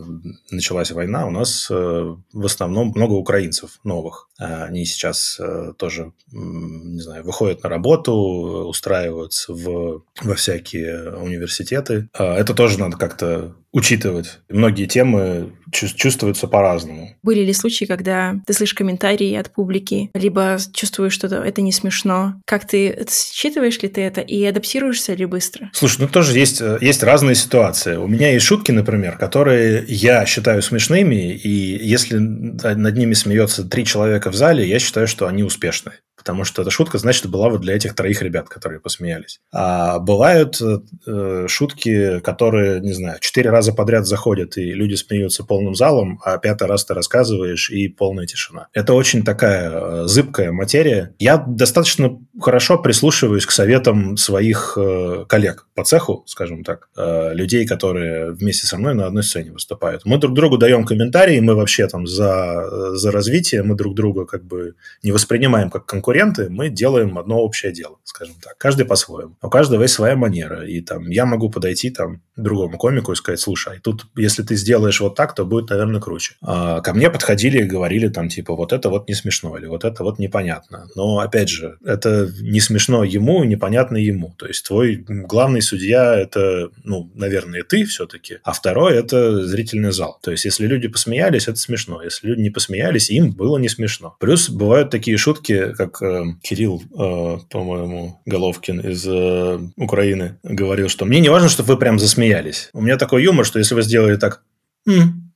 началась 0.50 0.90
война, 0.90 1.26
у 1.26 1.30
нас 1.30 1.68
э, 1.70 1.74
в 1.74 2.44
основном 2.44 2.92
много 2.94 3.12
украинцев 3.12 3.80
новых. 3.84 4.28
А 4.38 4.64
они 4.64 4.84
сейчас 4.84 5.38
э, 5.40 5.72
тоже, 5.78 6.12
не 6.30 7.00
знаю, 7.00 7.24
выходят 7.24 7.62
на 7.62 7.68
работу, 7.68 8.12
устраиваются 8.12 9.52
в, 9.52 10.04
во 10.22 10.34
всякие 10.34 11.14
университеты. 11.16 12.08
А 12.12 12.36
это 12.36 12.54
тоже 12.54 12.78
надо 12.78 12.96
как-то 12.96 13.56
учитывать. 13.76 14.38
Многие 14.48 14.86
темы 14.86 15.52
чувствуются 15.70 16.48
по-разному. 16.48 17.14
Были 17.22 17.40
ли 17.40 17.52
случаи, 17.52 17.84
когда 17.84 18.36
ты 18.46 18.54
слышишь 18.54 18.72
комментарии 18.72 19.34
от 19.34 19.52
публики, 19.52 20.10
либо 20.14 20.56
чувствуешь, 20.72 21.12
что 21.12 21.26
это 21.26 21.60
не 21.60 21.72
смешно? 21.72 22.40
Как 22.46 22.66
ты 22.66 23.06
считываешь 23.10 23.78
ли 23.82 23.90
ты 23.90 24.00
это 24.00 24.22
и 24.22 24.42
адаптируешься 24.46 25.12
ли 25.12 25.26
быстро? 25.26 25.70
Слушай, 25.74 26.02
ну 26.02 26.08
тоже 26.08 26.38
есть, 26.38 26.62
э, 26.62 26.78
есть 26.80 27.02
разные 27.02 27.34
ситуации. 27.34 27.96
У 27.96 28.06
меня 28.06 28.32
есть 28.32 28.46
шутки, 28.46 28.72
например, 28.72 29.18
которые 29.18 29.84
я 29.88 30.24
считаю 30.24 30.62
смешными, 30.62 31.34
и 31.34 31.86
если 31.86 32.16
над 32.16 32.96
ними 32.96 33.12
смеется 33.12 33.62
три 33.62 33.84
человека 33.84 34.30
в 34.30 34.34
зале, 34.34 34.66
я 34.66 34.78
считаю, 34.78 35.06
что 35.06 35.26
они 35.26 35.42
успешные 35.42 35.96
потому 36.26 36.42
что 36.42 36.62
эта 36.62 36.72
шутка, 36.72 36.98
значит, 36.98 37.26
была 37.26 37.48
вот 37.48 37.60
для 37.60 37.76
этих 37.76 37.94
троих 37.94 38.20
ребят, 38.20 38.48
которые 38.48 38.80
посмеялись. 38.80 39.38
А 39.52 40.00
бывают 40.00 40.60
э, 40.60 41.46
шутки, 41.46 42.18
которые, 42.18 42.80
не 42.80 42.92
знаю, 42.92 43.18
четыре 43.20 43.50
раза 43.50 43.72
подряд 43.72 44.06
заходят, 44.06 44.56
и 44.56 44.72
люди 44.72 44.96
смеются 44.96 45.44
полным 45.44 45.76
залом, 45.76 46.20
а 46.24 46.38
пятый 46.38 46.66
раз 46.66 46.84
ты 46.84 46.94
рассказываешь, 46.94 47.70
и 47.70 47.86
полная 47.86 48.26
тишина. 48.26 48.66
Это 48.72 48.94
очень 48.94 49.24
такая 49.24 49.70
э, 49.70 50.02
зыбкая 50.08 50.50
материя. 50.50 51.14
Я 51.20 51.36
достаточно 51.36 52.18
хорошо 52.40 52.78
прислушиваюсь 52.78 53.46
к 53.46 53.50
советам 53.50 54.16
своих 54.16 54.76
э, 54.76 55.24
коллег 55.28 55.66
по 55.74 55.84
цеху, 55.84 56.24
скажем 56.26 56.64
так, 56.64 56.88
э, 56.96 57.34
людей, 57.34 57.66
которые 57.66 58.32
вместе 58.32 58.66
со 58.66 58.78
мной 58.78 58.94
на 58.94 59.06
одной 59.06 59.22
сцене 59.22 59.52
выступают. 59.52 60.04
Мы 60.04 60.18
друг 60.18 60.34
другу 60.34 60.58
даем 60.58 60.84
комментарии, 60.84 61.40
мы 61.40 61.54
вообще 61.54 61.86
там 61.86 62.06
за, 62.06 62.96
за 62.96 63.10
развитие, 63.10 63.62
мы 63.62 63.74
друг 63.74 63.94
друга 63.94 64.26
как 64.26 64.44
бы 64.44 64.74
не 65.02 65.12
воспринимаем 65.12 65.70
как 65.70 65.86
конкуренты, 65.86 66.48
мы 66.50 66.68
делаем 66.68 67.18
одно 67.18 67.38
общее 67.38 67.72
дело, 67.72 67.96
скажем 68.04 68.34
так. 68.42 68.56
Каждый 68.58 68.86
по-своему. 68.86 69.36
У 69.42 69.48
каждого 69.48 69.82
есть 69.82 69.94
своя 69.94 70.16
манера. 70.16 70.66
И 70.66 70.80
там 70.80 71.08
я 71.10 71.26
могу 71.26 71.50
подойти 71.50 71.90
там 71.90 72.22
другому 72.36 72.78
комику 72.78 73.12
и 73.12 73.16
сказать, 73.16 73.40
слушай, 73.40 73.80
тут 73.82 74.06
если 74.16 74.42
ты 74.42 74.56
сделаешь 74.56 75.00
вот 75.00 75.14
так, 75.14 75.34
то 75.34 75.44
будет, 75.44 75.70
наверное, 75.70 76.00
круче. 76.00 76.34
А 76.42 76.80
ко 76.80 76.92
мне 76.92 77.10
подходили 77.10 77.58
и 77.60 77.64
говорили 77.64 78.08
там 78.08 78.28
типа 78.28 78.54
вот 78.54 78.72
это 78.72 78.90
вот 78.90 79.08
не 79.08 79.14
смешно 79.14 79.56
или 79.56 79.66
вот 79.66 79.84
это 79.84 80.04
вот 80.04 80.18
непонятно. 80.18 80.88
Но 80.94 81.18
опять 81.18 81.48
же, 81.48 81.78
это 81.84 82.25
не 82.40 82.60
смешно 82.60 83.04
ему 83.04 83.44
непонятно 83.44 83.96
ему. 83.96 84.34
То 84.38 84.46
есть 84.46 84.66
твой 84.66 84.96
главный 84.96 85.62
судья 85.62 86.14
это, 86.14 86.70
ну, 86.84 87.10
наверное, 87.14 87.62
ты 87.62 87.84
все-таки, 87.84 88.38
а 88.42 88.52
второй 88.52 88.96
это 88.96 89.46
зрительный 89.46 89.92
зал. 89.92 90.18
То 90.22 90.30
есть 90.30 90.44
если 90.44 90.66
люди 90.66 90.88
посмеялись, 90.88 91.48
это 91.48 91.58
смешно. 91.58 92.02
Если 92.02 92.28
люди 92.28 92.40
не 92.40 92.50
посмеялись, 92.50 93.10
им 93.10 93.32
было 93.32 93.58
не 93.58 93.68
смешно. 93.68 94.16
Плюс 94.20 94.48
бывают 94.48 94.90
такие 94.90 95.16
шутки, 95.16 95.72
как 95.76 96.02
э, 96.02 96.24
Кирилл, 96.42 96.82
э, 96.82 97.38
по-моему, 97.50 98.20
Головкин 98.26 98.80
из 98.80 99.06
э, 99.06 99.58
Украины 99.76 100.38
говорил, 100.42 100.88
что 100.88 101.04
мне 101.04 101.20
не 101.20 101.28
важно, 101.28 101.48
чтобы 101.48 101.74
вы 101.74 101.78
прям 101.78 101.98
засмеялись. 101.98 102.70
У 102.72 102.80
меня 102.80 102.96
такой 102.96 103.22
юмор, 103.22 103.44
что 103.44 103.58
если 103.58 103.74
вы 103.74 103.82
сделали 103.82 104.16
так, 104.16 104.42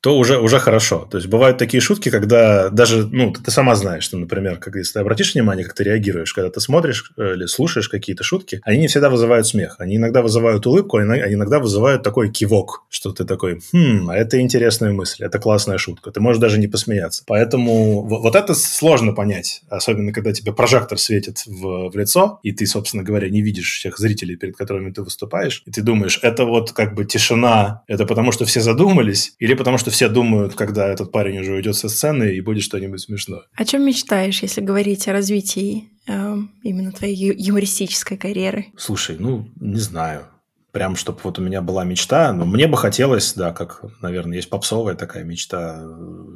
то 0.00 0.16
уже, 0.16 0.38
уже 0.38 0.58
хорошо. 0.58 1.06
То 1.10 1.18
есть 1.18 1.28
бывают 1.28 1.58
такие 1.58 1.80
шутки, 1.80 2.10
когда 2.10 2.70
даже, 2.70 3.06
ну, 3.06 3.32
ты, 3.32 3.50
сама 3.50 3.74
знаешь, 3.74 4.04
что, 4.04 4.16
например, 4.16 4.56
как, 4.56 4.76
если 4.76 4.94
ты 4.94 5.00
обратишь 5.00 5.34
внимание, 5.34 5.64
как 5.64 5.74
ты 5.74 5.84
реагируешь, 5.84 6.32
когда 6.32 6.50
ты 6.50 6.60
смотришь 6.60 7.12
э, 7.18 7.34
или 7.34 7.46
слушаешь 7.46 7.88
какие-то 7.88 8.24
шутки, 8.24 8.60
они 8.64 8.78
не 8.78 8.88
всегда 8.88 9.10
вызывают 9.10 9.46
смех. 9.46 9.76
Они 9.78 9.96
иногда 9.96 10.22
вызывают 10.22 10.66
улыбку, 10.66 10.96
а 10.96 11.02
иногда 11.02 11.58
вызывают 11.58 12.02
такой 12.02 12.30
кивок, 12.30 12.84
что 12.88 13.12
ты 13.12 13.24
такой, 13.24 13.60
хм, 13.72 14.08
а 14.08 14.16
это 14.16 14.40
интересная 14.40 14.92
мысль, 14.92 15.24
это 15.24 15.38
классная 15.38 15.76
шутка. 15.76 16.10
Ты 16.10 16.20
можешь 16.20 16.40
даже 16.40 16.58
не 16.58 16.66
посмеяться. 16.66 17.22
Поэтому 17.26 18.02
вот 18.02 18.34
это 18.34 18.54
сложно 18.54 19.12
понять, 19.12 19.62
особенно 19.68 20.12
когда 20.12 20.32
тебе 20.32 20.54
прожектор 20.54 20.98
светит 20.98 21.42
в, 21.46 21.90
в 21.90 21.96
лицо, 21.96 22.40
и 22.42 22.52
ты, 22.52 22.66
собственно 22.66 23.02
говоря, 23.02 23.28
не 23.28 23.42
видишь 23.42 23.78
всех 23.78 23.98
зрителей, 23.98 24.36
перед 24.36 24.56
которыми 24.56 24.92
ты 24.92 25.02
выступаешь, 25.02 25.62
и 25.66 25.70
ты 25.70 25.82
думаешь, 25.82 26.18
это 26.22 26.46
вот 26.46 26.72
как 26.72 26.94
бы 26.94 27.04
тишина, 27.04 27.82
это 27.86 28.06
потому 28.06 28.32
что 28.32 28.46
все 28.46 28.60
задумались, 28.60 29.34
или 29.38 29.52
потому 29.52 29.76
что 29.76 29.89
все 29.90 30.08
думают, 30.08 30.54
когда 30.54 30.88
этот 30.88 31.12
парень 31.12 31.38
уже 31.38 31.52
уйдет 31.52 31.76
со 31.76 31.88
сцены 31.88 32.34
и 32.34 32.40
будет 32.40 32.62
что-нибудь 32.62 33.00
смешное. 33.00 33.42
О 33.54 33.64
чем 33.64 33.84
мечтаешь, 33.84 34.42
если 34.42 34.60
говорить 34.60 35.06
о 35.08 35.12
развитии 35.12 35.90
э, 36.06 36.36
именно 36.62 36.92
твоей 36.92 37.34
юмористической 37.36 38.16
карьеры? 38.16 38.66
Слушай, 38.76 39.16
ну, 39.18 39.48
не 39.60 39.80
знаю. 39.80 40.26
Прям, 40.72 40.94
чтобы 40.94 41.18
вот 41.24 41.38
у 41.38 41.42
меня 41.42 41.62
была 41.62 41.84
мечта. 41.84 42.32
Но 42.32 42.46
мне 42.46 42.68
бы 42.68 42.76
хотелось, 42.76 43.34
да, 43.34 43.52
как, 43.52 43.82
наверное, 44.00 44.36
есть 44.36 44.48
попсовая 44.48 44.94
такая 44.94 45.24
мечта, 45.24 45.84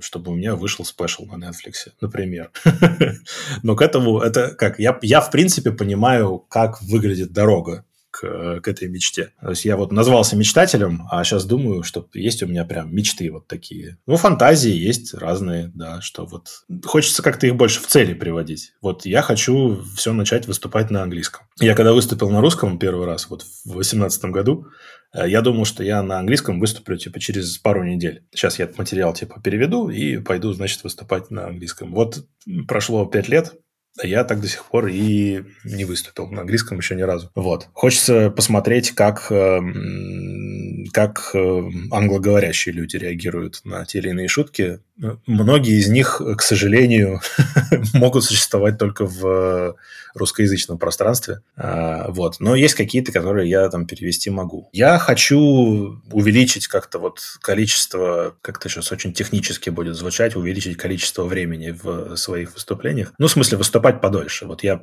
чтобы 0.00 0.32
у 0.32 0.34
меня 0.34 0.56
вышел 0.56 0.84
спешл 0.84 1.24
на 1.26 1.36
Netflix, 1.36 1.92
например. 2.00 2.50
Но 3.62 3.76
к 3.76 3.82
этому, 3.82 4.18
это 4.18 4.48
как, 4.50 4.80
я, 4.80 4.98
я 5.02 5.20
в 5.20 5.30
принципе 5.30 5.70
понимаю, 5.70 6.38
как 6.38 6.82
выглядит 6.82 7.32
дорога 7.32 7.84
к, 8.14 8.60
к 8.60 8.68
этой 8.68 8.88
мечте. 8.88 9.32
То 9.40 9.50
есть 9.50 9.64
я 9.64 9.76
вот 9.76 9.90
назвался 9.90 10.36
мечтателем, 10.36 11.02
а 11.10 11.24
сейчас 11.24 11.44
думаю, 11.44 11.82
что 11.82 12.06
есть 12.14 12.42
у 12.44 12.46
меня 12.46 12.64
прям 12.64 12.94
мечты 12.94 13.30
вот 13.32 13.48
такие. 13.48 13.98
Ну, 14.06 14.16
фантазии 14.16 14.70
есть 14.70 15.14
разные, 15.14 15.72
да, 15.74 16.00
что 16.00 16.24
вот 16.24 16.64
хочется 16.84 17.22
как-то 17.22 17.48
их 17.48 17.56
больше 17.56 17.80
в 17.80 17.86
цели 17.88 18.14
приводить. 18.14 18.72
Вот 18.80 19.04
я 19.04 19.20
хочу 19.20 19.82
все 19.96 20.12
начать 20.12 20.46
выступать 20.46 20.90
на 20.90 21.02
английском. 21.02 21.46
Я 21.60 21.74
когда 21.74 21.92
выступил 21.92 22.30
на 22.30 22.40
русском 22.40 22.78
первый 22.78 23.06
раз, 23.06 23.28
вот 23.28 23.42
в 23.42 23.72
2018 23.72 24.26
году, 24.26 24.68
э, 25.12 25.28
я 25.28 25.40
думал, 25.40 25.64
что 25.64 25.82
я 25.82 26.00
на 26.02 26.20
английском 26.20 26.60
выступлю, 26.60 26.96
типа, 26.96 27.18
через 27.18 27.58
пару 27.58 27.82
недель. 27.82 28.24
Сейчас 28.32 28.60
я 28.60 28.66
этот 28.66 28.78
материал, 28.78 29.12
типа, 29.12 29.40
переведу 29.42 29.88
и 29.88 30.18
пойду, 30.18 30.52
значит, 30.52 30.84
выступать 30.84 31.32
на 31.32 31.46
английском. 31.46 31.92
Вот 31.92 32.24
прошло 32.68 33.06
пять 33.06 33.28
лет, 33.28 33.54
я 34.02 34.24
так 34.24 34.40
до 34.40 34.48
сих 34.48 34.64
пор 34.64 34.88
и 34.88 35.44
не 35.64 35.84
выступил 35.84 36.28
на 36.28 36.40
английском 36.40 36.78
еще 36.78 36.94
ни 36.96 37.02
разу. 37.02 37.30
Вот. 37.34 37.68
Хочется 37.72 38.30
посмотреть, 38.30 38.90
как, 38.90 39.30
эм, 39.30 40.86
как 40.92 41.30
э, 41.34 41.62
англоговорящие 41.90 42.74
люди 42.74 42.96
реагируют 42.96 43.60
на 43.64 43.84
те 43.84 43.98
или 43.98 44.08
иные 44.10 44.28
шутки. 44.28 44.80
Многие 44.96 45.78
из 45.78 45.88
них, 45.88 46.20
к 46.36 46.42
сожалению, 46.42 47.20
могут 47.94 48.24
существовать 48.24 48.78
только 48.78 49.06
в 49.06 49.76
русскоязычном 50.14 50.78
пространстве. 50.78 51.40
А, 51.56 52.10
вот. 52.10 52.36
Но 52.38 52.54
есть 52.54 52.74
какие-то, 52.74 53.12
которые 53.12 53.50
я 53.50 53.68
там 53.68 53.86
перевести 53.86 54.30
могу. 54.30 54.68
Я 54.72 54.98
хочу 54.98 56.00
увеличить 56.12 56.68
как-то 56.68 56.98
вот 56.98 57.20
количество, 57.40 58.36
как-то 58.40 58.68
сейчас 58.68 58.92
очень 58.92 59.12
технически 59.12 59.70
будет 59.70 59.96
звучать, 59.96 60.36
увеличить 60.36 60.76
количество 60.76 61.24
времени 61.24 61.70
в 61.70 62.16
своих 62.16 62.54
выступлениях. 62.54 63.12
Ну, 63.18 63.26
в 63.26 63.30
смысле, 63.30 63.58
выступать 63.58 64.00
подольше. 64.00 64.46
Вот 64.46 64.62
я 64.62 64.82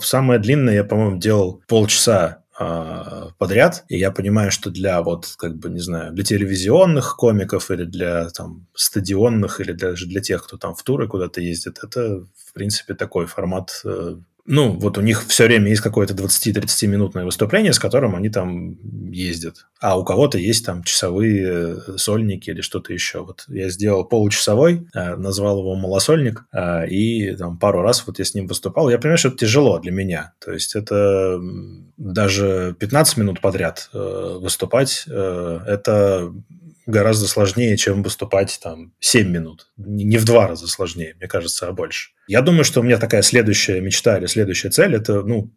самое 0.00 0.40
длинное 0.40 0.74
я, 0.74 0.84
по-моему, 0.84 1.18
делал 1.18 1.62
полчаса 1.68 2.42
подряд, 2.58 3.84
и 3.88 3.98
я 3.98 4.10
понимаю, 4.10 4.50
что 4.50 4.70
для 4.70 5.02
вот, 5.02 5.34
как 5.36 5.56
бы, 5.56 5.68
не 5.68 5.80
знаю, 5.80 6.12
для 6.12 6.24
телевизионных 6.24 7.16
комиков 7.16 7.70
или 7.70 7.84
для 7.84 8.30
там 8.30 8.66
стадионных, 8.74 9.60
или 9.60 9.72
даже 9.72 10.06
для 10.06 10.20
тех, 10.20 10.44
кто 10.44 10.56
там 10.56 10.74
в 10.74 10.82
туры 10.82 11.06
куда-то 11.06 11.40
ездит, 11.40 11.80
это, 11.82 12.24
в 12.34 12.52
принципе, 12.54 12.94
такой 12.94 13.26
формат 13.26 13.82
э, 13.84 14.16
ну, 14.46 14.72
вот 14.72 14.96
у 14.96 15.00
них 15.00 15.26
все 15.26 15.44
время 15.44 15.68
есть 15.68 15.82
какое-то 15.82 16.14
20-30 16.14 16.86
минутное 16.86 17.24
выступление, 17.24 17.72
с 17.72 17.78
которым 17.78 18.14
они 18.14 18.28
там 18.28 18.76
ездят. 19.10 19.66
А 19.80 19.98
у 19.98 20.04
кого-то 20.04 20.38
есть 20.38 20.64
там 20.64 20.84
часовые 20.84 21.44
э, 21.46 21.96
сольники 21.96 22.50
или 22.50 22.60
что-то 22.60 22.92
еще. 22.92 23.24
Вот 23.24 23.44
я 23.48 23.68
сделал 23.70 24.04
получасовой, 24.04 24.86
э, 24.94 25.16
назвал 25.16 25.58
его 25.58 25.74
малосольник, 25.74 26.44
э, 26.52 26.88
и 26.88 27.34
там 27.34 27.58
пару 27.58 27.82
раз 27.82 28.06
вот 28.06 28.18
я 28.20 28.24
с 28.24 28.34
ним 28.34 28.46
выступал. 28.46 28.88
Я 28.88 28.98
понимаю, 28.98 29.18
что 29.18 29.28
это 29.28 29.38
тяжело 29.38 29.78
для 29.80 29.92
меня. 29.92 30.32
То 30.38 30.52
есть 30.52 30.76
это 30.76 31.40
даже 31.96 32.76
15 32.78 33.16
минут 33.16 33.40
подряд 33.40 33.90
выступать, 33.92 35.04
это 35.06 36.32
гораздо 36.86 37.26
сложнее, 37.26 37.76
чем 37.76 38.02
выступать 38.02 38.58
там 38.62 38.92
7 39.00 39.28
минут. 39.28 39.68
Не 39.76 40.18
в 40.18 40.24
два 40.24 40.48
раза 40.48 40.68
сложнее, 40.68 41.14
мне 41.18 41.28
кажется, 41.28 41.68
а 41.68 41.72
больше. 41.72 42.10
Я 42.28 42.40
думаю, 42.40 42.64
что 42.64 42.80
у 42.80 42.82
меня 42.82 42.98
такая 42.98 43.22
следующая 43.22 43.80
мечта 43.80 44.18
или 44.18 44.26
следующая 44.26 44.70
цель– 44.70 44.94
это, 44.96 45.22
ну, 45.22 45.52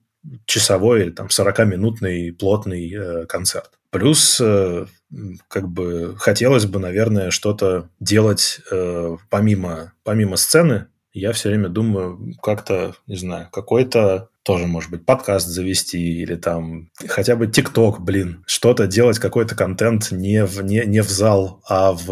часовой 0.45 1.03
или 1.03 1.11
там 1.11 1.27
40-минутный 1.27 2.33
плотный 2.33 2.93
э, 2.93 3.25
концерт. 3.25 3.71
Плюс 3.91 4.39
э, 4.41 4.85
как 5.47 5.67
бы 5.67 6.15
хотелось 6.17 6.65
бы, 6.65 6.79
наверное, 6.79 7.31
что-то 7.31 7.89
делать 7.99 8.59
э, 8.71 9.17
помимо, 9.29 9.93
помимо 10.03 10.35
сцены. 10.35 10.87
Я 11.13 11.33
все 11.33 11.49
время 11.49 11.69
думаю, 11.69 12.33
как-то, 12.41 12.93
не 13.07 13.15
знаю, 13.15 13.49
какой-то 13.51 14.29
тоже, 14.43 14.67
может 14.67 14.89
быть, 14.89 15.05
подкаст 15.05 15.47
завести 15.47 16.21
или 16.21 16.35
там 16.35 16.89
хотя 17.07 17.35
бы 17.35 17.47
ТикТок, 17.47 17.99
блин, 18.01 18.43
что-то 18.47 18.87
делать, 18.87 19.19
какой-то 19.19 19.55
контент 19.55 20.11
не 20.11 20.45
в, 20.45 20.61
не, 20.63 20.85
не 20.85 21.01
в 21.01 21.09
зал, 21.09 21.61
а 21.67 21.91
в, 21.91 22.05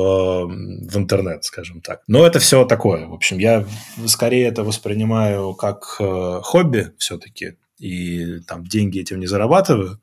в 0.45 0.97
интернет, 0.97 1.43
скажем 1.45 1.81
так. 1.81 2.01
Но 2.07 2.25
это 2.25 2.39
все 2.39 2.65
такое. 2.65 3.07
В 3.07 3.13
общем, 3.13 3.37
я 3.39 3.65
скорее 4.05 4.47
это 4.47 4.63
воспринимаю 4.63 5.53
как 5.53 5.95
э, 5.99 6.39
хобби 6.43 6.91
все-таки, 6.97 7.57
и 7.79 8.39
там 8.47 8.65
деньги 8.65 8.99
этим 8.99 9.19
не 9.19 9.27
зарабатываю, 9.27 9.99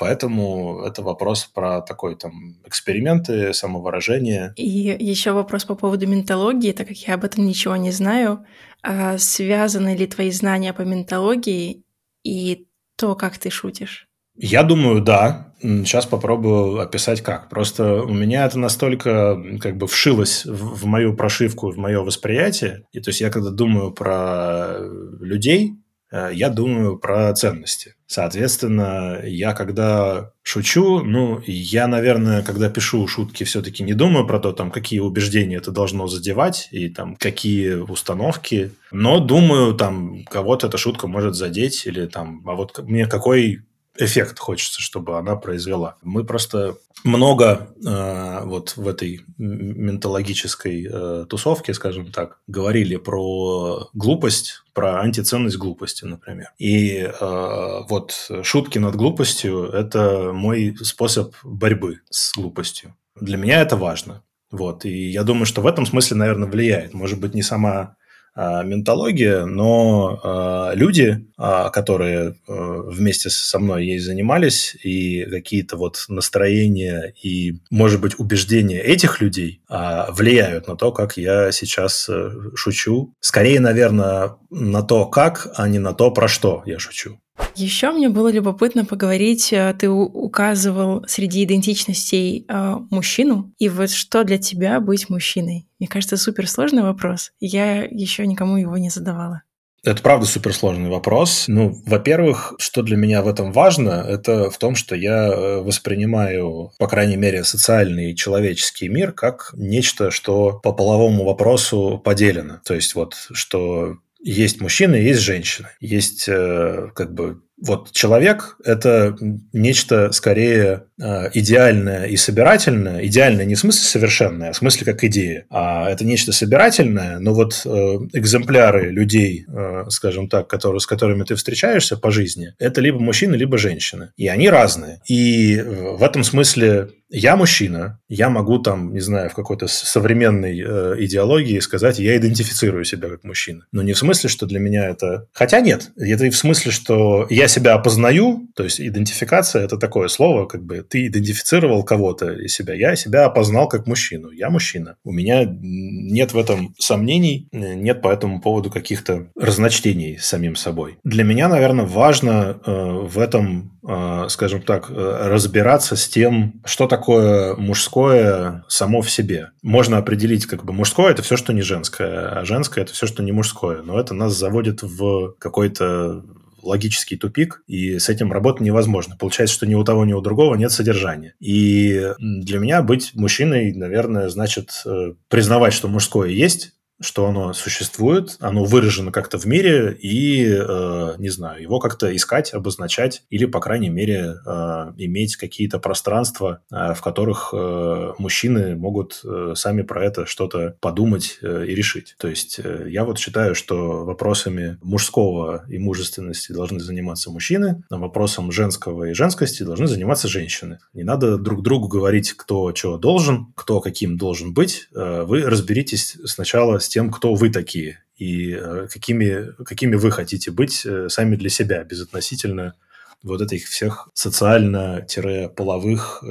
Поэтому 0.00 0.80
это 0.80 1.02
вопрос 1.02 1.44
про 1.44 1.82
такой 1.82 2.16
там 2.16 2.56
эксперименты, 2.64 3.52
самовыражение. 3.52 4.54
И 4.56 4.96
еще 4.98 5.32
вопрос 5.32 5.66
по 5.66 5.74
поводу 5.74 6.06
ментологии, 6.06 6.72
так 6.72 6.88
как 6.88 6.96
я 6.96 7.14
об 7.14 7.24
этом 7.24 7.44
ничего 7.44 7.76
не 7.76 7.90
знаю. 7.90 8.46
А 8.82 9.18
связаны 9.18 9.94
ли 9.94 10.06
твои 10.06 10.30
знания 10.30 10.72
по 10.72 10.80
ментологии 10.80 11.84
и 12.24 12.66
то, 12.96 13.14
как 13.14 13.36
ты 13.36 13.50
шутишь? 13.50 14.08
Я 14.36 14.62
думаю, 14.62 15.02
да. 15.02 15.52
Сейчас 15.60 16.06
попробую 16.06 16.80
описать 16.80 17.20
как. 17.20 17.50
Просто 17.50 18.02
у 18.02 18.14
меня 18.14 18.46
это 18.46 18.58
настолько 18.58 19.38
как 19.60 19.76
бы 19.76 19.86
вшилось 19.86 20.46
в, 20.46 20.80
в 20.80 20.86
мою 20.86 21.14
прошивку, 21.14 21.70
в 21.70 21.76
мое 21.76 22.00
восприятие. 22.00 22.86
И 22.92 23.00
то 23.00 23.10
есть 23.10 23.20
я 23.20 23.28
когда 23.28 23.50
думаю 23.50 23.92
про 23.92 24.78
людей, 25.20 25.74
Э, 25.74 25.89
я 26.12 26.48
думаю 26.48 26.98
про 26.98 27.32
ценности. 27.34 27.94
Соответственно, 28.06 29.20
я 29.22 29.52
когда 29.52 30.32
шучу, 30.42 31.04
ну, 31.04 31.40
я, 31.46 31.86
наверное, 31.86 32.42
когда 32.42 32.68
пишу 32.68 33.06
шутки, 33.06 33.44
все-таки 33.44 33.84
не 33.84 33.94
думаю 33.94 34.26
про 34.26 34.40
то, 34.40 34.52
там, 34.52 34.72
какие 34.72 34.98
убеждения 34.98 35.56
это 35.56 35.70
должно 35.70 36.08
задевать 36.08 36.68
и 36.72 36.88
там, 36.88 37.14
какие 37.14 37.74
установки, 37.74 38.72
но 38.90 39.20
думаю, 39.20 39.74
там, 39.74 40.24
кого-то 40.24 40.66
эта 40.66 40.76
шутка 40.76 41.06
может 41.06 41.36
задеть 41.36 41.86
или 41.86 42.06
там, 42.06 42.42
а 42.46 42.54
вот 42.56 42.76
мне 42.82 43.06
какой 43.06 43.60
эффект 43.96 44.38
хочется, 44.38 44.80
чтобы 44.80 45.18
она 45.18 45.36
произвела. 45.36 45.96
Мы 46.02 46.24
просто 46.24 46.76
много 47.04 47.68
э, 47.84 48.40
вот 48.44 48.76
в 48.76 48.86
этой 48.86 49.20
ментологической 49.38 50.88
э, 50.90 51.26
тусовке, 51.28 51.74
скажем 51.74 52.12
так, 52.12 52.38
говорили 52.46 52.96
про 52.96 53.88
глупость, 53.94 54.62
про 54.74 55.00
антиценность 55.00 55.56
глупости, 55.56 56.04
например. 56.04 56.52
И 56.58 56.98
э, 56.98 57.80
вот 57.88 58.30
шутки 58.42 58.78
над 58.78 58.96
глупостью– 58.96 59.64
это 59.72 60.32
мой 60.32 60.76
способ 60.82 61.34
борьбы 61.42 62.00
с 62.10 62.34
глупостью. 62.34 62.96
Для 63.20 63.36
меня 63.36 63.60
это 63.60 63.76
важно. 63.76 64.22
Вот. 64.50 64.84
И 64.84 65.10
я 65.10 65.22
думаю, 65.22 65.46
что 65.46 65.62
в 65.62 65.66
этом 65.66 65.86
смысле, 65.86 66.16
наверное, 66.16 66.48
влияет. 66.48 66.92
Может 66.92 67.20
быть, 67.20 67.34
не 67.34 67.42
сама 67.42 67.96
ментология, 68.36 69.44
но 69.44 70.20
а, 70.22 70.72
люди, 70.74 71.26
а, 71.36 71.70
которые 71.70 72.36
вместе 72.46 73.30
со 73.30 73.58
мной 73.58 73.86
ей 73.86 73.98
занимались, 73.98 74.76
и 74.82 75.24
какие-то 75.24 75.76
вот 75.76 76.04
настроения 76.08 77.12
и, 77.22 77.58
может 77.70 78.00
быть, 78.00 78.18
убеждения 78.18 78.80
этих 78.80 79.20
людей 79.20 79.60
влияют 79.68 80.68
на 80.68 80.76
то, 80.76 80.92
как 80.92 81.16
я 81.16 81.52
сейчас 81.52 82.08
э, 82.08 82.30
шучу. 82.54 83.14
Скорее, 83.20 83.60
наверное, 83.60 84.36
на 84.50 84.82
то, 84.82 85.06
как, 85.06 85.48
а 85.56 85.68
не 85.68 85.78
на 85.78 85.92
то, 85.92 86.10
про 86.10 86.28
что 86.28 86.62
я 86.66 86.78
шучу. 86.78 87.20
Еще 87.54 87.90
мне 87.90 88.08
было 88.08 88.30
любопытно 88.30 88.84
поговорить, 88.84 89.52
э, 89.52 89.74
ты 89.78 89.88
указывал 89.88 91.04
среди 91.06 91.44
идентичностей 91.44 92.46
э, 92.48 92.76
мужчину, 92.90 93.52
и 93.58 93.68
вот 93.68 93.90
что 93.90 94.24
для 94.24 94.38
тебя 94.38 94.80
быть 94.80 95.10
мужчиной? 95.10 95.66
Мне 95.78 95.88
кажется, 95.88 96.16
суперсложный 96.16 96.82
вопрос, 96.82 97.32
я 97.40 97.82
еще 97.82 98.26
никому 98.26 98.56
его 98.56 98.78
не 98.78 98.90
задавала. 98.90 99.42
Это 99.82 100.02
правда 100.02 100.26
суперсложный 100.26 100.90
вопрос. 100.90 101.46
Ну, 101.48 101.74
во-первых, 101.86 102.52
что 102.58 102.82
для 102.82 102.98
меня 102.98 103.22
в 103.22 103.28
этом 103.28 103.50
важно, 103.50 104.04
это 104.06 104.50
в 104.50 104.58
том, 104.58 104.74
что 104.74 104.94
я 104.94 105.28
э, 105.28 105.60
воспринимаю, 105.62 106.72
по 106.78 106.86
крайней 106.86 107.16
мере, 107.16 107.44
социальный 107.44 108.12
и 108.12 108.16
человеческий 108.16 108.88
мир 108.88 109.12
как 109.12 109.52
нечто, 109.54 110.10
что 110.10 110.60
по 110.62 110.72
половому 110.72 111.24
вопросу 111.24 112.00
поделено. 112.04 112.60
То 112.62 112.74
есть 112.74 112.94
вот, 112.94 113.14
что 113.32 113.96
есть 114.22 114.60
мужчины, 114.60 114.96
есть 114.96 115.20
женщины. 115.20 115.68
Есть 115.80 116.28
э, 116.28 116.88
как 116.94 117.14
бы 117.14 117.42
вот 117.60 117.92
человек– 117.92 118.56
это 118.64 119.16
нечто 119.52 120.12
скорее 120.12 120.84
э, 120.98 121.30
идеальное 121.34 122.06
и 122.06 122.16
собирательное. 122.16 123.04
Идеальное 123.06 123.44
не 123.44 123.54
в 123.54 123.58
смысле 123.58 123.82
совершенное, 123.82 124.48
а 124.50 124.52
в 124.52 124.56
смысле 124.56 124.86
как 124.86 125.04
идея. 125.04 125.46
А 125.50 125.90
это 125.90 126.04
нечто 126.04 126.32
собирательное, 126.32 127.18
но 127.18 127.34
вот 127.34 127.60
э, 127.64 127.68
экземпляры 128.14 128.90
людей, 128.90 129.44
э, 129.46 129.84
скажем 129.90 130.28
так, 130.28 130.48
которые, 130.48 130.80
с 130.80 130.86
которыми 130.86 131.24
ты 131.24 131.34
встречаешься 131.34 131.96
по 131.96 132.10
жизни, 132.10 132.54
это 132.58 132.80
либо 132.80 132.98
мужчины, 132.98 133.34
либо 133.34 133.58
женщины. 133.58 134.10
И 134.16 134.26
они 134.28 134.48
разные. 134.48 135.00
И 135.06 135.62
в 135.62 136.02
этом 136.02 136.24
смысле 136.24 136.88
я 137.10 137.36
мужчина, 137.36 137.98
я 138.08 138.30
могу 138.30 138.58
там, 138.58 138.92
не 138.92 139.00
знаю, 139.00 139.30
в 139.30 139.34
какой-то 139.34 139.66
современной 139.68 140.60
э, 140.60 140.94
идеологии 141.04 141.58
сказать, 141.58 141.98
я 141.98 142.16
идентифицирую 142.16 142.84
себя 142.84 143.08
как 143.08 143.24
мужчина. 143.24 143.66
Но 143.72 143.82
не 143.82 143.92
в 143.92 143.98
смысле, 143.98 144.28
что 144.30 144.46
для 144.46 144.60
меня 144.60 144.88
это... 144.88 145.26
Хотя 145.32 145.60
нет, 145.60 145.90
это 145.96 146.26
и 146.26 146.30
в 146.30 146.36
смысле, 146.36 146.72
что 146.72 147.26
я 147.30 147.48
себя 147.48 147.74
опознаю, 147.74 148.48
то 148.54 148.62
есть 148.62 148.80
идентификация– 148.80 149.62
это 149.64 149.76
такое 149.76 150.08
слово, 150.08 150.46
как 150.46 150.64
бы 150.64 150.84
ты 150.88 151.06
идентифицировал 151.06 151.82
кого-то 151.82 152.32
из 152.32 152.54
себя. 152.54 152.74
Я 152.74 152.96
себя 152.96 153.24
опознал 153.24 153.68
как 153.68 153.86
мужчину, 153.86 154.30
я 154.30 154.50
мужчина. 154.50 154.96
У 155.04 155.12
меня 155.12 155.44
нет 155.44 156.32
в 156.32 156.38
этом 156.38 156.74
сомнений, 156.78 157.48
нет 157.52 158.02
по 158.02 158.08
этому 158.08 158.40
поводу 158.40 158.70
каких-то 158.70 159.26
разночтений 159.36 160.18
с 160.18 160.26
самим 160.26 160.56
собой. 160.56 160.98
Для 161.04 161.24
меня, 161.24 161.48
наверное, 161.48 161.84
важно 161.84 162.60
э, 162.64 162.72
в 162.72 163.18
этом 163.18 163.78
э, 163.86 164.26
скажем 164.28 164.62
так, 164.62 164.90
э, 164.90 165.28
разбираться 165.28 165.96
с 165.96 166.08
тем, 166.08 166.60
что 166.64 166.86
такое 166.86 166.99
мужское 167.08 168.64
само 168.68 169.02
в 169.02 169.10
себе. 169.10 169.50
Можно 169.62 169.98
определить, 169.98 170.46
как 170.46 170.64
бы 170.64 170.72
мужское– 170.72 171.10
это 171.12 171.22
все, 171.22 171.36
что 171.36 171.52
не 171.52 171.62
женское, 171.62 172.28
а 172.28 172.44
женское– 172.44 172.80
это 172.84 172.92
все, 172.92 173.06
что 173.06 173.22
не 173.22 173.32
мужское. 173.32 173.82
Но 173.82 173.98
это 173.98 174.14
нас 174.14 174.36
заводит 174.36 174.82
в 174.82 175.34
какой-то 175.38 176.22
логический 176.62 177.16
тупик, 177.16 177.62
и 177.66 177.98
с 177.98 178.08
этим 178.08 178.32
работать 178.32 178.62
невозможно. 178.62 179.16
Получается, 179.16 179.54
что 179.54 179.66
ни 179.66 179.74
у 179.74 179.84
того, 179.84 180.04
ни 180.04 180.12
у 180.12 180.20
другого 180.20 180.54
нет 180.54 180.72
содержания. 180.72 181.34
И 181.40 182.12
для 182.18 182.58
меня 182.58 182.82
быть 182.82 183.12
мужчиной, 183.14 183.72
наверное, 183.72 184.28
значит 184.28 184.82
э, 184.84 185.14
признавать, 185.28 185.72
что 185.72 185.88
мужское 185.88 186.28
есть, 186.28 186.72
что 187.00 187.26
оно 187.26 187.52
существует, 187.52 188.36
оно 188.40 188.64
выражено 188.64 189.10
как-то 189.10 189.38
в 189.38 189.46
мире, 189.46 189.96
и, 190.00 190.46
э, 190.46 191.14
не 191.18 191.30
знаю, 191.30 191.62
его 191.62 191.78
как-то 191.78 192.14
искать, 192.14 192.52
обозначать, 192.52 193.22
или, 193.30 193.46
по 193.46 193.60
крайней 193.60 193.88
мере, 193.88 194.36
э, 194.44 194.92
иметь 194.98 195.36
какие-то 195.36 195.78
пространства, 195.78 196.60
э, 196.70 196.94
в 196.94 197.00
которых 197.00 197.54
э, 197.54 198.12
мужчины 198.18 198.76
могут 198.76 199.20
э, 199.24 199.54
сами 199.56 199.82
про 199.82 200.04
это 200.04 200.26
что-то 200.26 200.76
подумать 200.80 201.38
э, 201.42 201.64
и 201.66 201.74
решить. 201.74 202.16
То 202.18 202.28
есть 202.28 202.60
э, 202.62 202.86
я 202.88 203.04
вот 203.04 203.18
считаю, 203.18 203.54
что 203.54 204.04
вопросами 204.04 204.78
мужского 204.82 205.64
и 205.68 205.78
мужественности 205.78 206.52
должны 206.52 206.80
заниматься 206.80 207.30
мужчины, 207.30 207.82
а 207.88 207.96
вопросом 207.96 208.52
женского 208.52 209.04
и 209.04 209.14
женскости 209.14 209.62
должны 209.62 209.86
заниматься 209.86 210.28
женщины. 210.28 210.78
Не 210.92 211.04
надо 211.04 211.38
друг 211.38 211.62
другу 211.62 211.88
говорить, 211.88 212.34
кто 212.34 212.72
чего 212.72 212.98
должен, 212.98 213.52
кто 213.56 213.80
каким 213.80 214.18
должен 214.18 214.52
быть. 214.52 214.88
Э, 214.94 215.22
вы 215.22 215.42
разберитесь 215.42 216.18
сначала 216.26 216.78
с 216.78 216.89
тем, 216.90 217.10
кто 217.10 217.34
вы 217.34 217.50
такие 217.50 218.04
и 218.16 218.52
э, 218.52 218.86
какими, 218.92 219.54
какими 219.64 219.96
вы 219.96 220.10
хотите 220.10 220.50
быть 220.50 220.84
э, 220.84 221.08
сами 221.08 221.36
для 221.36 221.48
себя, 221.48 221.82
безотносительно 221.84 222.74
вот 223.22 223.40
этих 223.42 223.66
всех 223.66 224.08
социально-половых, 224.14 226.24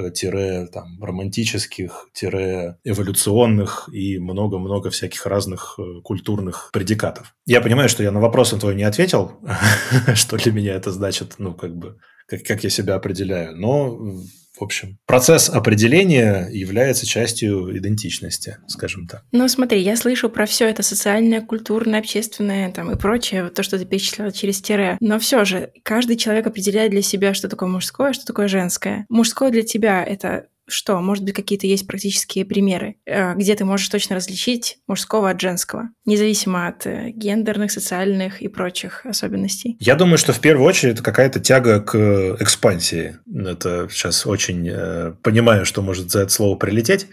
там, 0.72 1.00
романтических, 1.00 2.08
эволюционных 2.84 3.88
и 3.92 4.18
много-много 4.18 4.90
всяких 4.90 5.24
разных 5.26 5.78
культурных 6.02 6.70
предикатов. 6.72 7.32
Я 7.46 7.60
понимаю, 7.60 7.88
что 7.88 8.02
я 8.02 8.10
на 8.10 8.18
вопрос 8.18 8.50
твой 8.50 8.74
не 8.74 8.82
ответил, 8.82 9.38
что 10.14 10.36
для 10.36 10.50
меня 10.50 10.74
это 10.74 10.90
значит, 10.90 11.36
ну, 11.38 11.54
как 11.54 11.76
бы, 11.76 11.96
как, 12.26 12.42
как 12.42 12.64
я 12.64 12.70
себя 12.70 12.96
определяю, 12.96 13.56
но 13.56 14.16
в 14.60 14.64
общем, 14.64 14.98
процесс 15.06 15.48
определения 15.48 16.48
является 16.50 17.06
частью 17.06 17.76
идентичности, 17.76 18.58
скажем 18.66 19.06
так. 19.06 19.24
Ну, 19.32 19.48
смотри, 19.48 19.80
я 19.80 19.96
слышу 19.96 20.28
про 20.28 20.46
все 20.46 20.68
это 20.68 20.82
социальное, 20.82 21.40
культурное, 21.40 22.00
общественное 22.00 22.70
там, 22.70 22.90
и 22.90 22.96
прочее, 22.96 23.44
вот 23.44 23.54
то, 23.54 23.62
что 23.62 23.78
ты 23.78 23.84
перечислила 23.84 24.32
через 24.32 24.60
тире. 24.60 24.96
Но 25.00 25.18
все 25.18 25.44
же, 25.44 25.72
каждый 25.82 26.16
человек 26.16 26.46
определяет 26.46 26.90
для 26.90 27.02
себя, 27.02 27.34
что 27.34 27.48
такое 27.48 27.68
мужское, 27.68 28.12
что 28.12 28.26
такое 28.26 28.48
женское. 28.48 29.06
Мужское 29.08 29.50
для 29.50 29.62
тебя— 29.62 30.04
это 30.06 30.46
что? 30.72 31.00
Может 31.00 31.24
быть, 31.24 31.34
какие-то 31.34 31.66
есть 31.66 31.86
практические 31.86 32.44
примеры, 32.44 32.96
э, 33.06 33.34
где 33.34 33.54
ты 33.54 33.64
можешь 33.64 33.88
точно 33.88 34.16
различить 34.16 34.78
мужского 34.86 35.30
от 35.30 35.40
женского, 35.40 35.90
независимо 36.04 36.68
от 36.68 36.86
э, 36.86 37.10
гендерных, 37.10 37.72
социальных 37.72 38.42
и 38.42 38.48
прочих 38.48 39.04
особенностей? 39.06 39.76
Я 39.80 39.94
думаю, 39.94 40.18
что 40.18 40.32
в 40.32 40.40
первую 40.40 40.66
очередь 40.66 40.94
это 40.94 41.02
какая-то 41.02 41.40
тяга 41.40 41.80
к 41.80 41.96
экспансии. 42.40 43.18
Это 43.34 43.88
сейчас 43.90 44.26
очень 44.26 44.68
э, 44.68 45.14
понимаю, 45.22 45.64
что 45.64 45.82
может 45.82 46.10
за 46.10 46.20
это 46.20 46.30
слово 46.30 46.56
прилететь. 46.56 47.06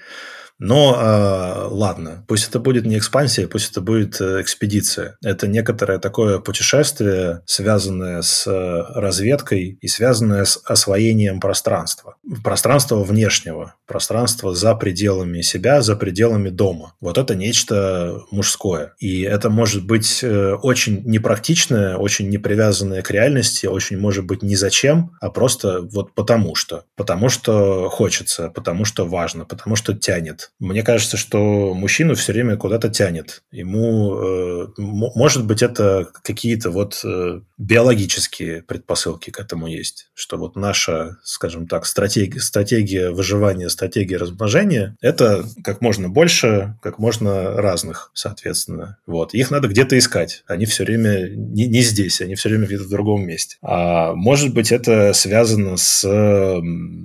Но 0.59 0.95
э, 0.95 1.67
ладно, 1.69 2.25
пусть 2.27 2.49
это 2.49 2.59
будет 2.59 2.85
не 2.85 2.97
экспансия, 2.97 3.47
пусть 3.47 3.71
это 3.71 3.81
будет 3.81 4.19
э, 4.19 4.41
экспедиция. 4.41 5.17
Это 5.23 5.47
некоторое 5.47 5.99
такое 5.99 6.39
путешествие, 6.39 7.43
связанное 7.45 8.23
с 8.23 8.47
э, 8.47 8.83
разведкой 8.99 9.77
и 9.79 9.87
связанное 9.87 10.45
с 10.45 10.59
освоением 10.65 11.39
пространства. 11.39 12.15
Пространства 12.43 13.03
внешнего, 13.03 13.75
пространства 13.87 14.53
за 14.53 14.75
пределами 14.75 15.41
себя, 15.41 15.81
за 15.81 15.95
пределами 15.95 16.49
дома. 16.49 16.93
Вот 17.01 17.17
это 17.17 17.35
нечто 17.35 18.21
мужское. 18.31 18.93
И 18.99 19.21
это 19.21 19.49
может 19.49 19.85
быть 19.85 20.19
э, 20.23 20.53
очень 20.53 21.01
непрактичное, 21.05 21.97
очень 21.97 22.29
не 22.29 22.37
привязанное 22.37 23.01
к 23.01 23.11
реальности, 23.11 23.65
очень 23.65 23.97
может 23.97 24.25
быть 24.25 24.43
ни 24.43 24.55
зачем, 24.55 25.11
а 25.21 25.29
просто 25.29 25.81
вот 25.81 26.13
потому 26.13 26.55
что. 26.55 26.83
Потому 26.95 27.29
что 27.29 27.89
хочется, 27.89 28.49
потому 28.49 28.85
что 28.85 29.05
важно, 29.05 29.45
потому 29.45 29.75
что 29.75 29.93
тянет 29.93 30.51
мне 30.67 30.83
кажется, 30.83 31.17
что 31.17 31.73
мужчину 31.73 32.15
все 32.15 32.33
время 32.33 32.57
куда-то 32.57 32.89
тянет. 32.89 33.43
Ему, 33.51 34.15
э, 34.15 34.67
может 34.77 35.45
быть, 35.45 35.61
это 35.61 36.07
какие-то 36.23 36.71
вот 36.71 36.99
э, 37.03 37.41
биологические 37.57 38.63
предпосылки 38.63 39.29
к 39.29 39.39
этому 39.39 39.67
есть. 39.67 40.09
Что 40.13 40.37
вот 40.37 40.55
наша, 40.55 41.17
скажем 41.23 41.67
так, 41.67 41.85
стратегия, 41.85 42.39
стратегия 42.39 43.11
выживания, 43.11 43.69
стратегия 43.77 44.17
размножения– 44.17 44.97
это 45.01 45.45
как 45.63 45.81
можно 45.81 46.09
больше, 46.09 46.75
как 46.81 46.99
можно 46.99 47.53
разных, 47.53 48.11
соответственно. 48.13 48.97
Вот. 49.05 49.33
Их 49.33 49.51
надо 49.51 49.67
где-то 49.67 49.97
искать. 49.97 50.43
Они 50.47 50.65
все 50.65 50.83
время 50.83 51.29
не, 51.29 51.67
не 51.67 51.81
здесь, 51.81 52.21
они 52.21 52.35
все 52.35 52.49
время 52.49 52.65
где-то 52.65 52.83
в 52.83 52.89
другом 52.89 53.25
месте. 53.25 53.57
А 53.61 54.13
может 54.13 54.53
быть, 54.53 54.71
это 54.71 55.13
связано 55.13 55.77
с 55.77 56.03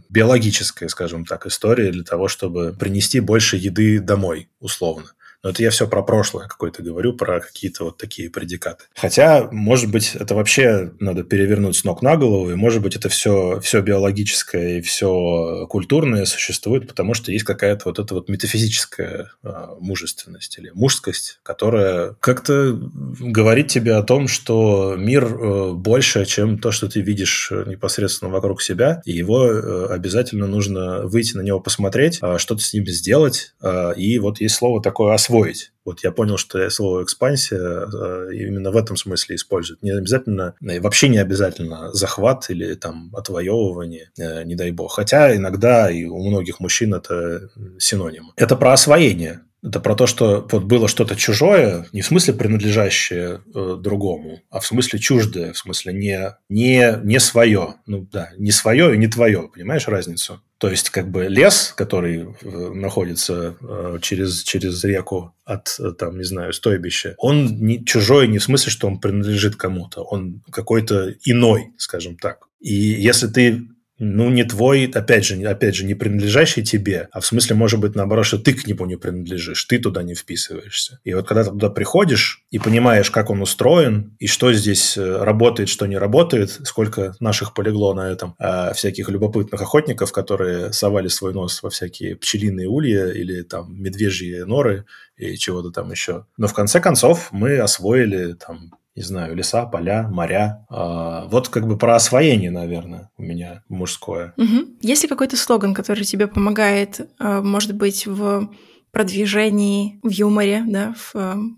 биологической, 0.09 0.89
скажем 0.89 1.25
так, 1.25 1.47
историей 1.47 1.93
для 1.93 2.05
того, 2.05 2.29
чтобы 2.29 2.75
принести 2.79 3.21
больше 3.21 3.57
еды 3.57 4.01
домой, 4.01 4.49
условно. 4.61 5.13
Но 5.43 5.51
это 5.51 5.63
я 5.63 5.71
все 5.71 5.87
про 5.89 6.03
прошлое 6.03 6.47
какое-то 6.47 6.83
говорю, 6.83 7.15
про 7.15 7.41
какие-то 7.41 7.85
вот 7.85 7.97
такие 7.97 8.31
предикаты. 8.31 8.85
Хотя, 8.95 9.49
может 9.51 9.91
быть, 9.91 10.15
это 10.15 10.35
вообще 10.35 10.93
надо 11.01 11.25
перевернуть 11.25 11.77
с 11.77 11.85
ног 11.85 12.03
на 12.03 12.17
голову, 12.17 12.51
и, 12.51 12.55
может 12.55 12.83
быть, 12.83 12.97
это 12.97 13.09
все, 13.09 13.61
все 13.61 13.81
биологическое 13.81 14.79
и 14.79 14.81
все 14.81 15.67
культурное 15.69 16.25
существует, 16.25 16.87
потому 16.87 17.15
что 17.15 17.33
есть 17.33 17.45
какая-то 17.45 17.83
вот 17.87 17.99
эта 17.99 18.15
вот 18.15 18.29
метафизическая 18.29 19.33
э, 19.43 19.67
мужественность 19.81 20.59
или 20.59 20.71
мужскость, 20.75 21.41
которая 21.43 22.15
как-то 22.21 22.79
говорит 23.21 23.69
тебе 23.69 23.95
о 23.95 24.03
том, 24.03 24.29
что 24.29 24.95
мир 24.97 25.25
э, 25.25 25.73
больше, 25.73 26.25
чем 26.25 26.59
то, 26.59 26.71
что 26.71 26.89
ты 26.89 27.01
видишь 27.01 27.51
непосредственно 27.67 28.31
вокруг 28.31 28.63
себя, 28.63 29.03
и 29.05 29.13
его 29.13 29.47
э, 29.47 29.87
обязательно 29.91 30.47
нужно 30.47 31.07
выйти 31.07 31.37
на 31.37 31.43
него 31.43 31.61
посмотреть, 31.61 32.19
э, 32.23 32.39
что-то 32.39 32.63
с 32.63 32.73
ним 32.73 32.87
сделать, 32.87 33.55
э, 33.61 33.95
и 33.97 34.19
вот 34.19 34.41
есть 34.41 34.55
слово 34.55 34.83
такое 34.83 35.15
«освоить», 35.15 35.32
освоить. 35.33 35.73
Вот 35.85 36.05
я 36.05 36.13
понял, 36.13 36.37
что 36.37 36.69
слово 36.71 37.03
экспансия 37.03 37.59
э, 37.59 38.35
именно 38.35 38.71
в 38.71 38.77
этом 38.77 38.97
смысле 38.97 39.37
используют. 39.37 39.83
Не 39.83 39.91
обязательно, 39.91 40.55
э, 40.63 40.81
вообще 40.81 41.09
не 41.09 41.19
обязательно 41.19 41.93
захват 41.93 42.51
или 42.51 42.75
там 42.75 43.11
отвоевывание, 43.15 44.11
э, 44.19 44.45
не 44.45 44.55
дай 44.55 44.71
бог. 44.71 44.95
Хотя 44.95 45.35
иногда 45.35 45.91
и 45.91 46.05
у 46.05 46.29
многих 46.29 46.61
мужчин 46.61 46.95
это 46.95 47.49
синоним. 47.79 48.33
Это 48.37 48.57
про 48.57 48.73
освоение. 48.73 49.41
Это 49.65 49.79
про 49.79 49.95
то, 49.95 50.09
что 50.09 50.47
вот 50.51 50.65
было 50.65 50.89
что-то 50.89 51.15
чужое, 51.15 51.87
не 51.93 52.03
в 52.03 52.07
смысле 52.07 52.35
принадлежащее 52.35 53.43
э, 53.55 53.77
другому, 53.79 54.41
а 54.51 54.59
в 54.59 54.67
смысле 54.67 54.99
чуждое, 54.99 55.53
в 55.53 55.59
смысле 55.59 55.93
не, 55.93 56.37
не, 56.49 56.99
не 57.05 57.21
свое. 57.21 57.75
Ну 57.87 58.09
да, 58.11 58.31
не 58.39 58.51
свое 58.51 58.95
и 58.95 58.99
не 58.99 59.07
твое, 59.07 59.49
понимаешь 59.55 59.87
разницу? 59.87 60.43
То 60.63 60.71
есть, 60.71 60.91
как 60.91 61.11
бы 61.11 61.27
лес, 61.27 61.75
который 61.77 62.21
э, 62.21 62.49
находится 62.73 63.57
э, 63.61 63.99
через, 64.01 64.45
через 64.45 64.85
реку 64.85 65.35
от, 65.45 65.77
э, 65.81 65.91
там, 65.99 66.17
не 66.17 66.23
знаю, 66.23 66.53
стойбища, 66.53 67.17
он 67.19 67.47
не, 67.47 67.85
чужой 67.85 68.29
не 68.29 68.39
в 68.39 68.45
смысле, 68.45 68.71
что 68.71 68.87
он 68.87 69.01
принадлежит 69.01 69.57
кому-то, 69.57 70.03
он 70.03 70.41
какой-то 70.53 71.17
иной, 71.25 71.73
скажем 71.79 72.17
так. 72.17 72.47
И 72.61 72.75
если 72.75 73.27
ты 73.27 73.67
ну, 74.05 74.31
не 74.31 74.43
твой, 74.43 74.87
опять 74.87 75.25
же, 75.25 75.41
опять 75.47 75.77
же, 75.77 75.85
не 75.85 75.95
принадлежащий 75.95 76.65
тебе, 76.65 77.09
а 77.13 77.21
в 77.21 77.27
смысле, 77.27 77.55
может 77.55 77.79
быть, 77.79 77.95
наоборот, 77.95 78.27
что 78.27 78.37
ты 78.37 78.53
к 78.53 78.67
нему 78.67 78.85
не 78.85 78.97
принадлежишь, 78.97 79.65
ты 79.67 79.79
туда 79.79 80.03
не 80.03 80.17
вписываешься. 80.17 80.99
И 81.05 81.15
вот 81.15 81.29
когда 81.29 81.45
ты 81.45 81.51
туда 81.51 81.71
приходишь 81.71 82.45
и 82.51 82.59
понимаешь, 82.59 83.13
как 83.13 83.31
он 83.31 83.41
устроен, 83.41 84.17
и 84.19 84.27
что 84.27 84.53
здесь 84.53 84.99
э, 84.99 85.23
работает, 85.23 85.69
что 85.69 85.87
не 85.87 85.97
работает, 85.97 86.51
сколько 86.65 87.15
наших 87.21 87.55
полегло 87.55 87.95
на 87.95 88.11
этом, 88.11 88.35
а 88.41 88.73
всяких 88.73 89.09
любопытных 89.09 89.63
охотников, 89.63 90.11
которые 90.11 90.73
совали 90.73 91.07
свой 91.07 91.33
нос 91.33 91.63
во 91.63 91.71
всякие 91.71 92.17
пчелиные 92.17 92.67
улья 92.67 93.07
или 93.07 93.43
там 93.43 93.81
медвежьи 93.81 94.43
норы 94.43 94.85
и 95.17 95.37
чего-то 95.37 95.71
там 95.71 95.93
еще. 95.93 96.27
Но 96.37 96.49
в 96.49 96.55
конце 96.55 96.81
концов 96.81 97.29
мы 97.31 97.59
освоили 97.59 98.33
там 98.33 98.73
не 98.95 99.03
знаю, 99.03 99.35
леса, 99.35 99.65
поля, 99.67 100.09
моря. 100.09 100.67
А, 100.69 101.27
вот 101.29 101.49
как 101.49 101.67
бы 101.67 101.79
про 101.79 101.95
освоение, 101.95 102.51
наверное, 102.51 103.11
у 103.17 103.23
меня 103.23 103.63
мужское. 103.69 104.35
Угу. 104.37 104.79
Есть 104.83 105.03
ли 105.03 105.09
какой-то 105.09 105.37
слоган, 105.37 105.75
который 105.75 106.05
тебе 106.05 106.27
помогает, 106.27 107.09
а, 107.19 107.41
может 107.43 107.75
быть, 107.75 108.07
в 108.07 108.51
продвижении, 108.93 109.99
в 110.03 110.11
юморе, 110.11 110.65
да, 110.67 110.95
в, 110.97 111.15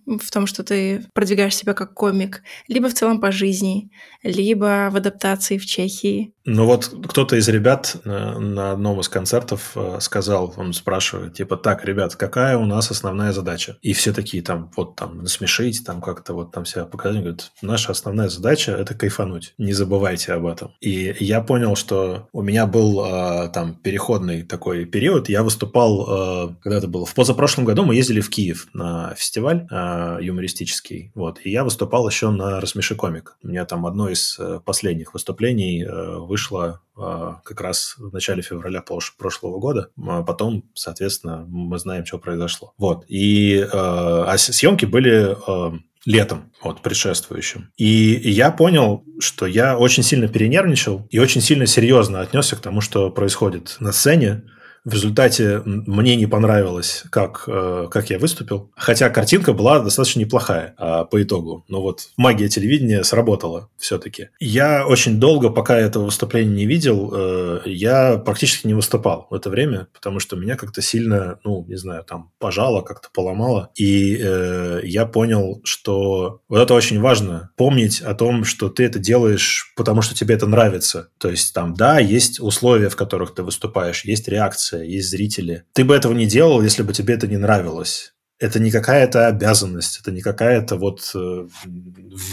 в 0.06 0.30
том, 0.30 0.46
что 0.46 0.62
ты 0.62 1.04
продвигаешь 1.12 1.56
себя 1.56 1.74
как 1.74 1.92
комик, 1.92 2.42
либо 2.68 2.88
в 2.88 2.94
целом 2.94 3.20
по 3.20 3.32
жизни, 3.32 3.90
либо 4.22 4.88
в 4.90 4.96
адаптации 4.96 5.58
в 5.58 5.66
Чехии. 5.66 6.32
Ну 6.46 6.66
вот 6.66 6.94
кто-то 7.08 7.36
из 7.36 7.48
ребят 7.48 7.96
на, 8.04 8.38
на 8.38 8.72
одном 8.72 9.00
из 9.00 9.08
концертов 9.08 9.72
э, 9.76 9.98
сказал, 10.00 10.52
он 10.56 10.74
спрашивает, 10.74 11.34
типа, 11.34 11.56
так, 11.56 11.84
ребят, 11.84 12.16
какая 12.16 12.58
у 12.58 12.66
нас 12.66 12.90
основная 12.90 13.32
задача? 13.32 13.78
И 13.80 13.94
все 13.94 14.12
такие 14.12 14.42
там, 14.42 14.70
вот 14.76 14.94
там, 14.94 15.22
насмешить, 15.22 15.84
там 15.84 16.02
как-то 16.02 16.34
вот 16.34 16.52
там 16.52 16.66
себя 16.66 16.84
показать. 16.84 17.20
Говорят, 17.20 17.50
наша 17.62 17.92
основная 17.92 18.28
задача– 18.28 18.72
это 18.78 18.94
кайфануть. 18.94 19.54
Не 19.56 19.72
забывайте 19.72 20.34
об 20.34 20.46
этом. 20.46 20.74
И 20.80 21.16
я 21.18 21.40
понял, 21.40 21.76
что 21.76 22.28
у 22.32 22.42
меня 22.42 22.66
был 22.66 23.04
э, 23.04 23.48
там 23.48 23.74
переходный 23.76 24.42
такой 24.42 24.84
период. 24.84 25.30
Я 25.30 25.42
выступал, 25.42 26.50
э, 26.50 26.54
когда 26.62 26.76
это 26.76 26.88
было, 26.88 27.06
в 27.06 27.14
позапрошлом 27.24 27.64
году 27.64 27.86
мы 27.86 27.94
ездили 27.94 28.20
в 28.20 28.28
Киев 28.28 28.68
на 28.74 29.14
фестиваль 29.14 29.66
э, 29.70 30.18
юмористический, 30.20 31.10
вот, 31.14 31.40
и 31.42 31.50
я 31.50 31.64
выступал 31.64 32.06
еще 32.06 32.28
на 32.28 32.60
«Рассмеши 32.60 32.94
комик». 32.94 33.38
У 33.42 33.48
меня 33.48 33.64
там 33.64 33.86
одно 33.86 34.10
из 34.10 34.38
э, 34.38 34.60
последних 34.62 35.14
выступлений 35.14 35.82
э, 35.82 36.18
вышло 36.18 36.82
э, 36.98 37.00
как 37.42 37.62
раз 37.62 37.94
в 37.96 38.12
начале 38.12 38.42
февраля 38.42 38.84
прошлого 39.16 39.58
года, 39.58 39.88
а 40.06 40.22
потом, 40.22 40.64
соответственно, 40.74 41.46
мы 41.48 41.78
знаем, 41.78 42.04
что 42.04 42.18
произошло. 42.18 42.74
Вот, 42.76 43.06
и 43.08 43.56
э, 43.56 43.66
а 43.72 44.36
съемки 44.36 44.84
были... 44.84 45.34
Э, 45.48 45.78
летом, 46.06 46.52
вот, 46.62 46.82
предшествующим. 46.82 47.70
И 47.78 48.20
я 48.30 48.50
понял, 48.50 49.02
что 49.20 49.46
я 49.46 49.78
очень 49.78 50.02
сильно 50.02 50.28
перенервничал 50.28 51.06
и 51.08 51.18
очень 51.18 51.40
сильно 51.40 51.64
серьезно 51.64 52.20
отнесся 52.20 52.56
к 52.56 52.60
тому, 52.60 52.82
что 52.82 53.10
происходит 53.10 53.76
на 53.80 53.90
сцене. 53.90 54.42
В 54.84 54.92
результате 54.92 55.62
мне 55.64 56.14
не 56.14 56.26
понравилось, 56.26 57.04
как, 57.10 57.44
э, 57.46 57.88
как 57.90 58.10
я 58.10 58.18
выступил. 58.18 58.70
Хотя 58.76 59.08
картинка 59.08 59.54
была 59.54 59.80
достаточно 59.80 60.20
неплохая 60.20 60.74
а, 60.76 61.04
по 61.04 61.22
итогу. 61.22 61.64
Но 61.68 61.80
вот 61.80 62.08
магия 62.18 62.48
телевидения 62.48 63.02
сработала 63.02 63.70
все-таки. 63.78 64.28
Я 64.40 64.86
очень 64.86 65.18
долго, 65.18 65.48
пока 65.48 65.78
этого 65.78 66.04
выступления 66.04 66.54
не 66.54 66.66
видел, 66.66 67.12
э, 67.14 67.60
я 67.64 68.18
практически 68.18 68.66
не 68.66 68.74
выступал 68.74 69.26
в 69.30 69.34
это 69.34 69.48
время, 69.48 69.88
потому 69.94 70.20
что 70.20 70.36
меня 70.36 70.56
как-то 70.56 70.82
сильно, 70.82 71.38
ну, 71.44 71.64
не 71.66 71.76
знаю, 71.76 72.04
там 72.04 72.32
пожало, 72.38 72.82
как-то 72.82 73.08
поломало. 73.12 73.70
И 73.74 74.18
э, 74.20 74.80
я 74.84 75.06
понял, 75.06 75.62
что 75.64 76.42
вот 76.48 76.60
это 76.60 76.74
очень 76.74 77.00
важно. 77.00 77.50
Помнить 77.56 78.02
о 78.02 78.14
том, 78.14 78.44
что 78.44 78.68
ты 78.68 78.84
это 78.84 78.98
делаешь, 78.98 79.72
потому 79.76 80.02
что 80.02 80.14
тебе 80.14 80.34
это 80.34 80.46
нравится. 80.46 81.08
То 81.18 81.30
есть 81.30 81.54
там, 81.54 81.72
да, 81.72 81.98
есть 81.98 82.38
условия, 82.38 82.90
в 82.90 82.96
которых 82.96 83.34
ты 83.34 83.42
выступаешь, 83.42 84.04
есть 84.04 84.28
реакция, 84.28 84.73
есть 84.82 85.10
зрители. 85.10 85.64
Ты 85.72 85.84
бы 85.84 85.94
этого 85.94 86.12
не 86.12 86.26
делал, 86.26 86.62
если 86.62 86.82
бы 86.82 86.92
тебе 86.92 87.14
это 87.14 87.26
не 87.26 87.36
нравилось. 87.36 88.13
Это 88.38 88.58
не 88.60 88.70
какая-то 88.70 89.26
обязанность, 89.26 90.00
это 90.00 90.10
не 90.10 90.20
какая-то 90.20 90.76
вот 90.76 91.12
э, 91.14 91.46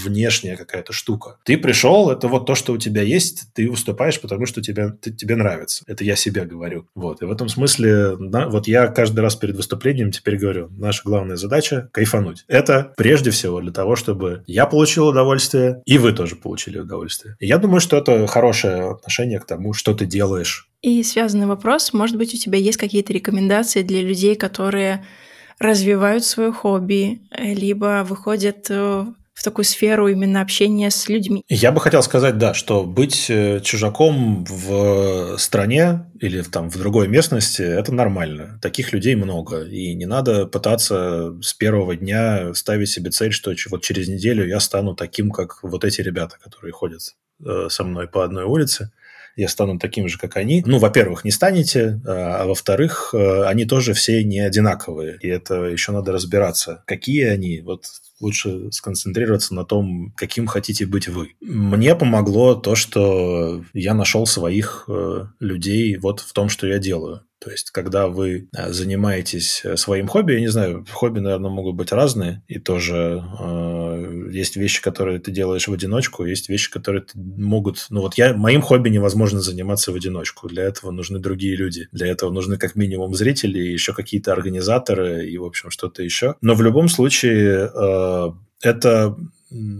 внешняя 0.04 0.58
какая-то 0.58 0.94
штука. 0.94 1.38
Ты 1.46 1.58
пришел, 1.58 2.10
это 2.10 2.28
вот 2.28 2.46
то, 2.46 2.56
что 2.56 2.74
у 2.74 2.78
тебя 2.78 3.02
есть, 3.02 3.54
ты 3.54 3.70
выступаешь, 3.70 4.20
потому 4.20 4.46
что 4.46 4.62
тебе, 4.62 4.90
ты, 4.90 5.12
тебе 5.12 5.36
нравится. 5.36 5.84
Это 5.88 6.04
я 6.04 6.16
себе 6.16 6.46
говорю. 6.46 6.88
Вот. 6.96 7.22
И 7.22 7.26
в 7.26 7.32
этом 7.32 7.50
смысле, 7.50 8.16
да, 8.20 8.48
вот 8.48 8.68
я 8.68 8.88
каждый 8.88 9.20
раз 9.20 9.36
перед 9.36 9.56
выступлением 9.56 10.12
теперь 10.12 10.38
говорю, 10.38 10.70
наша 10.78 11.02
главная 11.06 11.36
задача– 11.36 11.90
кайфануть. 11.94 12.46
Это 12.48 12.94
прежде 12.98 13.32
всего 13.32 13.62
для 13.62 13.72
того, 13.72 13.96
чтобы 13.96 14.44
я 14.48 14.66
получил 14.66 15.08
удовольствие, 15.08 15.82
и 15.86 15.98
вы 15.98 16.14
тоже 16.14 16.36
получили 16.36 16.80
удовольствие. 16.80 17.36
И 17.40 17.48
я 17.48 17.58
думаю, 17.58 17.80
что 17.80 17.98
это 17.98 18.26
хорошее 18.28 18.92
отношение 18.92 19.40
к 19.40 19.46
тому, 19.46 19.74
что 19.74 19.94
ты 19.94 20.06
делаешь 20.06 20.68
и 20.82 21.04
связанный 21.04 21.46
вопрос, 21.46 21.94
может 21.94 22.18
быть, 22.18 22.34
у 22.34 22.38
тебя 22.38 22.58
есть 22.58 22.78
какие-то 22.78 23.14
рекомендации 23.14 23.84
для 23.84 24.02
людей, 24.02 24.36
которые 24.36 25.06
развивают 25.62 26.26
свое 26.26 26.52
хобби, 26.52 27.22
либо 27.38 28.04
выходят 28.08 28.66
э, 28.70 29.06
в 29.34 29.44
такую 29.44 29.66
сферу 29.66 30.08
именно 30.08 30.42
общения 30.42 30.90
с 30.90 31.08
людьми. 31.08 31.44
Я 31.50 31.72
бы 31.72 31.80
хотел 31.80 32.02
сказать, 32.04 32.38
да, 32.38 32.54
что 32.54 32.84
быть 32.84 33.28
э, 33.30 33.60
чужаком 33.62 34.44
в 34.46 35.38
стране 35.38 36.12
или 36.20 36.42
там 36.42 36.70
в 36.70 36.78
другой 36.78 37.08
местности– 37.08 37.62
это 37.64 37.94
нормально. 37.94 38.60
Таких 38.62 38.92
людей 38.92 39.16
много. 39.16 39.64
И 39.64 39.94
не 39.94 40.06
надо 40.06 40.48
пытаться 40.48 41.36
с 41.42 41.54
первого 41.54 41.96
дня 41.96 42.54
ставить 42.54 42.90
себе 42.90 43.12
цель, 43.12 43.32
что 43.32 43.54
вот 43.70 43.84
через 43.84 44.08
неделю 44.08 44.48
я 44.48 44.60
стану 44.60 44.96
таким, 44.96 45.30
как 45.30 45.64
вот 45.64 45.84
эти 45.86 46.02
ребята, 46.02 46.38
которые 46.44 46.74
ходят 46.74 47.02
э, 47.46 47.68
со 47.70 47.84
мной 47.84 48.08
по 48.08 48.24
одной 48.24 48.46
улице 48.46 48.92
я 49.42 49.48
стану 49.48 49.80
таким 49.80 50.08
же, 50.08 50.18
как 50.18 50.38
они. 50.38 50.64
Ну, 50.66 50.78
во-первых, 50.78 51.26
не 51.26 51.32
станете, 51.32 52.00
а, 52.06 52.42
а 52.42 52.46
во-вторых, 52.46 53.10
э, 53.14 53.44
они 53.46 53.66
тоже 53.66 53.94
все 53.94 54.24
не 54.24 54.40
одинаковые. 54.40 55.18
И 55.22 55.28
это 55.28 55.64
еще 55.64 55.92
надо 55.92 56.12
разбираться, 56.12 56.84
какие 56.86 57.26
они. 57.26 57.62
Вот 57.62 57.86
лучше 58.20 58.72
сконцентрироваться 58.72 59.56
на 59.56 59.66
том, 59.66 60.14
каким 60.16 60.46
хотите 60.46 60.86
быть 60.86 61.08
вы. 61.08 61.32
Мне 61.42 61.96
помогло 61.96 62.54
то, 62.54 62.76
что 62.76 63.64
я 63.74 63.96
нашел 63.96 64.28
своих 64.28 64.86
э, 64.88 65.26
людей 65.40 65.98
вот 65.98 66.20
в 66.20 66.32
том, 66.34 66.48
что 66.50 66.68
я 66.68 66.78
делаю. 66.78 67.22
То 67.44 67.50
есть, 67.50 67.72
когда 67.72 68.08
вы 68.08 68.48
э, 68.56 68.72
занимаетесь 68.72 69.62
э, 69.64 69.76
своим 69.76 70.08
хобби, 70.08 70.34
я 70.34 70.42
не 70.42 70.48
знаю, 70.48 70.86
хобби, 70.92 71.20
наверное, 71.20 71.50
могут 71.50 71.76
быть 71.76 71.92
разные, 71.92 72.44
и 72.48 72.60
тоже 72.60 73.24
э, 73.40 74.30
есть 74.32 74.58
вещи, 74.58 74.80
которые 74.80 75.20
ты 75.20 75.32
делаешь 75.32 75.68
в 75.68 75.74
одиночку, 75.74 76.24
есть 76.24 76.50
вещи, 76.50 76.70
которые 76.70 77.04
могут... 77.16 77.88
Ну 77.90 78.02
вот 78.02 78.14
я, 78.14 78.36
моим 78.36 78.62
хобби 78.62 78.90
невозможно 78.90 79.42
заниматься 79.42 79.92
в 79.92 79.96
одиночку, 79.96 80.48
для 80.48 80.64
этого 80.64 80.92
нужны 80.92 81.18
другие 81.18 81.56
люди, 81.56 81.88
для 81.92 82.06
этого 82.08 82.30
нужны 82.30 82.58
как 82.58 82.76
минимум 82.76 83.16
зрители, 83.16 83.58
еще 83.58 83.94
какие-то 83.94 84.34
организаторы 84.34 85.28
и, 85.28 85.36
в 85.40 85.44
общем, 85.44 85.72
что-то 85.72 86.04
еще. 86.04 86.36
Но 86.42 86.54
в 86.54 86.62
любом 86.62 86.90
случае 86.90 87.72
э, 87.74 88.28
это 88.62 89.18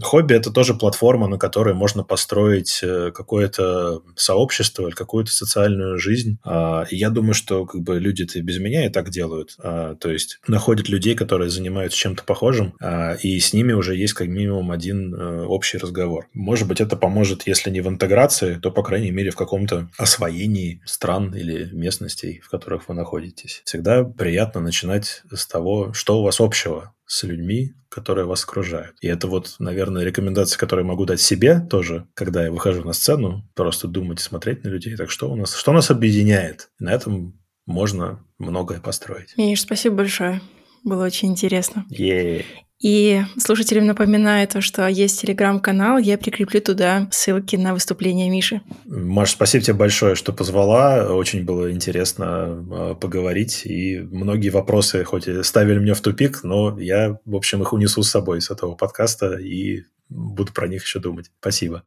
Хобби– 0.02 0.34
это 0.36 0.52
тоже 0.52 0.74
платформа, 0.74 1.28
на 1.28 1.38
которой 1.38 1.74
можно 1.74 2.04
построить 2.04 2.80
э, 2.84 3.12
какое-то 3.14 4.02
сообщество 4.16 4.88
или 4.88 4.94
какую-то 4.94 5.32
социальную 5.32 5.98
жизнь. 5.98 6.38
А, 6.44 6.86
и 6.90 6.98
я 6.98 7.10
думаю, 7.10 7.34
что 7.34 7.66
как 7.66 7.82
бы 7.82 8.00
люди-то 8.00 8.42
без 8.42 8.60
меня 8.60 8.86
и 8.86 8.90
так 8.90 9.10
делают. 9.10 9.56
А, 9.60 9.96
то 9.96 10.12
есть 10.12 10.40
находят 10.48 10.90
людей, 10.90 11.16
которые 11.16 11.50
занимаются 11.50 11.98
чем-то 11.98 12.24
похожим, 12.24 12.74
а, 12.82 13.14
и 13.14 13.40
с 13.40 13.54
ними 13.54 13.72
уже 13.72 13.96
есть 13.96 14.14
как 14.14 14.28
минимум 14.28 14.72
один 14.72 15.14
э, 15.16 15.46
общий 15.46 15.78
разговор. 15.78 16.28
Может 16.34 16.68
быть, 16.68 16.82
это 16.82 16.98
поможет, 16.98 17.48
если 17.48 17.70
не 17.70 17.82
в 17.82 17.88
интеграции, 17.88 18.56
то, 18.56 18.72
по 18.72 18.84
крайней 18.84 19.12
мере, 19.12 19.32
в 19.32 19.36
каком-то 19.36 19.90
освоении 19.98 20.82
стран 20.86 21.34
или 21.34 21.70
местностей, 21.72 22.42
в 22.44 22.50
которых 22.50 22.90
вы 22.90 22.96
находитесь. 22.96 23.62
Всегда 23.66 24.04
приятно 24.04 24.62
начинать 24.62 25.24
с 25.34 25.48
того, 25.48 25.94
что 25.94 26.20
у 26.20 26.24
вас 26.24 26.40
общего 26.42 26.94
с 27.06 27.24
людьми, 27.24 27.74
которые 27.92 28.26
вас 28.26 28.44
окружают. 28.46 28.96
И 29.02 29.08
это 29.08 29.28
вот, 29.28 29.56
наверное, 29.60 30.04
рекомендация, 30.06 30.58
которую 30.58 30.86
я 30.86 30.90
могу 30.90 31.06
дать 31.06 31.20
себе 31.20 31.60
тоже, 31.60 32.08
когда 32.14 32.46
я 32.46 32.52
выхожу 32.52 32.84
на 32.84 32.94
сцену, 32.94 33.44
просто 33.54 33.88
думать 33.88 34.20
и 34.20 34.24
смотреть 34.24 34.64
на 34.64 34.70
людей. 34.70 34.96
Так 34.96 35.12
что 35.12 35.30
у 35.30 35.36
нас, 35.36 35.54
что 35.54 35.74
нас 35.74 35.92
объединяет? 35.92 36.70
И 36.80 36.86
на 36.86 36.94
этом 36.94 37.38
можно 37.66 38.26
многое 38.40 38.80
построить. 38.80 39.36
Миш, 39.38 39.62
спасибо 39.62 39.98
большое. 39.98 40.42
Было 40.84 41.06
очень 41.06 41.30
интересно. 41.30 41.86
Yeah. 41.92 42.46
И 42.82 43.22
слушателям 43.38 43.86
напоминаю 43.86 44.48
то, 44.48 44.62
что 44.62 44.88
есть 44.88 45.22
телеграм-канал, 45.22 46.00
я 46.00 46.18
прикреплю 46.18 46.62
туда 46.62 47.08
ссылки 47.12 47.56
на 47.56 47.74
выступление 47.74 48.30
Миши. 48.30 48.62
Маш, 48.86 49.32
спасибо 49.32 49.64
тебе 49.64 49.76
большое, 49.76 50.16
что 50.16 50.34
позвала. 50.34 51.14
Очень 51.14 51.46
было 51.46 51.72
интересно 51.72 52.26
а, 52.26 52.96
поговорить. 52.96 53.62
И 53.66 54.00
многие 54.00 54.50
вопросы 54.50 55.04
хоть 55.04 55.28
и 55.28 55.44
ставили 55.44 55.80
меня 55.80 55.94
в 55.94 56.02
тупик, 56.02 56.44
но 56.44 56.80
я, 56.80 57.20
в 57.26 57.36
общем, 57.36 57.62
их 57.62 57.72
унесу 57.74 58.02
с 58.02 58.10
собой 58.10 58.42
с 58.42 58.50
этого 58.50 58.74
подкаста 58.74 59.36
и 59.36 59.84
буду 60.10 60.52
про 60.52 60.68
них 60.68 60.84
еще 60.84 61.00
думать. 61.00 61.32
Спасибо. 61.40 61.80